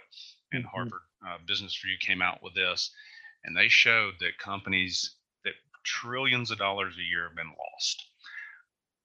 and 0.52 0.64
mm-hmm. 0.64 0.74
Harvard 0.74 1.06
uh, 1.26 1.38
Business 1.46 1.78
Review 1.84 1.98
came 2.00 2.22
out 2.22 2.42
with 2.42 2.54
this, 2.54 2.90
and 3.46 3.56
they 3.56 3.68
showed 3.68 4.14
that 4.20 4.38
companies 4.38 5.14
that 5.44 5.54
trillions 5.84 6.50
of 6.50 6.58
dollars 6.58 6.94
a 6.98 7.02
year 7.02 7.28
have 7.28 7.36
been 7.36 7.54
lost 7.58 8.04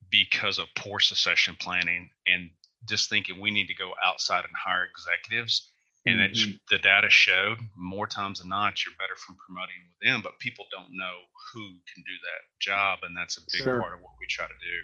because 0.10 0.58
of 0.58 0.68
poor 0.76 1.00
succession 1.00 1.56
planning 1.60 2.10
and 2.28 2.50
just 2.90 3.10
thinking 3.10 3.40
we 3.40 3.52
need 3.52 3.68
to 3.68 3.76
go 3.76 3.92
outside 4.04 4.44
and 4.44 4.54
hire 4.56 4.86
executives. 4.86 5.72
And 6.06 6.20
mm-hmm. 6.20 6.52
the 6.70 6.80
data 6.80 7.10
showed 7.12 7.60
more 7.78 8.08
times 8.08 8.40
than 8.40 8.50
not, 8.50 8.84
you're 8.84 8.96
better 8.98 9.16
from 9.16 9.38
promoting 9.38 9.76
within, 10.02 10.22
but 10.22 10.40
people 10.40 10.66
don't 10.72 10.90
know 10.98 11.14
who 11.54 11.62
can 11.94 12.04
do 12.04 12.18
that 12.26 12.42
job. 12.60 13.00
And 13.04 13.16
that's 13.16 13.38
a 13.38 13.42
big 13.42 13.62
sure. 13.62 13.80
part 13.80 13.94
of 13.94 14.02
what 14.02 14.14
we 14.20 14.26
try 14.28 14.48
to 14.48 14.54
do. 14.54 14.78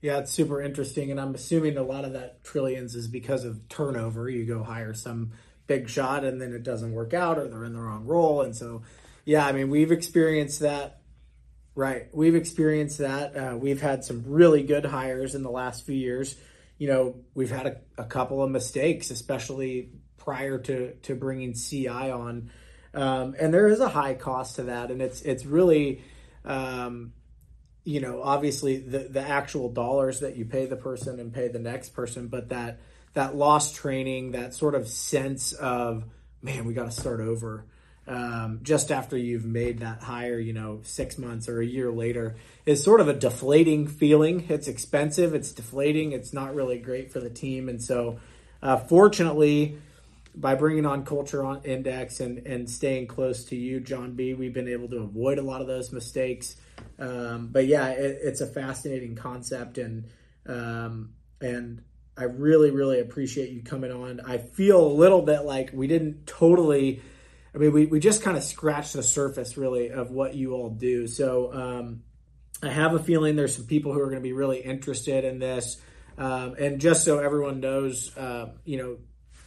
Yeah, 0.00 0.18
it's 0.18 0.30
super 0.30 0.60
interesting, 0.60 1.10
and 1.10 1.18
I'm 1.18 1.34
assuming 1.34 1.78
a 1.78 1.82
lot 1.82 2.04
of 2.04 2.12
that 2.12 2.44
trillions 2.44 2.94
is 2.94 3.08
because 3.08 3.42
of 3.44 3.68
turnover. 3.70 4.28
You 4.28 4.44
go 4.44 4.62
hire 4.62 4.92
some 4.92 5.32
big 5.66 5.88
shot, 5.88 6.24
and 6.24 6.40
then 6.40 6.52
it 6.52 6.62
doesn't 6.62 6.92
work 6.92 7.14
out, 7.14 7.38
or 7.38 7.48
they're 7.48 7.64
in 7.64 7.72
the 7.72 7.80
wrong 7.80 8.06
role, 8.06 8.42
and 8.42 8.54
so 8.54 8.82
yeah, 9.24 9.46
I 9.46 9.52
mean 9.52 9.70
we've 9.70 9.92
experienced 9.92 10.60
that. 10.60 11.00
Right, 11.76 12.06
we've 12.12 12.36
experienced 12.36 12.98
that. 12.98 13.36
Uh, 13.36 13.56
we've 13.56 13.80
had 13.80 14.04
some 14.04 14.22
really 14.26 14.62
good 14.62 14.84
hires 14.84 15.34
in 15.34 15.42
the 15.42 15.50
last 15.50 15.84
few 15.84 15.96
years. 15.96 16.36
You 16.78 16.86
know, 16.86 17.16
we've 17.34 17.50
had 17.50 17.66
a, 17.66 17.76
a 17.98 18.04
couple 18.04 18.44
of 18.44 18.50
mistakes, 18.50 19.10
especially 19.10 19.90
prior 20.16 20.58
to 20.58 20.94
to 20.94 21.14
bringing 21.16 21.54
CI 21.54 21.88
on, 21.88 22.50
um, 22.92 23.34
and 23.40 23.52
there 23.52 23.68
is 23.68 23.80
a 23.80 23.88
high 23.88 24.14
cost 24.14 24.56
to 24.56 24.64
that, 24.64 24.90
and 24.90 25.02
it's 25.02 25.22
it's 25.22 25.44
really. 25.44 26.02
Um, 26.44 27.12
you 27.84 28.00
know, 28.00 28.22
obviously 28.22 28.78
the 28.78 29.00
the 29.00 29.20
actual 29.20 29.68
dollars 29.68 30.20
that 30.20 30.36
you 30.36 30.46
pay 30.46 30.64
the 30.64 30.76
person 30.76 31.20
and 31.20 31.32
pay 31.32 31.48
the 31.48 31.58
next 31.58 31.90
person, 31.90 32.28
but 32.28 32.48
that 32.48 32.80
that 33.14 33.34
lost 33.34 33.76
training, 33.76 34.32
that 34.32 34.54
sort 34.54 34.74
of 34.74 34.88
sense 34.88 35.52
of 35.52 36.04
man, 36.44 36.66
we 36.66 36.74
got 36.74 36.84
to 36.84 36.90
start 36.92 37.20
over. 37.20 37.64
Um, 38.06 38.60
just 38.62 38.92
after 38.92 39.16
you've 39.16 39.46
made 39.46 39.78
that 39.78 40.02
hire, 40.02 40.38
you 40.38 40.52
know, 40.52 40.80
six 40.82 41.16
months 41.16 41.48
or 41.48 41.62
a 41.62 41.66
year 41.66 41.90
later, 41.90 42.36
is 42.66 42.84
sort 42.84 43.00
of 43.00 43.08
a 43.08 43.14
deflating 43.14 43.88
feeling. 43.88 44.44
It's 44.50 44.68
expensive, 44.68 45.34
it's 45.34 45.52
deflating, 45.52 46.12
it's 46.12 46.34
not 46.34 46.54
really 46.54 46.78
great 46.78 47.10
for 47.10 47.20
the 47.20 47.30
team. 47.30 47.70
And 47.70 47.82
so, 47.82 48.20
uh, 48.62 48.76
fortunately, 48.76 49.78
by 50.34 50.54
bringing 50.54 50.84
on 50.84 51.06
Culture 51.06 51.42
on 51.42 51.62
Index 51.64 52.20
and, 52.20 52.46
and 52.46 52.68
staying 52.68 53.06
close 53.06 53.46
to 53.46 53.56
you, 53.56 53.80
John 53.80 54.12
B., 54.12 54.34
we've 54.34 54.52
been 54.52 54.68
able 54.68 54.88
to 54.88 54.98
avoid 54.98 55.38
a 55.38 55.42
lot 55.42 55.62
of 55.62 55.66
those 55.66 55.90
mistakes. 55.90 56.56
Um, 56.98 57.48
but 57.50 57.66
yeah, 57.66 57.88
it, 57.88 58.18
it's 58.22 58.42
a 58.42 58.46
fascinating 58.46 59.14
concept, 59.14 59.78
and 59.78 60.04
um, 60.46 61.14
and 61.40 61.82
I 62.16 62.24
really 62.24 62.70
really 62.70 63.00
appreciate 63.00 63.50
you 63.50 63.62
coming 63.62 63.90
on. 63.90 64.20
I 64.20 64.38
feel 64.38 64.80
a 64.86 64.92
little 64.92 65.22
bit 65.22 65.40
like 65.40 65.70
we 65.72 65.86
didn't 65.86 66.26
totally. 66.26 67.02
I 67.54 67.58
mean, 67.58 67.72
we, 67.72 67.86
we 67.86 68.00
just 68.00 68.22
kind 68.22 68.36
of 68.36 68.42
scratched 68.42 68.94
the 68.94 69.02
surface 69.02 69.56
really 69.56 69.90
of 69.90 70.10
what 70.10 70.34
you 70.34 70.54
all 70.54 70.70
do. 70.70 71.06
So 71.06 71.52
um, 71.52 72.02
I 72.60 72.68
have 72.68 72.94
a 72.94 72.98
feeling 72.98 73.36
there's 73.36 73.54
some 73.54 73.66
people 73.66 73.92
who 73.92 74.00
are 74.00 74.06
going 74.06 74.16
to 74.16 74.20
be 74.20 74.32
really 74.32 74.58
interested 74.58 75.24
in 75.24 75.38
this. 75.38 75.80
Um, 76.18 76.54
and 76.58 76.80
just 76.80 77.04
so 77.04 77.18
everyone 77.18 77.60
knows, 77.60 78.16
uh, 78.16 78.50
you 78.64 78.78
know, 78.78 78.96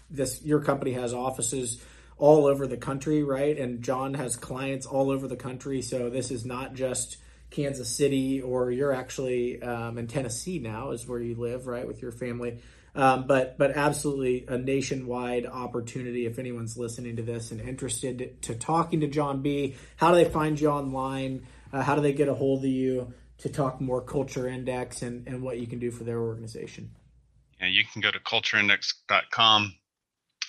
this 0.09 0.41
your 0.43 0.61
company 0.61 0.93
has 0.93 1.13
offices 1.13 1.81
all 2.17 2.45
over 2.45 2.65
the 2.65 2.77
country, 2.77 3.23
right? 3.23 3.57
And 3.57 3.81
John 3.81 4.13
has 4.13 4.35
clients 4.35 4.85
all 4.85 5.11
over 5.11 5.27
the 5.27 5.35
country. 5.35 5.81
So 5.81 6.09
this 6.09 6.31
is 6.31 6.45
not 6.45 6.73
just 6.73 7.17
Kansas 7.49 7.89
City 7.89 8.41
or 8.41 8.71
you're 8.71 8.93
actually 8.93 9.61
um, 9.61 9.97
in 9.97 10.07
Tennessee 10.07 10.59
now, 10.59 10.91
is 10.91 11.07
where 11.07 11.19
you 11.19 11.35
live, 11.35 11.67
right, 11.67 11.87
with 11.87 12.01
your 12.01 12.11
family. 12.11 12.61
Um, 12.95 13.27
but 13.27 13.59
but 13.59 13.77
absolutely 13.77 14.45
a 14.47 14.57
nationwide 14.57 15.45
opportunity 15.45 16.25
if 16.25 16.39
anyone's 16.39 16.77
listening 16.77 17.15
to 17.17 17.21
this 17.21 17.51
and 17.51 17.61
interested 17.61 18.41
to 18.41 18.55
talking 18.55 19.01
to 19.01 19.07
John 19.07 19.43
B. 19.43 19.75
How 19.97 20.09
do 20.11 20.15
they 20.15 20.29
find 20.29 20.59
you 20.59 20.69
online? 20.69 21.45
Uh, 21.71 21.83
how 21.83 21.95
do 21.95 22.01
they 22.01 22.13
get 22.13 22.27
a 22.27 22.33
hold 22.33 22.63
of 22.63 22.71
you 22.71 23.13
to 23.39 23.49
talk 23.49 23.79
more 23.79 24.01
Culture 24.01 24.47
Index 24.47 25.03
and, 25.03 25.27
and 25.27 25.43
what 25.43 25.59
you 25.59 25.67
can 25.67 25.77
do 25.77 25.91
for 25.91 26.05
their 26.05 26.19
organization? 26.19 26.89
And 27.59 27.71
you 27.71 27.83
can 27.85 28.01
go 28.01 28.09
to 28.09 28.19
cultureindex.com 28.19 29.75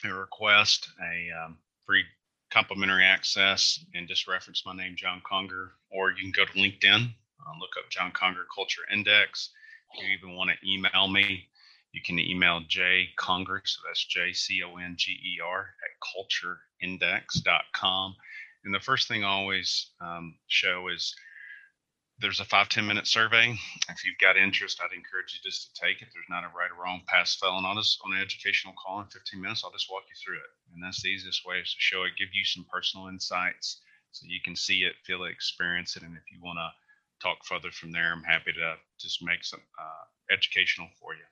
and 0.05 0.13
request 0.15 0.89
a 1.03 1.45
um, 1.45 1.59
free 1.87 2.05
complimentary 2.51 3.05
access 3.05 3.85
and 3.95 4.09
just 4.09 4.29
reference 4.29 4.63
my 4.65 4.75
name, 4.75 4.95
John 4.97 5.23
Conger, 5.29 5.73
or 5.91 6.11
you 6.11 6.23
can 6.23 6.33
go 6.33 6.45
to 6.45 6.53
LinkedIn, 6.53 7.05
uh, 7.05 7.59
look 7.61 7.77
up 7.79 7.91
John 7.91 8.11
Conger 8.13 8.47
Culture 8.55 8.83
Index. 8.93 9.51
If 9.95 10.03
you 10.03 10.17
even 10.17 10.37
want 10.37 10.51
to 10.51 10.71
email 10.71 11.09
me, 11.09 11.49
you 11.93 12.01
can 12.05 12.19
email 12.19 12.61
J 12.69 13.09
Conger, 13.17 13.63
so 13.65 13.81
that's 13.87 14.05
J 14.05 14.33
C 14.33 14.63
O 14.63 14.77
N 14.77 14.95
G 14.99 15.13
E 15.13 15.41
R 15.45 15.71
at 15.83 15.97
cultureindex.com. 16.83 18.17
And 18.65 18.75
the 18.75 18.81
first 18.81 19.09
thing 19.09 19.25
I 19.25 19.29
always 19.29 19.91
um, 20.01 20.35
show 20.49 20.89
is 20.89 21.15
there's 22.21 22.41
a 22.41 22.45
five 22.45 22.69
ten 22.69 22.87
minute 22.87 23.07
survey. 23.07 23.57
If 23.89 24.05
you've 24.05 24.19
got 24.21 24.37
interest, 24.37 24.81
I'd 24.83 24.97
encourage 24.97 25.35
you 25.35 25.41
just 25.49 25.75
to 25.75 25.81
take 25.81 26.03
it. 26.03 26.09
There's 26.13 26.31
not 26.31 26.45
a 26.45 26.51
right 26.57 26.71
or 26.71 26.83
wrong, 26.83 27.03
pass, 27.07 27.37
fail, 27.37 27.57
and 27.57 27.67
on 27.67 27.79
us 27.79 27.99
on 28.05 28.15
an 28.15 28.21
educational 28.21 28.75
call 28.75 29.01
in 29.01 29.07
15 29.07 29.41
minutes. 29.41 29.63
I'll 29.65 29.71
just 29.71 29.91
walk 29.91 30.05
you 30.09 30.17
through 30.23 30.39
it, 30.39 30.51
and 30.75 30.83
that's 30.83 31.03
the 31.03 31.09
easiest 31.09 31.47
way 31.47 31.57
is 31.59 31.73
to 31.73 31.81
show 31.81 32.03
it, 32.05 32.19
give 32.19 32.35
you 32.35 32.45
some 32.45 32.67
personal 32.73 33.09
insights 33.09 33.81
so 34.13 34.27
you 34.29 34.41
can 34.43 34.57
see 34.57 34.83
it, 34.83 34.95
feel 35.05 35.25
it, 35.25 35.31
experience 35.31 35.97
it, 35.97 36.03
and 36.03 36.17
if 36.17 36.25
you 36.33 36.39
want 36.43 36.59
to 36.59 36.69
talk 37.23 37.45
further 37.45 37.71
from 37.71 37.93
there, 37.93 38.13
I'm 38.13 38.23
happy 38.23 38.53
to 38.53 38.75
just 38.99 39.23
make 39.23 39.45
some 39.45 39.61
uh, 39.79 40.35
educational 40.35 40.89
for 41.01 41.15
you. 41.15 41.25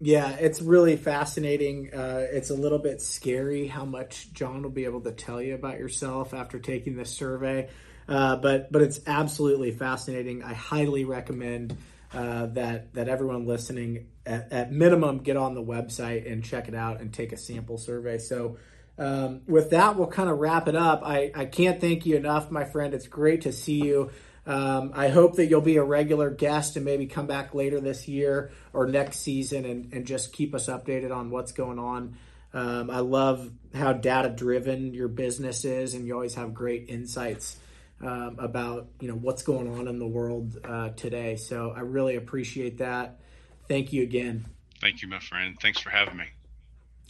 Yeah, 0.00 0.30
it's 0.32 0.60
really 0.60 0.96
fascinating. 0.96 1.94
Uh, 1.94 2.26
it's 2.30 2.50
a 2.50 2.54
little 2.54 2.78
bit 2.78 3.00
scary 3.00 3.68
how 3.68 3.84
much 3.84 4.32
John 4.32 4.62
will 4.62 4.70
be 4.70 4.84
able 4.84 5.02
to 5.02 5.12
tell 5.12 5.40
you 5.40 5.54
about 5.54 5.78
yourself 5.78 6.34
after 6.34 6.58
taking 6.58 6.96
this 6.96 7.10
survey. 7.10 7.68
Uh, 8.12 8.36
but 8.36 8.70
but 8.70 8.82
it's 8.82 9.00
absolutely 9.06 9.70
fascinating. 9.70 10.42
I 10.42 10.52
highly 10.52 11.06
recommend 11.06 11.78
uh, 12.12 12.44
that 12.46 12.92
that 12.92 13.08
everyone 13.08 13.46
listening 13.46 14.08
at, 14.26 14.52
at, 14.52 14.70
minimum 14.70 15.20
get 15.20 15.38
on 15.38 15.54
the 15.54 15.62
website 15.62 16.30
and 16.30 16.44
check 16.44 16.68
it 16.68 16.74
out 16.74 17.00
and 17.00 17.12
take 17.12 17.32
a 17.32 17.38
sample 17.38 17.78
survey. 17.78 18.18
So. 18.18 18.58
Um, 18.98 19.40
with 19.48 19.70
that, 19.70 19.96
we'll 19.96 20.08
kind 20.08 20.28
of 20.28 20.38
wrap 20.38 20.68
it 20.68 20.76
up. 20.76 21.00
I, 21.02 21.32
I 21.34 21.46
can't 21.46 21.80
thank 21.80 22.04
you 22.04 22.14
enough, 22.14 22.50
my 22.50 22.64
friend. 22.64 22.92
It's 22.92 23.08
great 23.08 23.40
to 23.40 23.52
see 23.52 23.82
you. 23.82 24.10
Um, 24.46 24.92
I 24.94 25.08
hope 25.08 25.36
that 25.36 25.46
you'll 25.46 25.62
be 25.62 25.78
a 25.78 25.82
regular 25.82 26.28
guest 26.28 26.76
and 26.76 26.84
maybe 26.84 27.06
come 27.06 27.26
back 27.26 27.54
later 27.54 27.80
this 27.80 28.06
year 28.06 28.52
or 28.74 28.86
next 28.86 29.20
season 29.20 29.64
and, 29.64 29.94
and 29.94 30.06
just 30.06 30.34
keep 30.34 30.54
us 30.54 30.68
updated 30.68 31.10
on 31.10 31.30
what's 31.30 31.52
going 31.52 31.78
on. 31.78 32.18
Um, 32.52 32.90
I 32.90 32.98
love 32.98 33.50
how 33.74 33.94
data 33.94 34.28
driven 34.28 34.92
your 34.92 35.08
business 35.08 35.64
is, 35.64 35.94
and 35.94 36.06
you 36.06 36.12
always 36.12 36.34
have 36.34 36.52
great 36.52 36.90
insights 36.90 37.56
um, 38.02 38.36
about 38.38 38.88
you 39.00 39.08
know 39.08 39.14
what's 39.14 39.42
going 39.42 39.68
on 39.78 39.88
in 39.88 39.98
the 39.98 40.06
world 40.06 40.58
uh, 40.64 40.90
today. 40.90 41.36
So 41.36 41.72
I 41.74 41.80
really 41.80 42.16
appreciate 42.16 42.78
that. 42.78 43.20
Thank 43.68 43.92
you 43.92 44.02
again. 44.02 44.44
Thank 44.80 45.02
you, 45.02 45.08
my 45.08 45.20
friend. 45.20 45.56
Thanks 45.60 45.80
for 45.80 45.90
having 45.90 46.16
me. 46.16 46.24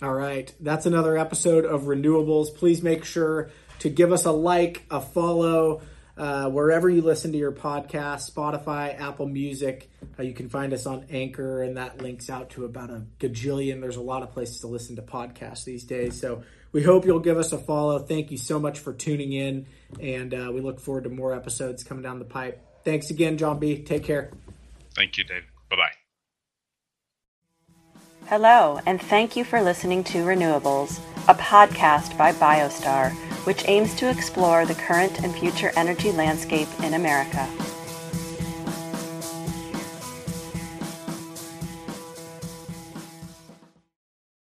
All 0.03 0.13
right, 0.13 0.53
that's 0.61 0.87
another 0.87 1.17
episode 1.17 1.65
of 1.65 1.83
Renewables. 1.83 2.55
Please 2.55 2.83
make 2.83 3.05
sure 3.05 3.51
to 3.79 3.89
give 3.89 4.13
us 4.13 4.25
a 4.25 4.33
like, 4.33 4.85
a 4.91 5.01
follow. 5.01 5.83
Uh, 6.15 6.47
wherever 6.51 6.91
you 6.91 7.01
listen 7.01 7.33
to 7.33 7.39
your 7.39 7.53
podcast, 7.53 8.31
Spotify, 8.31 9.01
Apple 9.01 9.27
Music. 9.27 9.91
Uh, 10.19 10.23
you 10.23 10.35
can 10.35 10.51
find 10.51 10.75
us 10.75 10.85
on 10.85 11.07
Anchor, 11.09 11.63
and 11.63 11.79
that 11.79 12.03
links 12.03 12.29
out 12.29 12.51
to 12.51 12.67
about 12.67 12.91
a 12.91 13.07
gajillion. 13.19 13.81
There's 13.81 13.97
a 13.97 14.03
lot 14.03 14.23
of 14.23 14.31
places 14.31 14.61
to 14.61 14.67
listen 14.67 14.97
to 14.97 15.03
podcasts 15.03 15.65
these 15.65 15.85
days. 15.85 16.21
So 16.21 16.43
we 16.73 16.83
hope 16.83 17.05
you'll 17.05 17.21
give 17.21 17.39
us 17.39 17.53
a 17.53 17.59
follow. 17.59 17.99
Thank 17.99 18.31
you 18.31 18.39
so 18.39 18.59
much 18.59 18.79
for 18.79 18.93
tuning 18.93 19.33
in, 19.33 19.67
and 20.01 20.35
uh, 20.35 20.51
we 20.53 20.61
look 20.61 20.81
forward 20.81 21.05
to 21.05 21.11
more 21.11 21.35
episodes 21.35 21.85
coming 21.85 22.03
down 22.03 22.19
the 22.19 22.25
pipe. 22.25 22.65
Thanks 22.85 23.11
again, 23.11 23.39
John 23.39 23.59
B. 23.59 23.83
Take 23.83 24.05
care. 24.05 24.31
Thank 24.95 25.19
you, 25.19 25.25
Dave. 25.25 25.45
Bye 25.71 25.77
bye. 25.77 25.93
Hello, 28.27 28.81
and 28.87 29.01
thank 29.01 29.37
you 29.37 29.45
for 29.45 29.61
listening 29.61 30.05
to 30.05 30.19
Renewables, 30.19 31.01
a 31.29 31.35
podcast 31.35 32.17
by 32.17 32.33
Biostar, 32.33 33.11
which 33.45 33.69
aims 33.69 33.95
to 33.97 34.09
explore 34.09 34.65
the 34.65 34.75
current 34.75 35.23
and 35.23 35.35
future 35.35 35.73
energy 35.77 36.13
landscape 36.13 36.69
in 36.83 36.95
America. 36.95 37.49